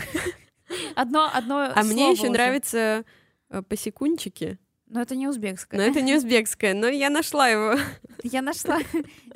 Одно, 0.94 1.28
одно 1.32 1.72
А 1.74 1.82
мне 1.82 2.12
еще 2.12 2.30
нравится 2.30 3.04
э, 3.52 3.62
посекундчики. 3.62 4.58
Но 4.88 5.00
это 5.00 5.16
не 5.16 5.26
узбекское. 5.26 5.80
Но 5.80 5.86
это 5.86 6.02
не 6.02 6.14
узбекское, 6.14 6.74
но 6.74 6.86
я 6.86 7.08
нашла 7.08 7.48
его. 7.48 7.78
Я 8.22 8.42
нашла. 8.42 8.78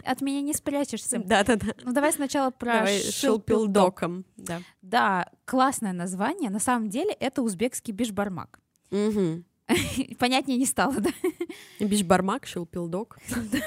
От 0.04 0.20
меня 0.20 0.42
не 0.42 0.52
спрячешься. 0.52 1.18
Да-да-да. 1.18 1.68
Ну 1.82 1.92
давай 1.92 2.12
сначала 2.12 2.50
про 2.50 2.86
шилпилдоком. 2.86 4.26
Да. 4.36 4.60
Да, 4.82 5.30
классное 5.46 5.94
название. 5.94 6.50
На 6.50 6.60
самом 6.60 6.90
деле 6.90 7.12
это 7.12 7.42
узбекский 7.42 7.94
бишбармак. 7.94 8.60
Угу. 8.90 9.44
Понятнее 10.18 10.58
не 10.58 10.66
стало, 10.66 11.00
да? 11.00 11.10
Бишбармак, 11.80 12.46
шилпилдок. 12.46 13.18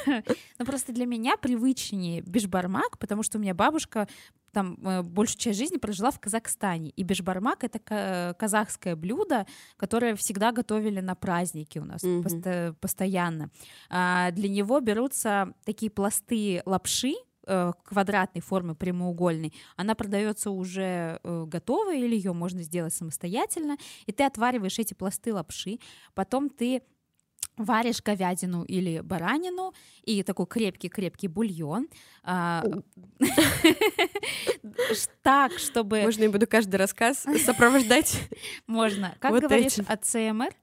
Но 0.60 0.66
просто 0.66 0.94
для 0.94 1.06
меня 1.06 1.38
привычнее 1.38 2.22
бишбармак, 2.22 2.98
потому 3.00 3.24
что 3.24 3.38
у 3.38 3.42
меня 3.42 3.54
бабушка 3.54 4.08
там 4.52 4.78
э, 4.86 5.02
большую 5.04 5.40
часть 5.40 5.60
жизни 5.60 5.78
прожила 5.78 6.12
в 6.12 6.20
Казахстане. 6.20 6.90
И 6.92 7.04
бишбармак— 7.04 7.64
это 7.66 7.80
ка- 7.80 8.36
казахское 8.40 8.96
блюдо, 8.96 9.46
которое 9.78 10.16
всегда 10.16 10.52
готовили 10.52 11.00
на 11.02 11.16
праздники 11.16 11.80
у 11.80 11.86
нас 11.86 12.04
Мгм. 12.04 12.22
посто- 12.24 12.74
постоянно. 12.80 13.50
А, 13.90 14.32
для 14.32 14.50
него 14.50 14.80
берутся 14.80 15.54
такие 15.66 15.92
пласты 15.92 16.62
лапши, 16.66 17.14
э, 17.52 17.72
квадратной 17.84 18.42
формы, 18.42 18.76
прямоугольной. 18.76 19.54
Она 19.76 19.96
продается 19.96 20.52
уже 20.52 21.20
э, 21.24 21.46
готовой, 21.48 22.00
или 22.02 22.16
ее 22.16 22.34
можно 22.34 22.62
сделать 22.62 22.94
самостоятельно. 22.94 23.78
И 24.06 24.12
ты 24.12 24.24
отвариваешь 24.24 24.78
эти 24.78 24.94
пласты 24.94 25.34
лапши, 25.34 25.80
потом 26.14 26.50
ты 26.50 26.84
варишь 27.60 28.02
говядину 28.02 28.64
или 28.64 29.02
баранину 29.02 29.74
и 30.04 30.24
такой 30.24 30.48
крепкий-крепкий 30.48 31.28
бульон. 31.28 31.88
а, 32.24 32.64
Так, 35.22 35.52
чтобы 35.60 36.02
Можно 36.02 36.24
я 36.24 36.30
буду 36.32 36.48
каждый 36.48 36.78
рассказ 36.78 37.26
сопровождать 37.46 38.18
можно. 38.66 39.16
Как 39.20 39.40
говоришь, 39.40 39.78
этим. 39.78 39.86
АЦМР? 39.88 40.54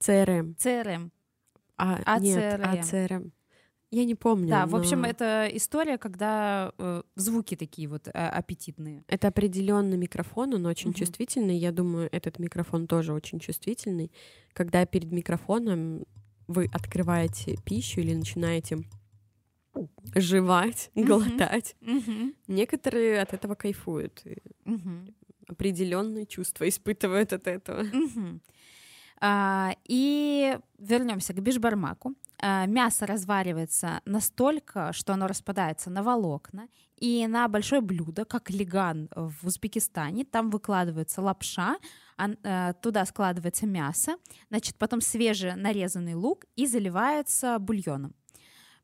ЦРМ. 0.00 0.56
ЦРМ. 0.56 1.12
А, 1.76 2.18
нет, 2.18 2.60
АЦРМ. 2.60 3.32
Я 3.92 4.04
не 4.04 4.14
помню. 4.14 4.48
Да, 4.48 4.66
в 4.66 4.76
общем, 4.76 5.00
но 5.00 5.08
это 5.08 5.48
история, 5.52 5.98
когда 5.98 6.72
э, 6.78 7.02
звуки 7.16 7.56
такие 7.56 7.88
вот 7.88 8.06
э, 8.06 8.10
аппетитные. 8.12 9.02
Это 9.08 9.28
определенный 9.28 9.96
микрофон, 9.96 10.54
он 10.54 10.66
очень 10.66 10.90
Мгм. 10.90 10.98
чувствительный. 10.98 11.56
Я 11.56 11.72
думаю, 11.72 12.08
этот 12.12 12.38
микрофон 12.38 12.86
тоже 12.86 13.12
очень 13.12 13.40
чувствительный. 13.40 14.12
Когда 14.52 14.86
перед 14.86 15.10
микрофоном 15.10 16.04
вы 16.46 16.68
открываете 16.72 17.56
пищу 17.64 18.00
или 18.00 18.14
начинаете 18.14 18.84
жевать, 20.14 20.90
Мгм. 20.94 21.06
глотать, 21.06 21.76
Мгм, 21.80 22.34
некоторые 22.46 23.20
от 23.20 23.34
этого 23.34 23.54
кайфуют. 23.56 24.22
мгм. 24.64 25.14
Определенные 25.48 26.26
чувства 26.26 26.68
испытывают 26.68 27.32
от 27.32 27.48
этого. 27.48 27.82
Мгм. 27.82 28.40
А, 29.20 29.74
И 29.88 30.56
вернемся 30.78 31.32
к 31.34 31.40
бишбармаку. 31.42 32.14
А, 32.42 32.66
Мясо 32.66 33.06
разваривается 33.06 34.00
настолько, 34.04 34.92
что 34.92 35.12
оно 35.12 35.26
распадается 35.26 35.90
на 35.90 36.02
волокна, 36.02 36.68
и 36.96 37.26
на 37.26 37.48
большое 37.48 37.80
блюдо, 37.80 38.24
как 38.24 38.50
леган 38.50 39.08
в 39.14 39.46
Узбекистане, 39.46 40.24
там 40.24 40.50
выкладывается 40.50 41.22
лапша, 41.22 41.76
э, 42.18 42.74
туда 42.82 43.06
складывается 43.06 43.66
мясо, 43.66 44.16
значит, 44.50 44.76
потом 44.76 45.00
свеженарезанный 45.00 46.14
лук 46.14 46.44
и 46.56 46.66
заливается 46.66 47.58
бульоном 47.58 48.14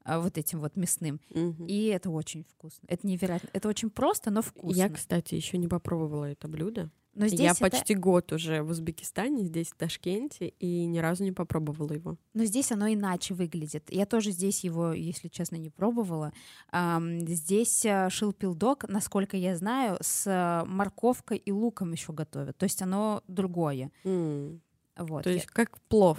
э, 0.05 0.19
вот 0.19 0.39
этим 0.39 0.61
вот 0.61 0.77
мясным. 0.77 1.21
Мгм. 1.31 1.67
И 1.67 1.87
это 1.87 2.11
очень 2.11 2.45
вкусно. 2.45 2.87
Это 2.89 3.07
невероятно. 3.07 3.51
Это 3.53 3.69
очень 3.69 3.91
просто, 3.91 4.31
но 4.31 4.41
вкусно. 4.43 4.79
Я, 4.79 4.89
кстати, 4.89 5.35
еще 5.35 5.59
не 5.59 5.69
попробовала 5.69 6.25
это 6.25 6.49
блюдо. 6.49 6.91
Но 7.17 7.27
здесь 7.29 7.41
Я 7.41 7.51
это- 7.53 7.61
почти 7.61 7.95
год 7.95 8.31
уже 8.33 8.63
в 8.63 8.71
Узбекистане, 8.71 9.45
здесь, 9.45 9.69
в 9.69 9.75
Ташкенте, 9.77 10.49
и 10.61 10.85
ни 10.87 10.99
разу 10.99 11.25
не 11.25 11.33
попробовала 11.33 11.93
его. 11.93 12.17
Но 12.35 12.45
здесь 12.45 12.71
оно 12.73 12.87
иначе 12.93 13.33
выглядит. 13.35 13.85
Я 13.91 14.05
тоже 14.07 14.31
здесь 14.33 14.63
его, 14.65 14.93
если 14.93 15.29
честно, 15.29 15.57
не 15.57 15.71
пробовала. 15.71 16.33
Здесь 16.73 17.85
э, 17.85 18.09
шилпилдог, 18.11 18.89
насколько 18.89 19.37
я 19.37 19.57
знаю, 19.57 19.97
с 20.03 20.63
морковкой 20.67 21.39
и 21.39 21.51
луком 21.53 21.93
еще 21.93 22.13
готовят. 22.13 22.57
То 22.59 22.65
есть 22.65 22.83
оно 22.83 23.23
другое. 23.29 23.91
М, 24.05 24.61
Вот. 24.99 25.25
То 25.25 25.31
Я- 25.31 25.37
есть 25.37 25.47
как 25.49 25.79
плов. 25.89 26.19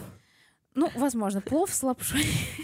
Ну, 0.76 0.90
возможно, 0.96 1.42
плов 1.42 1.72
с 1.74 1.82
лапшой. 1.84 2.22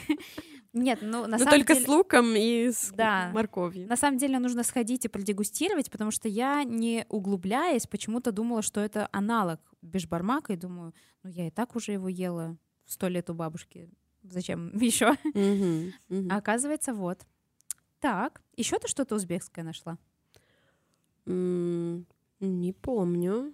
Нет, 0.74 1.00
ну 1.02 1.22
на 1.28 1.38
Но 1.38 1.38
самом 1.38 1.52
только 1.52 1.74
деле... 1.76 1.86
с 1.86 1.88
луком 1.90 2.34
и 2.36 2.70
с 2.72 2.92
Да. 2.92 3.30
морковью. 3.32 3.88
На 3.88 3.96
самом 3.96 4.18
деле 4.18 4.40
нужно 4.40 4.64
сходить 4.64 5.06
и 5.06 5.08
продегустировать, 5.08 5.92
потому 5.92 6.10
что 6.12 6.28
я, 6.28 6.64
не 6.64 7.06
углубляясь, 7.10 7.86
почему-то 7.86 8.32
думала, 8.32 8.62
что 8.64 8.82
это 8.82 9.08
аналог 9.12 9.60
бешбармака, 9.84 10.54
и 10.54 10.56
думаю, 10.58 10.94
ну 11.22 11.30
я 11.30 11.48
и 11.48 11.52
так 11.52 11.76
уже 11.76 11.92
его 11.92 12.08
ела 12.08 12.58
сто 12.86 13.08
лет 13.08 13.30
у 13.30 13.34
бабушки. 13.36 13.90
Зачем 14.24 14.76
еще? 14.78 15.14
Мгм, 15.36 15.94
мгм. 16.10 16.32
А 16.32 16.38
оказывается, 16.38 16.94
вот. 16.94 17.20
Так, 18.00 18.42
еще 18.58 18.80
ты 18.80 18.88
что-то 18.88 19.16
узбекское 19.16 19.64
нашла? 19.64 19.98
М, 21.26 22.06
Не 22.40 22.74
помню. 22.74 23.54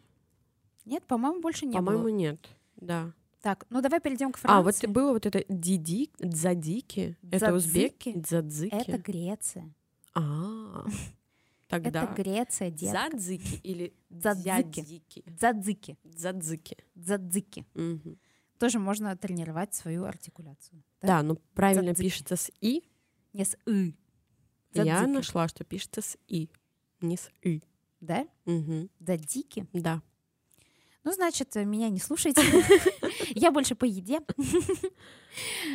Нет, 0.85 1.03
по-моему, 1.05 1.41
больше 1.41 1.65
не 1.67 1.73
По-моему, 1.75 2.03
было. 2.03 2.07
нет. 2.11 2.49
Да. 2.77 3.11
Так, 3.41 3.65
ну 3.69 3.81
давай 3.81 4.01
перейдем 4.01 4.31
к 4.31 4.39
А, 4.43 4.61
вот 4.61 4.75
Франции. 4.75 4.87
было 4.87 5.13
вот 5.13 5.25
это 5.25 5.45
диди, 5.47 6.09
дзадики. 6.19 7.17
Это 7.31 7.53
узбек? 7.53 7.93
Дзадзики? 7.97 8.19
Дзадзики. 8.19 8.75
Это 8.75 8.97
Греция. 8.97 9.73
А, 10.13 10.85
тогда. 11.67 12.03
Это 12.03 12.13
Греция, 12.21 12.69
детка. 12.69 13.09
Задзики 13.11 13.59
или 13.63 13.93
Дзадзики. 14.09 15.23
Дзадзики. 15.25 15.97
Дзадзики. 16.03 16.77
Дзадзики. 16.95 17.65
Мгм. 17.75 18.19
Тоже 18.57 18.79
можно 18.79 19.15
тренировать 19.15 19.73
свою 19.73 20.03
артикуляцию. 20.03 20.83
Да, 21.01 21.23
но 21.23 21.35
правильно 21.53 21.93
Дзадзики. 21.93 22.03
пишется 22.07 22.35
с 22.35 22.51
«и». 22.59 22.83
Не 23.31 23.45
с 23.45 23.55
«ы». 23.65 23.95
Я 24.73 24.83
Дзадзики. 24.83 25.09
нашла, 25.11 25.47
что 25.47 25.63
пишется 25.63 26.01
с 26.01 26.17
«и», 26.27 26.49
не 26.99 27.15
с 27.15 27.29
«и». 27.41 27.63
Да? 28.01 28.27
Мгм. 28.45 28.89
Дзадзики. 28.99 29.65
Да. 29.71 30.01
Ну, 31.03 31.11
значит, 31.11 31.55
меня 31.55 31.89
не 31.89 31.99
слушайте. 31.99 32.41
Я 33.35 33.51
больше 33.51 33.75
по 33.75 33.85
еде. 33.85 34.19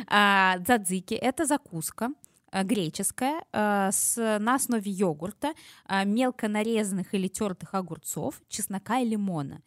А, 0.07 0.57
Дзадзики— 0.59 1.13
это 1.15 1.45
закуска 1.45 2.09
а, 2.51 2.63
греческая 2.63 3.45
а, 3.53 3.89
с, 3.91 4.17
на 4.39 4.55
основе 4.55 4.91
йогурта, 4.91 5.53
мелко 6.03 6.49
нарезанных 6.49 7.13
или 7.13 7.27
тертых 7.29 7.73
огурцов, 7.73 8.41
чеснока 8.49 8.99
и 8.99 9.05
лимона. 9.05 9.61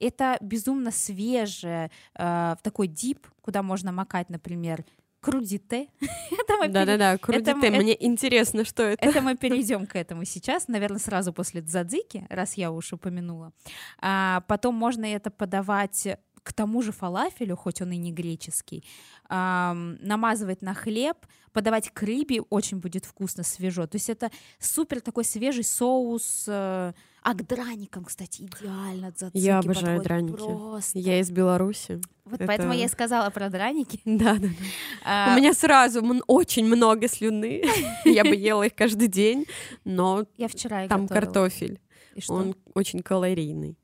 Это 0.00 0.38
безумно 0.40 0.90
свежее, 0.90 1.90
а, 2.14 2.56
такой 2.62 2.88
дип, 2.88 3.28
куда 3.42 3.62
можно 3.62 3.92
макать, 3.92 4.30
например, 4.30 4.84
крудите. 5.24 5.88
Да-да-да, 6.68 7.18
крудите. 7.18 7.54
Мне 7.54 7.96
интересно, 8.06 8.64
что 8.64 8.82
это. 8.82 9.04
это 9.04 9.20
мы 9.22 9.36
перейдем 9.36 9.86
к 9.86 9.96
этому 9.96 10.24
сейчас, 10.24 10.68
наверное, 10.68 10.98
сразу 10.98 11.32
после 11.32 11.62
дзадзики, 11.62 12.26
раз 12.28 12.54
я 12.54 12.70
уж 12.70 12.92
упомянула. 12.92 13.52
А, 13.98 14.42
потом 14.46 14.74
можно 14.74 15.06
это 15.06 15.30
подавать 15.30 16.08
к 16.42 16.52
тому 16.52 16.82
же 16.82 16.92
фалафелю, 16.92 17.56
хоть 17.56 17.80
он 17.80 17.92
и 17.92 17.96
не 17.96 18.12
греческий, 18.12 18.84
ам, 19.28 19.96
намазывать 20.00 20.60
на 20.60 20.74
хлеб, 20.74 21.16
подавать 21.52 21.88
к 21.88 22.02
рыбе, 22.02 22.42
очень 22.50 22.80
будет 22.80 23.06
вкусно, 23.06 23.44
свежо. 23.44 23.86
То 23.86 23.96
есть 23.96 24.10
это 24.10 24.30
супер 24.58 25.00
такой 25.00 25.24
свежий 25.24 25.64
соус, 25.64 26.44
э, 26.46 26.92
а 27.24 27.34
к 27.34 27.46
драникам, 27.46 28.04
кстати, 28.04 28.42
идеально 28.42 29.10
дзадзики 29.10 29.38
Я 29.42 29.58
обожаю 29.58 30.02
драники. 30.02 30.36
Просто. 30.36 30.98
Я 30.98 31.18
из 31.20 31.30
Беларуси. 31.30 32.00
Вот 32.24 32.34
это- 32.34 32.46
поэтому 32.46 32.74
я 32.74 32.84
и 32.84 32.88
сказала 32.88 33.30
про 33.30 33.48
драники. 33.48 33.98
Да, 34.04 34.36
да, 34.36 34.48
А, 35.04 35.34
У 35.34 35.38
меня 35.38 35.54
сразу 35.54 36.02
очень 36.26 36.66
много 36.66 37.08
слюны. 37.08 37.62
Я 38.04 38.24
бы 38.24 38.34
ела 38.36 38.64
их 38.64 38.74
каждый 38.74 39.08
день, 39.08 39.46
но 39.84 40.26
Я 40.36 40.48
вчера 40.48 40.86
там 40.86 41.06
готовила. 41.06 41.24
картофель. 41.24 41.80
И 42.14 42.20
что? 42.20 42.34
Он 42.34 42.54
очень 42.74 43.00
калорийный. 43.02 43.78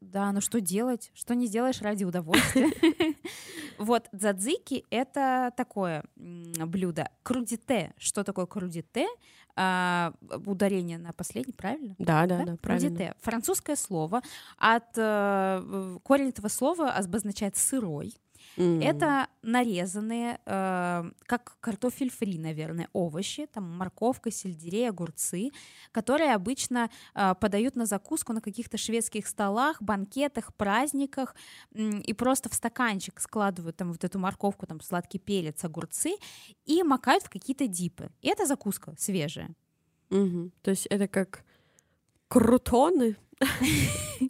Да, 0.00 0.32
ну 0.32 0.40
что 0.40 0.60
делать? 0.60 1.10
Что 1.14 1.34
не 1.34 1.46
сделаешь 1.46 1.82
ради 1.82 2.04
удовольствия? 2.04 2.70
Вот, 3.78 4.08
дзадзики— 4.12 4.84
это 4.90 5.52
такое 5.56 6.02
блюдо. 6.16 7.10
Крудите. 7.22 7.92
Что 7.98 8.24
такое 8.24 8.46
крудите? 8.46 9.06
А, 9.56 10.12
Ударение 10.44 10.98
на 10.98 11.12
последний, 11.12 11.54
правильно? 11.54 11.94
Да, 11.98 12.26
да, 12.26 12.44
да, 12.44 12.56
правильно. 12.56 12.88
Крудите. 12.88 13.14
Французское 13.20 13.76
слово. 13.76 14.20
От 14.58 14.84
э, 14.96 15.98
корень 16.02 16.28
этого 16.28 16.48
слова 16.48 16.90
обозначает 16.90 17.56
сырой. 17.56 18.14
Это 18.56 19.28
нарезанные, 19.42 20.40
э, 20.46 21.10
как 21.26 21.56
картофель 21.60 22.10
фри, 22.10 22.38
наверное, 22.38 22.88
овощи, 22.92 23.46
там 23.46 23.64
морковка, 23.76 24.30
сельдерей, 24.30 24.88
огурцы, 24.88 25.50
которые 25.92 26.34
обычно 26.34 26.90
э, 27.14 27.34
подают 27.40 27.76
на 27.76 27.86
закуску 27.86 28.32
на 28.32 28.40
каких-то 28.40 28.78
шведских 28.78 29.26
столах, 29.26 29.82
банкетах, 29.82 30.54
праздниках, 30.54 31.34
м, 31.74 32.00
и 32.00 32.12
просто 32.12 32.48
в 32.48 32.54
стаканчик 32.54 33.20
складывают 33.20 33.76
там 33.76 33.92
вот 33.92 34.04
эту 34.04 34.18
морковку, 34.18 34.66
там 34.66 34.80
сладкий 34.80 35.18
перец, 35.18 35.64
огурцы, 35.64 36.16
и 36.64 36.82
макают 36.82 37.24
в 37.24 37.30
какие-то 37.30 37.66
дипы. 37.66 38.10
И 38.22 38.28
это 38.28 38.46
закуска 38.46 38.94
свежая. 38.98 39.50
Мгм. 40.10 40.52
То 40.62 40.70
есть 40.70 40.86
это 40.86 41.08
как 41.08 41.44
крутоны, 42.28 43.16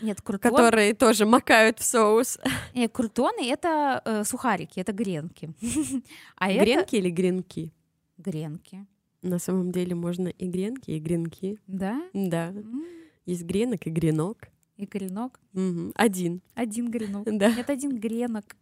Нет, 0.00 0.20
крутон, 0.20 0.50
которые 0.52 0.94
тоже 0.94 1.26
макают 1.26 1.78
в 1.78 1.84
соус. 1.84 2.38
Нет, 2.74 2.92
крутоны— 2.92 3.48
это 3.50 4.00
э, 4.04 4.24
сухарики, 4.24 4.80
это 4.80 4.92
гренки. 4.92 5.52
А 6.36 6.50
это 6.50 6.64
Гренки 6.64 6.96
или 6.96 7.10
гренки? 7.10 7.72
гренки, 8.18 8.86
На 9.22 9.38
самом 9.38 9.72
деле 9.72 9.94
можно 9.94 10.28
и 10.28 10.46
гренки, 10.48 10.90
и 10.92 10.98
гренки. 11.00 11.58
да? 11.66 12.00
Да. 12.12 12.48
М, 12.48 12.84
Есть 13.26 13.42
гренок 13.44 13.86
и 13.86 13.90
гренок. 13.90 14.48
И 14.76 14.86
гренок. 14.86 15.40
Мгм. 15.52 15.92
Один. 15.94 16.40
Один 16.54 16.90
гренок. 16.90 17.24
Да. 17.30 17.50
Нет, 17.54 17.70
один 17.70 17.98
гренок. 17.98 18.56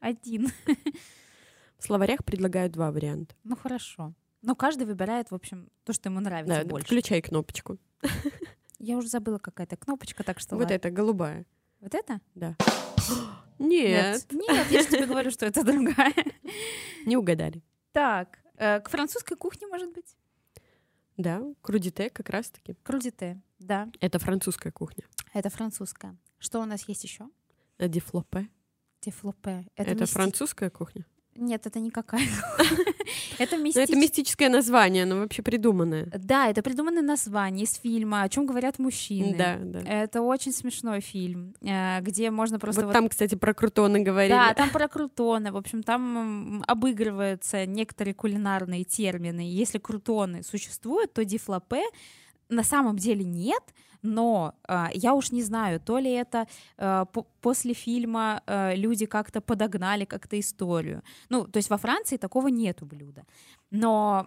Один. 0.00 0.48
В 1.78 1.84
словарях 1.84 2.24
предлагают 2.24 2.72
два 2.72 2.90
варианта. 2.92 3.34
Ну 3.44 3.56
хорошо. 3.56 4.12
Но 4.42 4.54
каждый 4.56 4.86
выбирает, 4.86 5.30
в 5.30 5.34
общем, 5.34 5.68
то, 5.84 5.92
что 5.92 6.08
ему 6.08 6.20
нравится 6.20 6.62
Да, 6.62 6.68
больше. 6.68 6.86
включай 6.86 7.20
кнопочку. 7.22 7.78
Я 8.84 8.96
уже 8.96 9.06
забыла, 9.08 9.38
какая-то 9.38 9.76
кнопочка, 9.76 10.24
так 10.24 10.40
что 10.40 10.56
Вот 10.56 10.62
ладно. 10.62 10.74
это 10.74 10.90
голубая. 10.90 11.46
Вот 11.80 11.94
это? 11.94 12.20
Да. 12.34 12.56
Нет, 13.58 14.26
Нет, 14.32 14.70
я 14.70 14.82
же 14.82 14.88
тебе 14.88 15.06
говорю, 15.06 15.30
что 15.30 15.46
это 15.46 15.62
другая. 15.64 16.12
не 17.06 17.16
угадали. 17.16 17.62
Так, 17.92 18.38
э, 18.56 18.80
к 18.80 18.88
французской 18.90 19.36
кухне, 19.36 19.68
может 19.68 19.92
быть? 19.92 20.16
Да, 21.16 21.42
крудите 21.60 22.10
как 22.10 22.28
раз-таки. 22.30 22.74
Крудите, 22.82 23.40
да, 23.60 23.88
Это 24.00 24.18
французская 24.18 24.72
кухня. 24.72 25.04
это 25.32 25.48
французская. 25.48 26.16
Что 26.38 26.60
у 26.60 26.64
нас 26.64 26.88
есть 26.88 27.04
еще? 27.04 27.28
А 27.78 27.86
Дифлопе. 27.88 28.48
Тефлопе. 29.00 29.66
Это, 29.76 29.94
мисти- 29.94 30.12
французская 30.12 30.70
кухня. 30.70 31.06
Нет, 31.36 31.66
это 31.66 31.80
никакая. 31.80 32.26
Это 33.38 33.56
Ну, 33.56 33.68
это 33.68 33.96
мистическое. 33.96 34.48
название, 34.48 35.04
оно 35.04 35.20
вообще 35.20 35.42
придуманное. 35.42 36.06
Да, 36.14 36.48
это 36.48 36.62
придуманное 36.62 37.02
название 37.02 37.64
из 37.64 37.74
фильма 37.74 38.22
«О 38.22 38.28
чем 38.28 38.46
говорят 38.46 38.78
мужчины». 38.78 39.34
Да, 39.36 39.56
да. 39.60 39.80
Это 39.80 40.22
очень 40.22 40.52
смешной 40.52 41.00
фильм, 41.00 41.54
э, 41.62 42.00
где 42.00 42.30
можно 42.30 42.58
просто 42.58 42.82
вот, 42.82 42.86
вот 42.88 42.92
там, 42.92 43.08
кстати, 43.08 43.34
про 43.34 43.54
крутоны 43.54 44.00
говорили. 44.00 44.32
Да, 44.32 44.54
там 44.54 44.70
про 44.70 44.88
крутоны. 44.88 45.52
В 45.52 45.56
общем, 45.56 45.82
там 45.82 46.62
обыгрываются 46.66 47.66
некоторые 47.66 48.14
кулинарные 48.14 48.84
термины. 48.84 49.40
Если 49.40 49.78
крутоны 49.78 50.42
существуют, 50.42 51.12
то 51.12 51.24
дифлопе 51.24 51.82
на 52.52 52.62
самом 52.62 52.96
деле 52.96 53.24
нет, 53.24 53.62
но 54.02 54.54
а, 54.68 54.90
я 54.94 55.14
уж 55.14 55.32
не 55.32 55.42
знаю, 55.42 55.80
то 55.80 55.98
ли 55.98 56.10
это 56.10 56.46
а, 56.76 57.04
по- 57.04 57.26
после 57.40 57.72
фильма 57.74 58.42
а, 58.46 58.74
люди 58.74 59.06
как-то 59.06 59.40
подогнали 59.40 60.04
как-то 60.04 60.38
историю. 60.38 61.02
Ну, 61.28 61.46
то 61.46 61.58
есть 61.58 61.70
во 61.70 61.76
Франции 61.78 62.16
такого 62.16 62.48
нету 62.48 62.86
блюда. 62.86 63.24
Но 63.70 64.26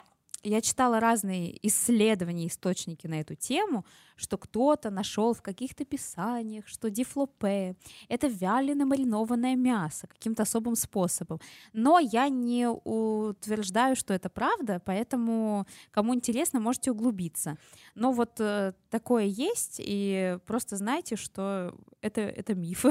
я 0.50 0.62
читала 0.62 1.00
разные 1.00 1.58
исследования, 1.68 2.48
источники 2.48 3.08
на 3.08 3.20
эту 3.20 3.36
тему, 3.36 3.86
что 4.16 4.38
кто-то 4.38 4.90
нашел 4.90 5.34
в 5.34 5.42
каких-то 5.42 5.86
писаниях, 5.86 6.68
что 6.68 6.90
дифлопе— 6.90 7.76
это 8.10 8.28
вяленое 8.28 8.86
маринованное 8.86 9.56
мясо 9.56 10.08
каким-то 10.08 10.44
особым 10.44 10.76
способом. 10.76 11.40
Но 11.74 12.00
я 12.00 12.30
не 12.30 12.70
утверждаю, 12.70 13.96
что 13.96 14.14
это 14.14 14.30
правда, 14.30 14.82
поэтому 14.86 15.66
кому 15.92 16.14
интересно, 16.14 16.60
можете 16.60 16.92
углубиться. 16.92 17.58
Но 17.96 18.12
вот 18.12 18.40
э, 18.40 18.74
такое 18.90 19.26
есть, 19.26 19.78
и 19.80 20.38
просто 20.46 20.78
знайте, 20.78 21.16
что 21.16 21.76
это, 22.02 22.22
это 22.22 22.54
миф. 22.56 22.86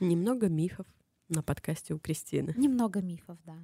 Немного 0.00 0.48
мифов 0.48 0.86
на 1.28 1.42
подкасте 1.42 1.94
у 1.94 1.98
Кристины. 1.98 2.54
Немного 2.56 3.00
мифов, 3.02 3.38
да. 3.44 3.56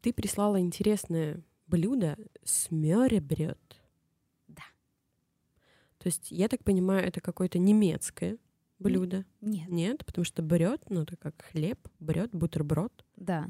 Ты 0.00 0.12
прислала 0.12 0.60
интересное 0.60 1.42
блюдо 1.66 2.16
с 2.44 2.70
мёребрёд. 2.70 3.58
Да. 4.48 4.62
То 5.98 6.06
есть, 6.06 6.30
я 6.30 6.48
так 6.48 6.64
понимаю, 6.64 7.06
это 7.06 7.20
какое-то 7.20 7.58
немецкое 7.58 8.38
блюдо. 8.78 9.24
Нет. 9.40 9.68
Нет, 9.68 10.04
потому 10.04 10.24
что 10.24 10.42
брет, 10.42 10.84
ну 10.88 11.02
это 11.02 11.16
как 11.16 11.34
хлеб, 11.52 11.78
брет, 12.00 12.30
бутерброд, 12.32 13.04
Да. 13.16 13.46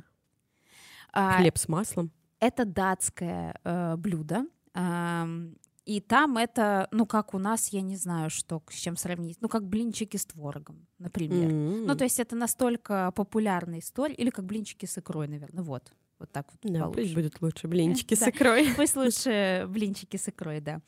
А, 1.12 1.38
хлеб 1.38 1.58
с 1.58 1.68
маслом. 1.68 2.12
Это 2.38 2.64
датское 2.64 3.58
э, 3.64 3.96
блюдо. 3.96 4.46
ам, 4.74 5.56
и 5.84 6.00
там 6.00 6.36
это, 6.36 6.86
ну, 6.92 7.04
как 7.04 7.34
у 7.34 7.38
нас, 7.38 7.68
я 7.68 7.80
не 7.80 7.96
знаю, 7.96 8.30
что, 8.30 8.62
с 8.70 8.74
чем 8.74 8.96
сравнить. 8.96 9.38
Ну, 9.40 9.48
как 9.48 9.66
блинчики 9.66 10.16
с 10.16 10.26
творогом, 10.26 10.86
например. 10.98 11.50
М. 11.50 11.86
Ну, 11.86 11.96
то 11.96 12.04
есть 12.04 12.20
это 12.20 12.36
настолько 12.36 13.10
популярная 13.16 13.80
история. 13.80 14.14
Или 14.14 14.30
как 14.30 14.44
блинчики 14.44 14.86
с 14.86 14.96
икрой, 14.98 15.26
наверное. 15.26 15.64
Вот. 15.64 15.92
Вот 16.20 16.30
так 16.32 16.46
вот 16.52 16.70
Да, 16.72 16.80
получше. 16.80 17.00
пусть 17.00 17.14
будут 17.14 17.40
лучше 17.42 17.66
блинчики 17.66 18.14
с 18.14 18.28
икрой. 18.28 18.68
Пусть 18.76 18.94
лучше 18.94 19.64
блинчики 19.68 20.18
с 20.18 20.28
икрой, 20.28 20.60
да. 20.60 20.80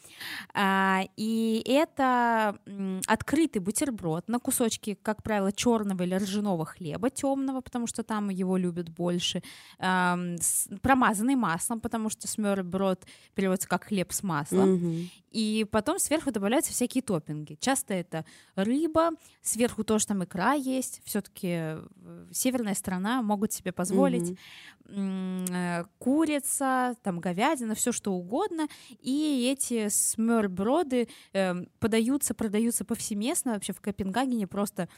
А, 0.53 1.05
и 1.17 1.63
это 1.67 2.59
открытый 3.07 3.63
бутерброд 3.63 4.29
на 4.29 4.39
кусочки, 4.39 4.99
как 5.03 5.23
правило, 5.23 5.51
черного 5.51 6.03
или 6.03 6.15
ржаного 6.17 6.67
хлеба 6.67 7.09
темного, 7.09 7.63
потому 7.63 7.87
что 7.87 8.03
там 8.03 8.29
его 8.29 8.59
любят 8.59 8.91
больше, 8.91 9.43
промазанный 10.83 11.35
маслом, 11.35 11.81
потому 11.81 12.11
что 12.11 12.29
смёрброд 12.29 13.07
переводится 13.35 13.69
как 13.69 13.85
хлеб 13.85 14.13
с 14.13 14.23
маслом. 14.23 15.09
И 15.33 15.67
потом 15.71 15.99
сверху 15.99 16.31
добавляются 16.31 16.73
всякие 16.73 17.03
топпинги. 17.03 17.57
Часто 17.61 17.95
это 17.95 18.25
рыба, 18.55 19.11
сверху 19.41 19.83
тоже 19.85 20.07
там 20.07 20.23
икра 20.25 20.53
есть. 20.53 21.01
Все-таки 21.05 21.79
северная 22.33 22.75
страна 22.75 23.23
могут 23.23 23.53
себе 23.53 23.73
позволить 23.73 24.37
э, 24.87 25.85
курица, 25.99 26.95
там 27.03 27.21
говядина, 27.21 27.75
все 27.75 27.93
что 27.93 28.13
угодно. 28.13 28.69
И 29.01 29.51
эти 29.51 29.89
смёрброды 29.89 31.09
эм, 31.33 31.69
подаются, 31.79 32.35
продаются 32.35 32.85
повсеместно 32.85 33.55
вообще 33.55 33.73
в 33.73 33.81
Копенгагене 33.81 34.47
просто 34.47 34.89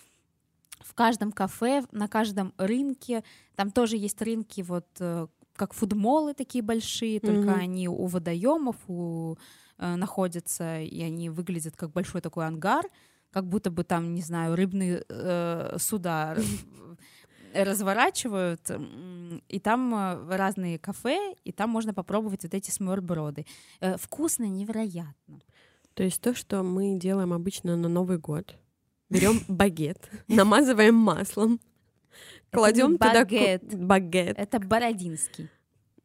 в 0.80 0.94
каждом 0.94 1.32
кафе, 1.32 1.84
на 1.92 2.08
каждом 2.08 2.52
рынке. 2.58 3.22
Там 3.54 3.70
тоже 3.70 3.96
есть 3.96 4.20
рынки 4.20 4.62
вот 4.62 4.86
э, 4.98 5.28
как 5.56 5.72
фудмолы 5.72 6.34
такие 6.34 6.62
большие, 6.62 7.20
только 7.20 7.50
Мгм. 7.50 7.60
они 7.60 7.88
у 7.88 8.06
водоемов 8.06 8.76
у, 8.88 9.36
э, 9.78 9.96
находятся, 9.96 10.80
и 10.80 11.02
они 11.02 11.30
выглядят 11.30 11.76
как 11.76 11.90
большой 11.90 12.20
такой 12.20 12.46
ангар, 12.46 12.84
как 13.30 13.46
будто 13.46 13.70
бы 13.70 13.84
там, 13.84 14.14
не 14.14 14.22
знаю, 14.22 14.54
рыбные 14.54 15.04
э, 15.08 15.76
суда 15.78 16.36
разворачивают, 17.54 18.70
и 19.48 19.58
там 19.60 19.94
э, 19.94 20.36
разные 20.36 20.78
кафе, 20.78 21.34
и 21.44 21.52
там 21.52 21.70
можно 21.70 21.94
попробовать 21.94 22.44
вот 22.44 22.54
эти 22.54 22.70
сморброды. 22.70 23.46
Э, 23.80 23.96
Вкусно 23.96 24.44
невероятно. 24.44 25.40
То 25.94 26.02
есть 26.02 26.20
то, 26.20 26.34
что 26.34 26.62
мы 26.62 26.98
делаем 26.98 27.32
обычно 27.32 27.76
на 27.76 27.88
Новый 27.88 28.18
год. 28.18 28.56
Берем 29.10 29.40
багет, 29.48 30.10
намазываем 30.28 30.94
маслом, 30.94 31.60
кладем 32.50 32.98
туда 32.98 33.24
багет. 33.24 34.38
Это 34.38 34.58
бородинский. 34.58 35.48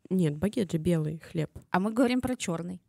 Нет, 0.09 0.35
багет 0.35 0.71
же 0.71 0.77
белый 0.77 1.19
хлеб. 1.19 1.51
А 1.69 1.79
мы 1.79 1.91
говорим 1.91 2.21
про 2.21 2.35
черный. 2.35 2.81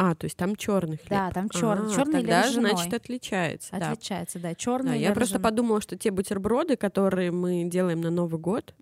А, 0.00 0.14
то 0.14 0.26
есть 0.26 0.36
там 0.36 0.54
черный 0.54 0.96
хлеб. 0.96 1.10
Да, 1.10 1.30
там 1.32 1.48
черный. 1.50 1.92
А, 1.92 1.96
черный 1.96 2.22
или 2.22 2.30
ржаной. 2.30 2.70
значит, 2.70 2.94
отличается. 2.94 3.70
да. 3.76 3.90
Отличается, 3.90 4.38
да. 4.38 4.50
Да, 4.50 4.54
Черный. 4.54 5.00
я 5.00 5.12
просто 5.12 5.40
подумала, 5.40 5.80
что 5.80 5.98
те 5.98 6.12
бутерброды, 6.12 6.76
которые 6.76 7.32
мы 7.32 7.64
делаем 7.64 8.00
на 8.00 8.10
Новый 8.10 8.38
год 8.40 8.76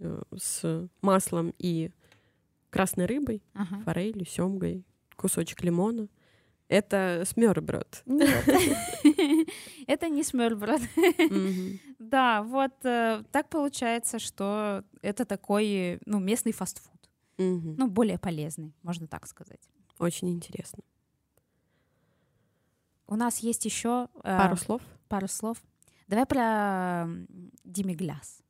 э, 0.00 0.22
с 0.36 0.88
маслом 1.02 1.54
и 1.58 1.92
красной 2.70 3.06
рыбой, 3.06 3.44
форелью, 3.84 4.26
семгой, 4.26 4.84
кусочек 5.14 5.62
лимона, 5.62 6.08
это 6.66 7.22
смёрброд. 7.26 8.02
Нет, 8.04 8.44
это 9.86 10.08
не 10.08 10.24
смерброд. 10.24 10.82
Мгм. 10.96 11.78
Да, 12.00 12.42
вот 12.42 12.72
э, 12.84 13.22
так 13.30 13.48
получается, 13.48 14.18
что 14.18 14.82
это 15.00 15.24
такой, 15.24 16.00
ну, 16.06 16.18
местный 16.18 16.52
фастфуд. 16.52 16.90
Ну, 17.38 17.86
более 17.86 18.18
полезный, 18.18 18.74
можно 18.82 19.06
так 19.06 19.28
сказать. 19.28 19.60
Очень 19.98 20.30
интересно. 20.30 20.82
У 23.06 23.16
нас 23.16 23.38
есть 23.38 23.64
еще 23.64 24.08
Пару 24.22 24.56
слов. 24.56 24.82
пару 25.08 25.28
слов. 25.28 25.58
Давай 26.08 26.26
про 26.26 27.04
м, 27.04 27.26
Демигляс. 27.64 28.40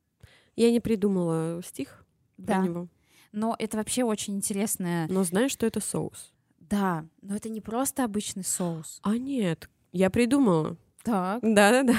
Я 0.55 0.71
не 0.71 0.79
придумала 0.79 1.61
стих 1.63 2.05
про 2.37 2.45
Да, 2.45 2.57
него, 2.59 2.87
но 3.31 3.55
это 3.59 3.77
вообще 3.77 4.03
очень 4.03 4.35
интересное. 4.35 5.07
но 5.09 5.23
знаю, 5.23 5.49
что 5.49 5.65
это 5.65 5.79
соус. 5.81 6.33
Да, 6.59 7.05
но 7.21 7.35
это 7.35 7.49
не 7.49 7.61
просто 7.61 8.03
обычный 8.03 8.43
соус. 8.43 8.99
А 9.03 9.17
нет, 9.17 9.69
я 9.91 10.09
придумала. 10.09 10.77
Так. 11.03 11.41
Да-да-да. 11.43 11.95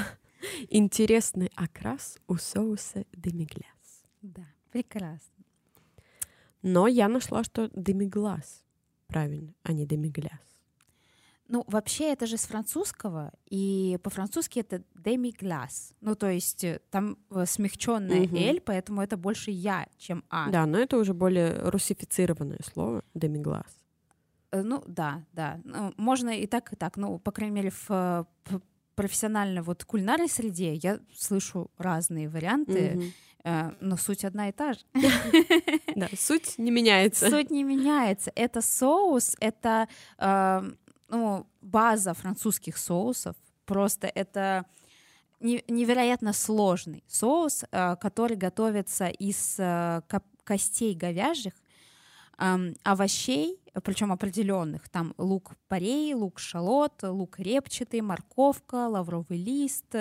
Интересный 0.70 1.50
окрас 1.54 2.18
у 2.26 2.36
соуса 2.36 3.04
демигляс. 3.12 4.02
Да, 4.22 4.42
прекрасно. 4.72 5.44
Но 6.62 6.88
я 6.88 7.08
нашла, 7.08 7.44
что 7.44 7.70
демиглас. 7.74 8.62
Правильно, 9.06 9.54
а 9.62 9.72
не 9.72 9.86
демигляс. 9.86 10.30
Ну, 11.48 11.62
вообще, 11.68 12.12
это 12.12 12.26
же 12.26 12.36
с 12.38 12.46
французского, 12.46 13.32
и 13.48 13.98
по-французски 14.02 14.58
это 14.58 14.82
demi-glace. 14.96 15.94
Ну, 16.00 16.16
то 16.16 16.28
есть 16.28 16.64
э, 16.64 16.80
там 16.90 17.18
смягченное 17.46 18.22
Мгм. 18.22 18.36
«л», 18.36 18.60
поэтому 18.64 19.00
это 19.00 19.16
больше 19.16 19.52
«я», 19.52 19.86
чем 19.96 20.24
«а». 20.28 20.50
Да, 20.50 20.66
но 20.66 20.76
это 20.78 20.96
уже 20.98 21.14
более 21.14 21.56
русифицированное 21.70 22.58
слово 22.64 23.04
демиглас. 23.14 23.78
Э, 24.50 24.62
Ну, 24.62 24.82
да, 24.88 25.24
да. 25.32 25.60
Ну, 25.62 25.94
можно 25.96 26.30
и 26.30 26.48
так, 26.48 26.72
и 26.72 26.76
так. 26.76 26.96
Ну, 26.96 27.20
по 27.20 27.30
крайней 27.30 27.54
мере, 27.54 27.70
в 27.70 28.26
п- 28.96 29.02
профессиональной 29.02 29.62
вот 29.62 29.84
кулинарной 29.84 30.28
среде 30.28 30.74
я 30.74 30.98
слышу 31.16 31.70
разные 31.78 32.28
варианты, 32.28 32.92
Мгм. 32.94 33.12
э, 33.44 33.70
но 33.80 33.96
суть 33.96 34.24
одна 34.24 34.48
и 34.48 34.52
та 34.52 34.72
же. 34.72 34.80
Да, 35.96 36.08
суть 36.18 36.58
не 36.58 36.70
меняется. 36.70 37.30
Суть 37.30 37.50
не 37.50 37.62
меняется. 37.62 38.30
Это 38.34 38.60
соус, 38.62 39.36
это 39.40 39.88
э, 40.18 40.62
ну, 41.08 41.46
база 41.62 42.14
французских 42.14 42.76
соусов. 42.76 43.36
Просто 43.64 44.06
это 44.08 44.64
не- 45.40 45.64
невероятно 45.68 46.32
сложный 46.32 47.02
соус, 47.08 47.64
э, 47.70 47.96
который 47.96 48.36
готовится 48.36 49.06
из 49.08 49.56
э, 49.58 50.02
костей 50.44 50.94
говяжьих, 50.94 51.52
эм, 52.38 52.74
овощей, 52.82 53.58
причем 53.82 54.12
определенных. 54.12 54.88
Там 54.88 55.14
лук 55.18 55.52
порей, 55.68 56.14
лук 56.14 56.38
шалот, 56.38 57.02
лук 57.02 57.38
репчатый, 57.38 58.00
морковка, 58.00 58.88
лавровый 58.88 59.38
лист, 59.38 59.94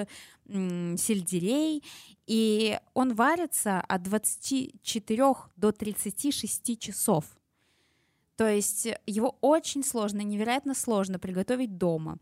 м, 0.47 0.97
сельдерей. 0.97 1.83
И 2.27 2.79
он 2.93 3.15
варится 3.15 3.81
от 3.81 4.03
24 4.03 5.49
до 5.55 5.71
36 5.71 6.77
часов. 6.77 7.25
То 8.35 8.47
есть 8.47 8.87
его 9.05 9.37
очень 9.41 9.83
сложно, 9.83 10.21
невероятно 10.21 10.73
сложно 10.75 11.19
приготовить 11.19 11.77
дома. 11.77 12.17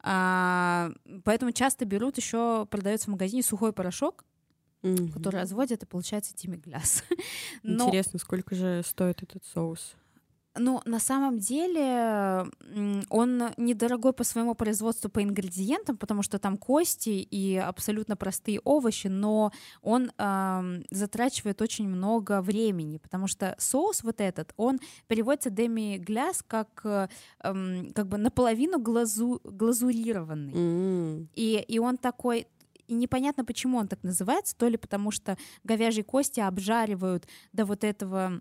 А, 0.00 0.90
поэтому 1.24 1.52
часто 1.52 1.84
берут 1.84 2.16
еще, 2.16 2.66
продается 2.70 3.08
в 3.08 3.12
магазине 3.12 3.42
сухой 3.42 3.72
порошок, 3.72 4.24
Мгм. 4.82 5.10
который 5.12 5.40
разводят, 5.40 5.82
и 5.82 5.86
получается 5.86 6.34
тимигляс. 6.34 7.02
Но, 7.62 7.86
Интересно, 7.88 8.18
сколько 8.18 8.54
же 8.54 8.82
стоит 8.84 9.22
этот 9.22 9.44
соус? 9.44 9.96
ну, 10.58 10.80
на 10.84 10.98
самом 10.98 11.38
деле 11.38 12.46
он 13.10 13.42
недорогой 13.56 14.12
по 14.12 14.24
своему 14.24 14.54
производству 14.54 15.08
по 15.08 15.22
ингредиентам, 15.22 15.96
потому 15.96 16.22
что 16.22 16.38
там 16.38 16.56
кости 16.56 17.10
и 17.10 17.56
абсолютно 17.56 18.16
простые 18.16 18.60
овощи, 18.64 19.06
но 19.08 19.52
он 19.82 20.10
ам, 20.18 20.82
затрачивает 20.90 21.62
очень 21.62 21.88
много 21.88 22.40
времени, 22.42 22.98
потому 22.98 23.26
что 23.26 23.54
соус 23.58 24.02
вот 24.02 24.20
этот, 24.20 24.52
он 24.56 24.78
переводится 25.06 25.50
demi-glace 25.50 26.42
как, 26.46 26.80
э, 26.84 27.08
как 27.40 28.08
бы 28.08 28.18
наполовину 28.18 28.80
глазу, 28.80 29.40
глазурированный. 29.44 30.52
М. 30.54 31.28
И, 31.34 31.64
и 31.68 31.78
он 31.78 31.96
такой... 31.96 32.46
И 32.88 32.94
непонятно, 32.94 33.44
почему 33.44 33.76
он 33.76 33.86
так 33.86 34.02
называется, 34.02 34.56
то 34.56 34.66
ли 34.66 34.76
потому 34.76 35.10
что 35.10 35.36
говяжьи 35.62 36.02
кости 36.02 36.40
обжаривают 36.40 37.28
до 37.52 37.64
вот 37.64 37.84
этого 37.84 38.40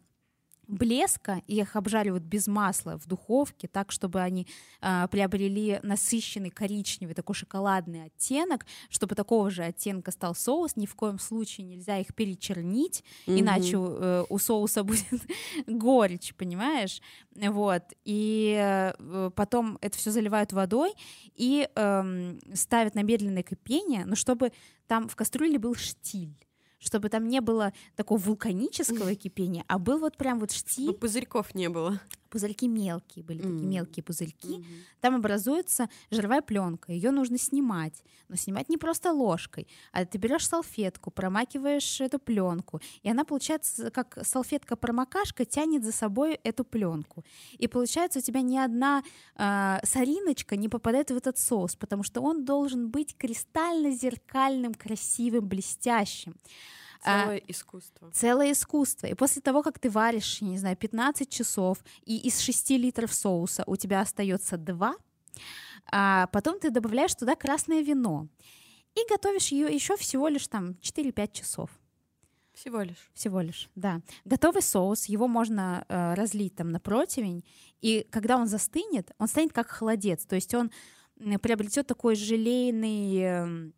блеска, 0.67 1.41
и 1.47 1.57
их 1.59 1.75
обжаривают 1.75 2.23
без 2.23 2.47
масла 2.47 2.97
в 2.97 3.07
духовке, 3.07 3.67
так, 3.67 3.91
чтобы 3.91 4.21
они 4.21 4.47
а, 4.81 5.07
приобрели 5.07 5.79
насыщенный 5.83 6.49
коричневый 6.49 7.15
такой 7.15 7.35
шоколадный 7.35 8.05
оттенок, 8.05 8.65
чтобы 8.89 9.15
такого 9.15 9.49
же 9.49 9.63
оттенка 9.63 10.11
стал 10.11 10.35
соус. 10.35 10.75
Ни 10.75 10.85
в 10.85 10.95
коем 10.95 11.19
случае 11.19 11.67
нельзя 11.67 11.97
их 11.99 12.13
перечернить, 12.13 13.03
Мгм. 13.25 13.39
иначе 13.39 13.77
э, 13.77 14.23
у 14.29 14.37
соуса 14.37 14.83
будет 14.83 15.21
горечь, 15.67 16.33
понимаешь? 16.35 17.01
Вот. 17.35 17.83
И 18.03 18.57
э, 18.59 19.31
потом 19.35 19.77
это 19.81 19.97
все 19.97 20.11
заливают 20.11 20.53
водой 20.53 20.93
и 21.35 21.69
эм, 21.75 22.39
ставят 22.53 22.95
на 22.95 23.03
медленное 23.03 23.43
кипение, 23.43 24.05
но 24.05 24.15
чтобы 24.15 24.51
там 24.87 25.07
в 25.07 25.15
кастрюле 25.15 25.59
был 25.59 25.75
штиль 25.75 26.35
чтобы 26.79 27.09
там 27.09 27.27
не 27.27 27.41
было 27.41 27.73
такого 27.95 28.19
вулканического 28.19 29.15
кипения, 29.15 29.63
а 29.67 29.79
был 29.79 29.99
вот 29.99 30.17
прям 30.17 30.39
вот 30.39 30.51
штиль, 30.51 30.93
пузырьков 30.93 31.55
не 31.55 31.69
было. 31.69 31.99
Пузырьки 32.29 32.67
мелкие 32.67 33.23
были, 33.23 33.39
такие 33.39 33.59
М. 33.59 33.69
мелкие 33.69 34.03
пузырьки. 34.03 34.57
Мгм. 34.57 34.65
Там 35.01 35.15
образуется 35.15 35.89
жировая 36.11 36.41
пленка. 36.41 36.91
Ее 36.91 37.11
нужно 37.11 37.37
снимать. 37.37 38.03
Но 38.29 38.35
снимать 38.35 38.69
не 38.69 38.77
просто 38.77 39.11
ложкой, 39.13 39.67
а 39.93 40.05
ты 40.05 40.17
берешь 40.17 40.47
салфетку, 40.47 41.11
промакиваешь 41.11 42.01
эту 42.01 42.19
пленку, 42.19 42.81
и 43.01 43.09
она 43.09 43.23
получается 43.23 43.89
как 43.89 44.17
салфетка-промокашка 44.21 45.45
тянет 45.45 45.85
за 45.85 45.93
собой 45.93 46.39
эту 46.43 46.65
пленку. 46.65 47.23
И 47.57 47.67
получается 47.67 48.19
у 48.19 48.21
тебя 48.21 48.41
ни 48.41 48.57
одна 48.57 49.03
а, 49.35 49.79
сориночка 49.83 50.57
не 50.57 50.67
попадает 50.67 51.09
в 51.11 51.15
этот 51.15 51.37
соус, 51.37 51.75
потому 51.75 52.03
что 52.03 52.19
он 52.21 52.43
должен 52.43 52.89
быть 52.89 53.15
кристально-зеркальным, 53.17 54.73
красивым, 54.73 55.47
блестящим. 55.47 56.35
А, 57.07 57.23
Целое 57.23 57.37
искусство. 57.47 58.11
целое 58.11 58.51
искусство. 58.51 59.07
И 59.07 59.13
после 59.13 59.41
того, 59.41 59.63
как 59.63 59.79
ты 59.79 59.89
варишь, 59.89 60.41
я 60.41 60.47
не 60.47 60.57
знаю, 60.57 60.75
15 60.75 61.29
часов, 61.29 61.77
и 62.05 62.17
из 62.17 62.39
6 62.39 62.71
литров 62.71 63.13
соуса 63.13 63.63
у 63.65 63.75
тебя 63.75 64.01
остается 64.01 64.57
2, 64.57 64.95
а 65.91 66.27
потом 66.27 66.59
ты 66.59 66.69
добавляешь 66.69 67.15
туда 67.15 67.35
красное 67.35 67.81
вино 67.81 68.27
и 68.95 68.99
готовишь 69.09 69.49
ее 69.49 69.67
еще 69.67 69.95
всего 69.95 70.27
лишь 70.27 70.47
там 70.47 70.71
4-5 70.81 71.31
часов. 71.31 71.69
Всего 72.53 72.81
лишь. 72.81 73.11
Всего 73.13 73.41
лишь, 73.41 73.69
да. 73.75 74.01
Готовый 74.25 74.63
соус, 74.63 75.05
его 75.05 75.27
можно 75.27 75.85
э, 75.87 76.15
разлить 76.15 76.55
там 76.55 76.71
на 76.71 76.79
противень, 76.79 77.45
и 77.81 78.07
когда 78.09 78.35
он 78.37 78.47
застынет, 78.47 79.11
он 79.19 79.27
станет 79.27 79.53
как 79.53 79.69
холодец, 79.69 80.25
то 80.25 80.35
есть 80.35 80.55
он 80.55 80.71
приобретет 81.41 81.85
такой 81.85 82.15
желейный 82.15 83.17
эм, 83.17 83.73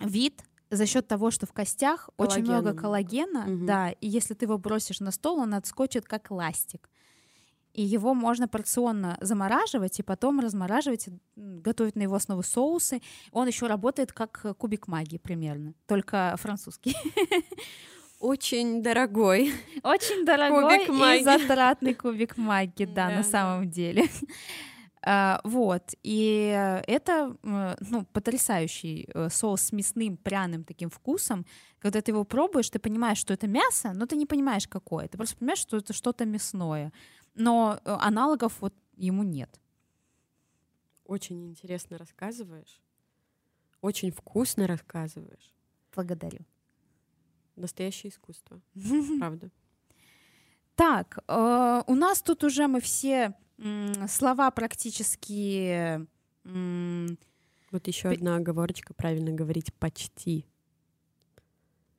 вид 0.00 0.42
за 0.76 0.86
счет 0.86 1.06
того, 1.08 1.30
что 1.30 1.46
в 1.46 1.52
костях 1.52 2.10
очень 2.16 2.42
много 2.42 2.72
Коллагена. 2.74 3.42
коллагена, 3.42 3.56
Мгм. 3.56 3.66
да, 3.66 3.90
и 3.90 4.08
если 4.08 4.34
ты 4.34 4.44
его 4.46 4.58
бросишь 4.58 5.00
на 5.00 5.10
стол, 5.10 5.38
он 5.38 5.54
отскочит 5.54 6.04
как 6.06 6.30
ластик. 6.30 6.88
И 7.72 7.82
его 7.82 8.14
можно 8.14 8.46
порционно 8.46 9.18
замораживать 9.20 9.98
и 9.98 10.02
потом 10.04 10.38
размораживать, 10.38 11.08
готовить 11.34 11.96
на 11.96 12.02
его 12.02 12.14
основу 12.14 12.44
соусы. 12.44 13.00
Он 13.32 13.48
еще 13.48 13.66
работает 13.66 14.12
как 14.12 14.40
э, 14.44 14.54
кубик 14.54 14.86
магии 14.86 15.18
примерно, 15.18 15.74
только 15.88 16.36
французский. 16.38 16.94
Очень 18.20 18.82
дорогой. 18.82 19.52
Очень 19.82 20.24
дорогой 20.24 20.62
Кубик 20.78 20.88
и 20.88 20.92
магии. 20.92 21.24
затратный 21.24 21.94
кубик 21.94 22.36
магии, 22.38 22.84
да, 22.86 23.08
Да, 23.10 23.16
на 23.16 23.22
самом 23.24 23.68
деле. 23.70 24.04
А, 25.06 25.40
Вот, 25.44 25.94
и 26.02 26.50
э, 26.56 26.82
это 26.86 27.36
ну, 27.42 28.04
потрясающий 28.12 29.06
э, 29.14 29.28
соус 29.28 29.60
с 29.60 29.72
мясным 29.72 30.16
пряным 30.16 30.64
таким 30.64 30.88
вкусом. 30.88 31.44
Когда 31.78 32.00
ты 32.00 32.12
его 32.12 32.24
пробуешь, 32.24 32.70
ты 32.70 32.78
понимаешь, 32.78 33.18
что 33.18 33.34
это 33.34 33.46
мясо, 33.46 33.92
но 33.92 34.06
ты 34.06 34.16
не 34.16 34.24
понимаешь, 34.24 34.66
какое. 34.66 35.06
Ты 35.08 35.18
просто 35.18 35.36
понимаешь, 35.36 35.58
что 35.58 35.76
это 35.76 35.92
что-то 35.92 36.24
мясное. 36.24 36.90
Но 37.34 37.78
э, 37.84 37.96
аналогов 38.00 38.60
вот 38.60 38.74
ему 38.96 39.22
нет. 39.24 39.60
Очень 41.04 41.48
интересно 41.48 41.98
рассказываешь. 41.98 42.80
Очень 43.82 44.10
вкусно 44.10 44.66
рассказываешь. 44.66 45.52
Благодарю. 45.94 46.46
Настоящее 47.56 48.10
искусство. 48.10 48.62
Правда. 49.18 49.50
Так, 50.76 51.18
э, 51.28 51.82
у 51.86 51.94
нас 51.94 52.22
тут 52.22 52.42
уже 52.42 52.68
мы 52.68 52.80
все 52.80 53.34
слова 54.08 54.50
практически 54.50 56.00
Вот 56.44 57.86
еще 57.88 58.08
одна 58.10 58.36
оговорочка. 58.36 58.94
Правильно 58.94 59.32
говорить 59.32 59.72
почти. 59.74 60.46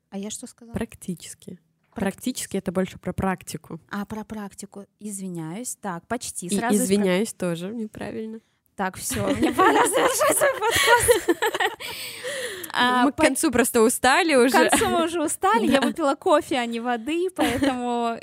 А 0.09 0.17
я 0.17 0.29
что 0.29 0.47
сказала? 0.47 0.73
Практически. 0.73 1.59
Практически 1.93 2.57
это 2.57 2.71
больше 2.71 2.97
про 2.99 3.13
практику. 3.13 3.79
А 3.89 4.05
про 4.05 4.23
практику, 4.25 4.85
извиняюсь. 4.99 5.75
Так, 5.77 6.05
почти. 6.07 6.47
И 6.47 6.57
Сразу 6.57 6.75
извиняюсь 6.75 7.33
тоже 7.33 7.69
неправильно. 7.73 8.39
Так, 8.75 8.97
все, 8.97 9.25
мне 9.35 9.53
пора 9.53 9.87
завершать 9.87 10.37
свой 10.37 10.51
подкаст. 10.59 11.41
А, 12.73 13.03
Мы 13.05 13.11
к 13.13 13.15
по- 13.15 13.23
концу 13.23 13.49
просто 13.51 13.81
устали 13.81 14.33
К 14.33 14.39
уже. 14.45 14.69
концу 14.69 14.89
мы 14.89 15.05
уже 15.05 15.23
устали. 15.23 15.67
Я 15.71 15.79
выпила 15.87 16.15
кофе, 16.15 16.57
а 16.57 16.65
не 16.65 16.81
воды, 16.81 17.29
поэтому 17.33 18.17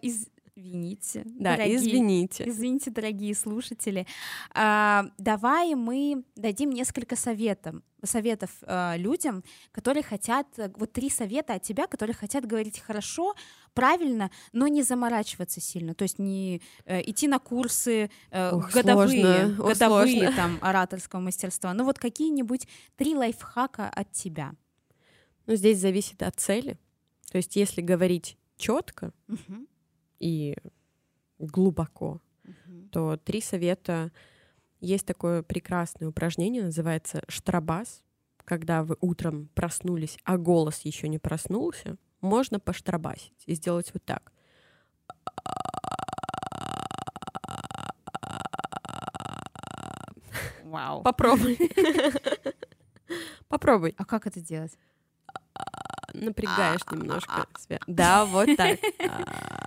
извините. 0.73 1.23
Да, 1.25 1.57
дорогие- 1.57 1.77
извините. 1.77 2.45
Извините, 2.49 2.91
дорогие 2.91 3.35
слушатели. 3.35 4.07
А, 4.55 5.07
давай 5.19 5.75
мы 5.75 6.25
дадим 6.37 6.71
несколько 6.71 7.17
советов, 7.17 7.77
советов 8.05 8.51
а, 8.63 8.97
людям, 8.97 9.45
которые 9.71 10.03
хотят, 10.03 10.47
вот 10.77 10.93
три 10.93 11.11
совета 11.11 11.55
от 11.55 11.63
тебя, 11.63 11.87
которые 11.87 12.15
хотят 12.15 12.47
говорить 12.47 12.81
хорошо, 12.81 13.35
правильно, 13.75 14.31
но 14.53 14.67
не 14.67 14.83
заморачиваться 14.83 15.61
сильно, 15.61 15.95
то 15.95 16.03
есть 16.03 16.19
не 16.19 16.61
э, 16.85 17.01
идти 17.09 17.27
на 17.27 17.39
курсы 17.39 18.11
э, 18.31 18.51
Ох, 18.55 18.71
годовые, 18.73 19.23
сложно, 19.23 19.63
ох, 19.65 19.69
годовые 19.73 20.19
сложно. 20.21 20.37
там 20.37 20.59
ораторского 20.61 21.21
мастерства. 21.21 21.73
Ну 21.73 21.85
вот 21.85 21.99
какие-нибудь 21.99 22.67
три 22.97 23.15
лайфхака 23.15 23.89
от 23.89 24.13
тебя. 24.13 24.53
Но 25.47 25.55
здесь 25.55 25.79
зависит 25.79 26.23
от 26.23 26.37
цели. 26.39 26.77
То 27.31 27.39
есть 27.39 27.57
если 27.57 27.81
говорить 27.81 28.37
четко 28.59 29.13
Мгм, 29.27 29.67
и 30.23 30.57
глубоко, 31.39 32.21
мгм. 32.45 32.89
то 32.91 33.17
три 33.17 33.41
совета. 33.41 34.13
Есть 34.81 35.07
такое 35.07 35.43
прекрасное 35.43 36.09
упражнение, 36.09 36.63
называется 36.63 37.23
штрабас. 37.29 38.03
Когда 38.45 38.83
вы 38.83 38.97
утром 39.01 39.49
проснулись, 39.55 40.19
а 40.25 40.37
голос 40.37 40.81
еще 40.81 41.09
не 41.09 41.19
проснулся, 41.19 41.97
можно 42.21 42.59
поштрабасить 42.59 43.43
и 43.47 43.55
сделать 43.55 43.93
вот 43.95 44.05
так. 44.05 44.33
Вау. 50.65 51.03
Попробуй. 51.03 51.59
Попробуй. 53.49 53.95
А 53.99 54.05
как 54.05 54.27
это 54.27 54.41
делать? 54.41 54.73
Напрягаешь 56.15 56.81
немножко. 56.91 57.47
свя- 57.59 57.83
Да, 57.87 58.25
вот 58.25 58.49
так. 58.57 58.79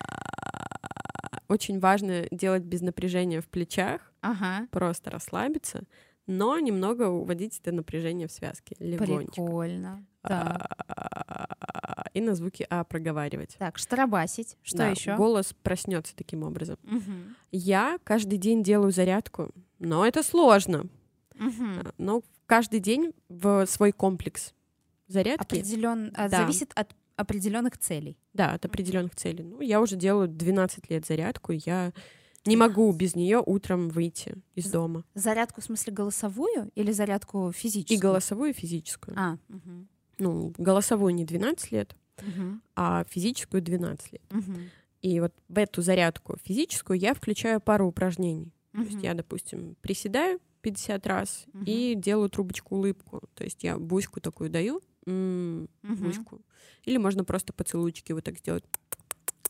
Очень 1.47 1.79
важно 1.79 2.27
делать 2.31 2.63
без 2.63 2.81
напряжения 2.81 3.41
в 3.41 3.47
плечах, 3.47 4.11
Ага. 4.21 4.67
просто 4.71 5.11
расслабиться, 5.11 5.83
но 6.27 6.57
немного 6.59 7.07
уводить 7.09 7.59
это 7.59 7.71
напряжение 7.71 8.27
в 8.27 8.31
связке 8.31 8.75
легонько. 8.79 9.31
Прикольно. 9.33 10.05
А, 10.23 10.67
И 12.13 12.21
на 12.21 12.33
звуки 12.33 12.65
А 12.69 12.83
проговаривать. 12.83 13.55
Так, 13.59 13.77
штарабасить. 13.77 14.57
Что 14.63 14.77
Да, 14.79 14.87
еще? 14.89 15.15
Голос 15.17 15.53
проснется 15.63 16.15
таким 16.15 16.43
образом. 16.43 16.77
Я 17.51 17.99
каждый 18.03 18.37
день 18.37 18.63
делаю 18.63 18.91
зарядку, 18.91 19.51
но 19.79 20.05
это 20.05 20.23
сложно. 20.23 20.87
А, 21.37 21.91
Но 21.97 22.23
каждый 22.47 22.79
день 22.79 23.13
в 23.29 23.65
свой 23.67 23.91
комплекс 23.91 24.53
зарядки. 25.07 25.43
Определен... 25.59 26.11
а, 26.15 26.29
Да. 26.29 26.37
Зависит 26.41 26.71
от 26.75 26.95
определенных 27.15 27.77
целей. 27.77 28.17
Да, 28.33 28.53
от 28.53 28.65
определенных 28.65 29.15
целей. 29.15 29.43
Ну, 29.43 29.61
я 29.61 29.81
уже 29.81 29.95
делаю 29.95 30.27
12 30.27 30.89
лет 30.89 31.05
зарядку, 31.05 31.51
и 31.53 31.59
я 31.65 31.93
не 32.45 32.55
могу 32.57 32.91
без 32.91 33.15
нее 33.15 33.41
утром 33.43 33.89
выйти 33.89 34.35
из 34.53 34.69
дома. 34.69 35.03
Зарядку 35.15 35.61
в 35.61 35.63
смысле 35.63 35.93
голосовую 35.93 36.71
или 36.75 36.91
зарядку 36.91 37.51
физическую? 37.51 37.97
И 37.97 38.01
голосовую, 38.01 38.49
и 38.51 38.53
физическую. 38.53 39.17
А, 39.17 39.37
мгм, 39.47 39.87
Ну, 40.19 40.53
голосовую 40.57 41.13
не 41.15 41.25
12 41.25 41.71
лет, 41.71 41.95
мгм, 42.21 42.61
а 42.75 43.03
физическую 43.09 43.61
12 43.61 44.11
лет. 44.13 44.21
мгм, 44.31 44.69
И 45.01 45.19
вот 45.19 45.33
в 45.49 45.57
эту 45.57 45.81
зарядку 45.81 46.37
физическую 46.43 46.99
я 46.99 47.13
включаю 47.13 47.59
пару 47.61 47.87
упражнений. 47.87 48.51
То 48.73 48.81
есть 48.81 49.01
я, 49.03 49.13
допустим, 49.13 49.75
приседаю 49.81 50.39
50 50.61 51.07
раз 51.07 51.45
Мгм. 51.53 51.63
и 51.65 51.95
делаю 51.95 52.29
трубочку-улыбку. 52.29 53.21
То 53.33 53.43
есть 53.45 53.63
я 53.63 53.77
буську 53.77 54.19
такую 54.19 54.49
даю, 54.49 54.81
м, 55.07 55.67
Мгм. 55.83 55.95
буську. 56.03 56.41
Или 56.87 56.97
можно 56.97 57.23
просто 57.23 57.53
поцелуйчики 57.53 58.13
вот 58.13 58.23
так 58.23 58.37
сделать. 58.37 58.63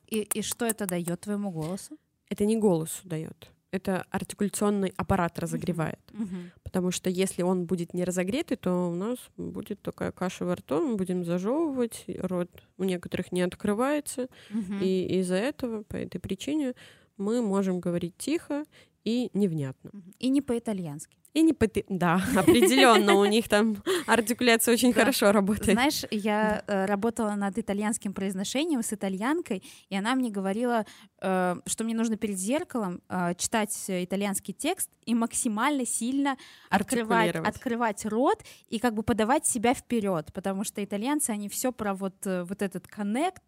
И, 0.08 0.28
и 0.40 0.42
что 0.42 0.66
это 0.66 0.86
дает 0.86 1.20
твоему 1.22 1.52
голосу? 1.52 1.98
Это 2.30 2.46
не 2.46 2.58
голосу 2.58 3.08
дает. 3.08 3.52
Это 3.72 4.06
артикуляционный 4.10 4.94
аппарат 4.98 5.40
разогревает. 5.40 6.00
Мгм, 6.14 6.52
Потому 6.64 6.92
что 6.92 7.10
если 7.10 7.44
он 7.44 7.66
будет 7.66 7.94
не 7.94 8.06
разогретый, 8.06 8.58
то 8.58 8.90
у 8.90 8.96
нас 8.96 9.18
будет 9.38 9.82
такая 9.82 10.12
каша 10.12 10.46
во 10.46 10.56
рту, 10.56 10.82
мы 10.82 10.96
будем 10.96 11.26
зажевывать, 11.26 12.06
рот 12.08 12.50
у 12.78 12.84
некоторых 12.86 13.32
не 13.34 13.42
открывается. 13.42 14.28
мгм. 14.50 14.80
И 14.82 15.20
из-за 15.20 15.36
этого, 15.36 15.84
по 15.84 15.98
этой 15.98 16.20
причине, 16.20 16.74
мы 17.18 17.42
можем 17.42 17.80
говорить 17.82 18.14
тихо 18.18 18.64
и 19.04 19.30
невнятно. 19.34 19.92
И 20.20 20.30
не 20.30 20.42
по-итальянски. 20.42 21.18
И 21.36 21.42
не 21.42 21.52
пыты... 21.52 21.84
Да, 21.90 22.22
определенно, 22.38 23.16
у 23.16 23.26
них 23.26 23.50
там 23.50 23.84
артикуляция 24.08 24.74
очень 24.74 24.94
хорошо 24.94 25.34
работает. 25.34 25.74
Знаешь, 25.74 26.06
я 26.10 26.64
э, 26.66 26.86
работала 26.86 27.36
над 27.36 27.60
итальянским 27.60 28.14
произношением 28.14 28.82
с 28.82 28.94
итальянкой, 28.94 29.62
и 29.90 29.98
она 29.98 30.16
мне 30.16 30.30
говорила, 30.30 30.86
э, 31.22 31.56
что 31.66 31.84
мне 31.84 31.94
нужно 31.94 32.16
перед 32.16 32.38
зеркалом 32.38 33.02
э, 33.10 33.34
читать 33.38 33.76
итальянский 33.90 34.54
текст 34.54 34.90
и 35.06 35.14
максимально 35.14 35.86
сильно 35.86 36.38
открывать, 36.70 37.36
открывать 37.36 38.06
рот 38.06 38.42
и 38.70 38.80
как 38.80 38.94
бы 38.94 39.04
подавать 39.04 39.46
себя 39.46 39.74
вперед, 39.74 40.32
потому 40.34 40.64
что 40.64 40.82
итальянцы, 40.82 41.32
они 41.32 41.50
все 41.50 41.74
про 41.74 41.94
вот, 41.94 42.16
вот 42.26 42.62
этот 42.62 42.88
коннект, 42.88 43.44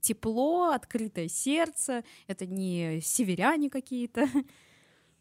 тепло, 0.00 0.70
открытое 0.70 1.28
сердце, 1.28 2.02
это 2.26 2.46
не 2.46 3.00
северяне 3.00 3.70
какие-то. 3.70 4.26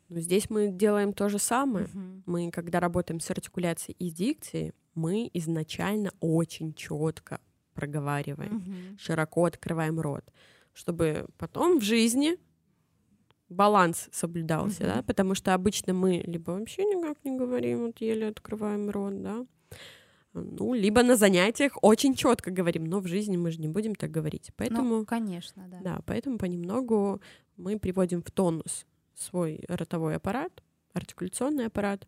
Но 0.09 0.19
здесь 0.19 0.49
мы 0.49 0.69
делаем 0.69 1.13
то 1.13 1.29
же 1.29 1.37
самое. 1.37 1.87
Uh-huh. 1.87 2.21
Мы, 2.25 2.51
когда 2.51 2.79
работаем 2.79 3.19
с 3.19 3.29
артикуляцией 3.29 3.95
и 3.99 4.09
дикцией, 4.09 4.73
мы 4.95 5.29
изначально 5.33 6.11
очень 6.19 6.73
четко 6.73 7.39
проговариваем, 7.73 8.57
uh-huh. 8.57 8.97
широко 8.97 9.45
открываем 9.45 9.99
рот, 9.99 10.23
чтобы 10.73 11.27
потом 11.37 11.79
в 11.79 11.83
жизни 11.83 12.37
баланс 13.49 14.09
соблюдался, 14.11 14.83
uh-huh. 14.83 14.95
да, 14.95 15.03
потому 15.03 15.35
что 15.35 15.53
обычно 15.53 15.93
мы 15.93 16.23
либо 16.25 16.51
вообще 16.51 16.83
никак 16.85 17.23
не 17.23 17.37
говорим, 17.37 17.85
вот 17.85 18.01
еле 18.01 18.29
открываем 18.29 18.89
рот, 18.89 19.21
да, 19.21 19.45
ну, 20.33 20.73
либо 20.73 21.03
на 21.03 21.15
занятиях 21.15 21.77
очень 21.81 22.15
четко 22.15 22.51
говорим, 22.51 22.85
но 22.85 22.99
в 22.99 23.07
жизни 23.07 23.37
мы 23.37 23.51
же 23.51 23.59
не 23.59 23.67
будем 23.67 23.95
так 23.95 24.11
говорить. 24.11 24.51
Поэтому, 24.55 24.97
ну, 24.97 25.05
конечно, 25.05 25.67
да. 25.67 25.79
Да, 25.81 25.99
поэтому 26.05 26.37
понемногу 26.37 27.21
мы 27.55 27.79
приводим 27.79 28.21
в 28.21 28.31
тонус 28.31 28.85
свой 29.17 29.63
ротовой 29.67 30.15
аппарат, 30.15 30.63
артикуляционный 30.93 31.65
аппарат, 31.67 32.07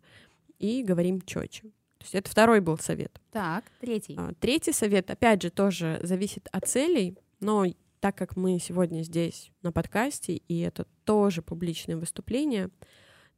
и 0.57 0.83
говорим 0.83 1.21
четче. 1.21 1.63
То 1.97 2.03
есть 2.05 2.15
это 2.15 2.29
второй 2.29 2.61
был 2.61 2.77
совет. 2.77 3.19
Так, 3.31 3.65
третий. 3.81 4.15
А, 4.17 4.33
третий 4.39 4.71
совет, 4.71 5.09
опять 5.11 5.41
же, 5.41 5.49
тоже 5.49 5.99
зависит 6.01 6.47
от 6.51 6.67
целей, 6.67 7.17
но 7.39 7.65
так 7.99 8.15
как 8.15 8.37
мы 8.37 8.59
сегодня 8.59 9.03
здесь 9.03 9.51
на 9.61 9.71
подкасте, 9.71 10.35
и 10.35 10.59
это 10.59 10.87
тоже 11.03 11.41
публичное 11.41 11.97
выступление, 11.97 12.69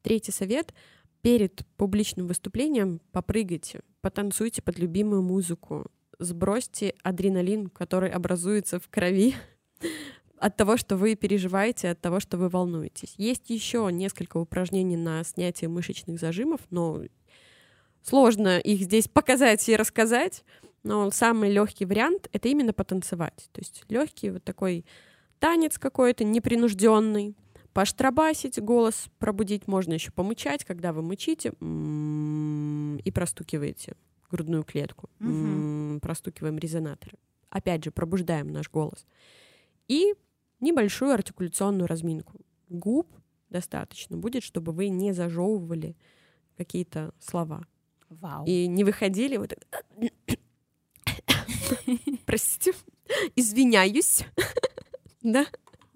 третий 0.03 0.32
совет— 0.32 0.74
перед 1.22 1.65
публичным 1.78 2.28
выступлением 2.28 2.99
попрыгайте, 3.11 3.82
потанцуйте 4.01 4.61
под 4.61 4.80
любимую 4.80 5.22
музыку, 5.22 5.91
сбросьте 6.19 6.95
адреналин, 7.03 7.67
который 7.67 8.09
образуется 8.09 8.80
в 8.80 8.89
крови, 8.89 9.36
от 10.41 10.57
того, 10.57 10.75
что 10.75 10.97
вы 10.97 11.13
переживаете, 11.15 11.91
от 11.91 12.01
того, 12.01 12.19
что 12.19 12.35
вы 12.37 12.49
волнуетесь. 12.49 13.13
Есть 13.17 13.51
еще 13.51 13.87
несколько 13.91 14.37
упражнений 14.37 14.97
на 14.97 15.23
снятие 15.23 15.69
мышечных 15.69 16.19
зажимов, 16.19 16.61
но 16.71 17.03
сложно 18.01 18.57
их 18.57 18.81
здесь 18.81 19.07
показать 19.13 19.69
и 19.69 19.75
рассказать. 19.75 20.43
Но 20.83 21.11
самый 21.11 21.51
легкий 21.51 21.85
вариант 21.85 22.27
это 22.33 22.49
именно 22.49 22.73
потанцевать. 22.73 23.49
То 23.51 23.61
есть 23.61 23.83
легкий 23.87 24.31
вот 24.31 24.43
такой 24.43 24.83
танец 25.37 25.77
какой-то 25.77 26.23
непринужденный, 26.23 27.35
поштрабасить, 27.71 28.59
голос 28.59 29.09
пробудить, 29.19 29.67
можно 29.67 29.93
еще 29.93 30.11
помычать, 30.11 30.65
когда 30.65 30.91
вы 30.91 31.03
мычите 31.03 31.49
и 31.59 33.11
простукиваете 33.11 33.93
грудную 34.31 34.63
клетку, 34.63 35.07
угу. 35.19 35.99
простукиваем 35.99 36.57
резонаторы. 36.57 37.13
Опять 37.51 37.83
же, 37.83 37.91
пробуждаем 37.91 38.47
наш 38.47 38.71
голос. 38.71 39.05
И 39.87 40.15
небольшую 40.62 41.12
артикуляционную 41.12 41.88
разминку. 41.88 42.39
Губ 42.70 43.07
достаточно 43.49 44.18
будет, 44.18 44.43
чтобы 44.43 44.72
вы 44.72 44.89
не 44.89 45.12
зажевывали 45.12 45.95
какие-то 46.57 47.14
слова. 47.20 47.66
Вау. 48.09 48.45
И 48.45 48.68
не 48.68 48.84
выходили 48.84 49.38
вот 49.38 49.53
Простите, 52.26 52.74
извиняюсь. 53.36 54.26
Да? 55.22 55.45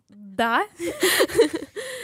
Да. 0.09 0.65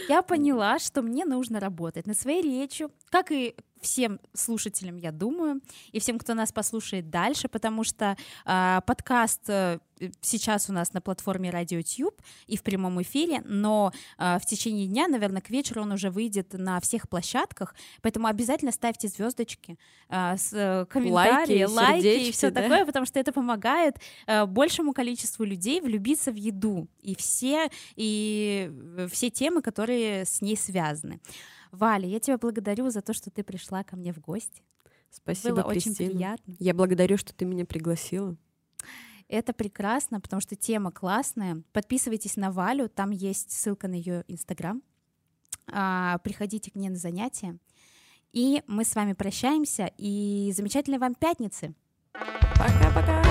Я 0.08 0.22
поняла, 0.22 0.80
что 0.80 1.02
мне 1.02 1.26
нужно 1.26 1.60
работать 1.60 2.08
над 2.08 2.18
своей 2.18 2.42
речью, 2.42 2.92
как 3.10 3.32
и 3.32 3.56
всем 3.82 4.20
слушателям, 4.34 4.98
я 4.98 5.12
думаю, 5.12 5.62
и 5.92 6.00
всем, 6.00 6.20
кто 6.20 6.34
нас 6.34 6.52
послушает 6.52 7.10
дальше, 7.10 7.48
потому 7.48 7.84
что 7.84 8.16
э, 8.46 8.80
подкаст 8.86 9.50
э, 9.50 9.80
сейчас 10.22 10.70
у 10.70 10.74
нас 10.74 10.94
на 10.94 11.02
платформе 11.02 11.50
RadioTube 11.50 12.20
и 12.48 12.58
в 12.58 12.64
прямом 12.64 13.02
эфире, 13.02 13.42
но 13.46 13.92
э, 14.18 14.38
в 14.40 14.46
течение 14.46 14.88
дня, 14.88 15.08
наверное, 15.08 15.42
к 15.42 15.50
вечеру 15.50 15.82
он 15.82 15.92
уже 15.92 16.10
выйдет 16.10 16.54
на 16.54 16.80
всех 16.80 17.10
площадках, 17.10 17.76
поэтому 18.02 18.28
обязательно 18.28 18.72
ставьте 18.72 19.08
звездочки, 19.08 19.78
э, 20.10 20.38
с, 20.38 20.52
э, 20.54 20.86
комментарии, 20.86 21.64
лайки, 21.64 22.06
лайки 22.06 22.28
и 22.28 22.32
все 22.32 22.52
да? 22.52 22.62
такое, 22.62 22.86
потому 22.86 23.06
что 23.06 23.20
это 23.20 23.32
помогает 23.32 23.98
э, 24.28 24.46
большему 24.46 24.94
количеству 24.94 25.44
людей 25.44 25.82
влюбиться 25.82 26.32
в 26.32 26.36
еду 26.36 26.88
и 27.02 27.16
все 27.16 27.70
и 27.96 28.72
все 29.12 29.30
темы, 29.30 29.62
которые 29.62 30.26
с 30.26 30.42
ней 30.42 30.58
связаны. 30.58 31.20
Валя, 31.72 32.08
я 32.08 32.20
тебя 32.20 32.38
благодарю 32.38 32.90
за 32.90 33.02
то, 33.02 33.14
что 33.14 33.30
ты 33.30 33.44
пришла 33.44 33.84
ко 33.84 33.96
мне 33.96 34.14
в 34.14 34.20
гости. 34.20 34.62
Спасибо, 35.10 35.62
Было 35.64 35.74
Кристина. 35.74 35.94
очень 35.94 36.12
приятно. 36.12 36.56
Я 36.60 36.74
благодарю, 36.74 37.18
что 37.18 37.34
ты 37.34 37.46
меня 37.46 37.66
пригласила. 37.66 38.36
Это 39.28 39.54
прекрасно, 39.54 40.20
потому 40.20 40.42
что 40.42 40.56
тема 40.56 40.92
классная. 40.92 41.64
Подписывайтесь 41.72 42.36
на 42.36 42.52
Валю, 42.52 42.90
там 42.90 43.12
есть 43.12 43.52
ссылка 43.52 43.88
на 43.88 43.94
ее 43.94 44.26
инстаграм. 44.28 44.82
А, 45.72 46.18
приходите 46.20 46.72
к 46.72 46.76
ней 46.76 46.90
на 46.90 46.98
занятия. 46.98 47.58
И 48.34 48.64
мы 48.68 48.84
с 48.84 48.96
вами 48.96 49.14
прощаемся. 49.14 49.92
И 49.98 50.52
замечательной 50.56 50.98
вам 50.98 51.16
пятницы. 51.16 51.74
Пока-пока. 52.14 53.31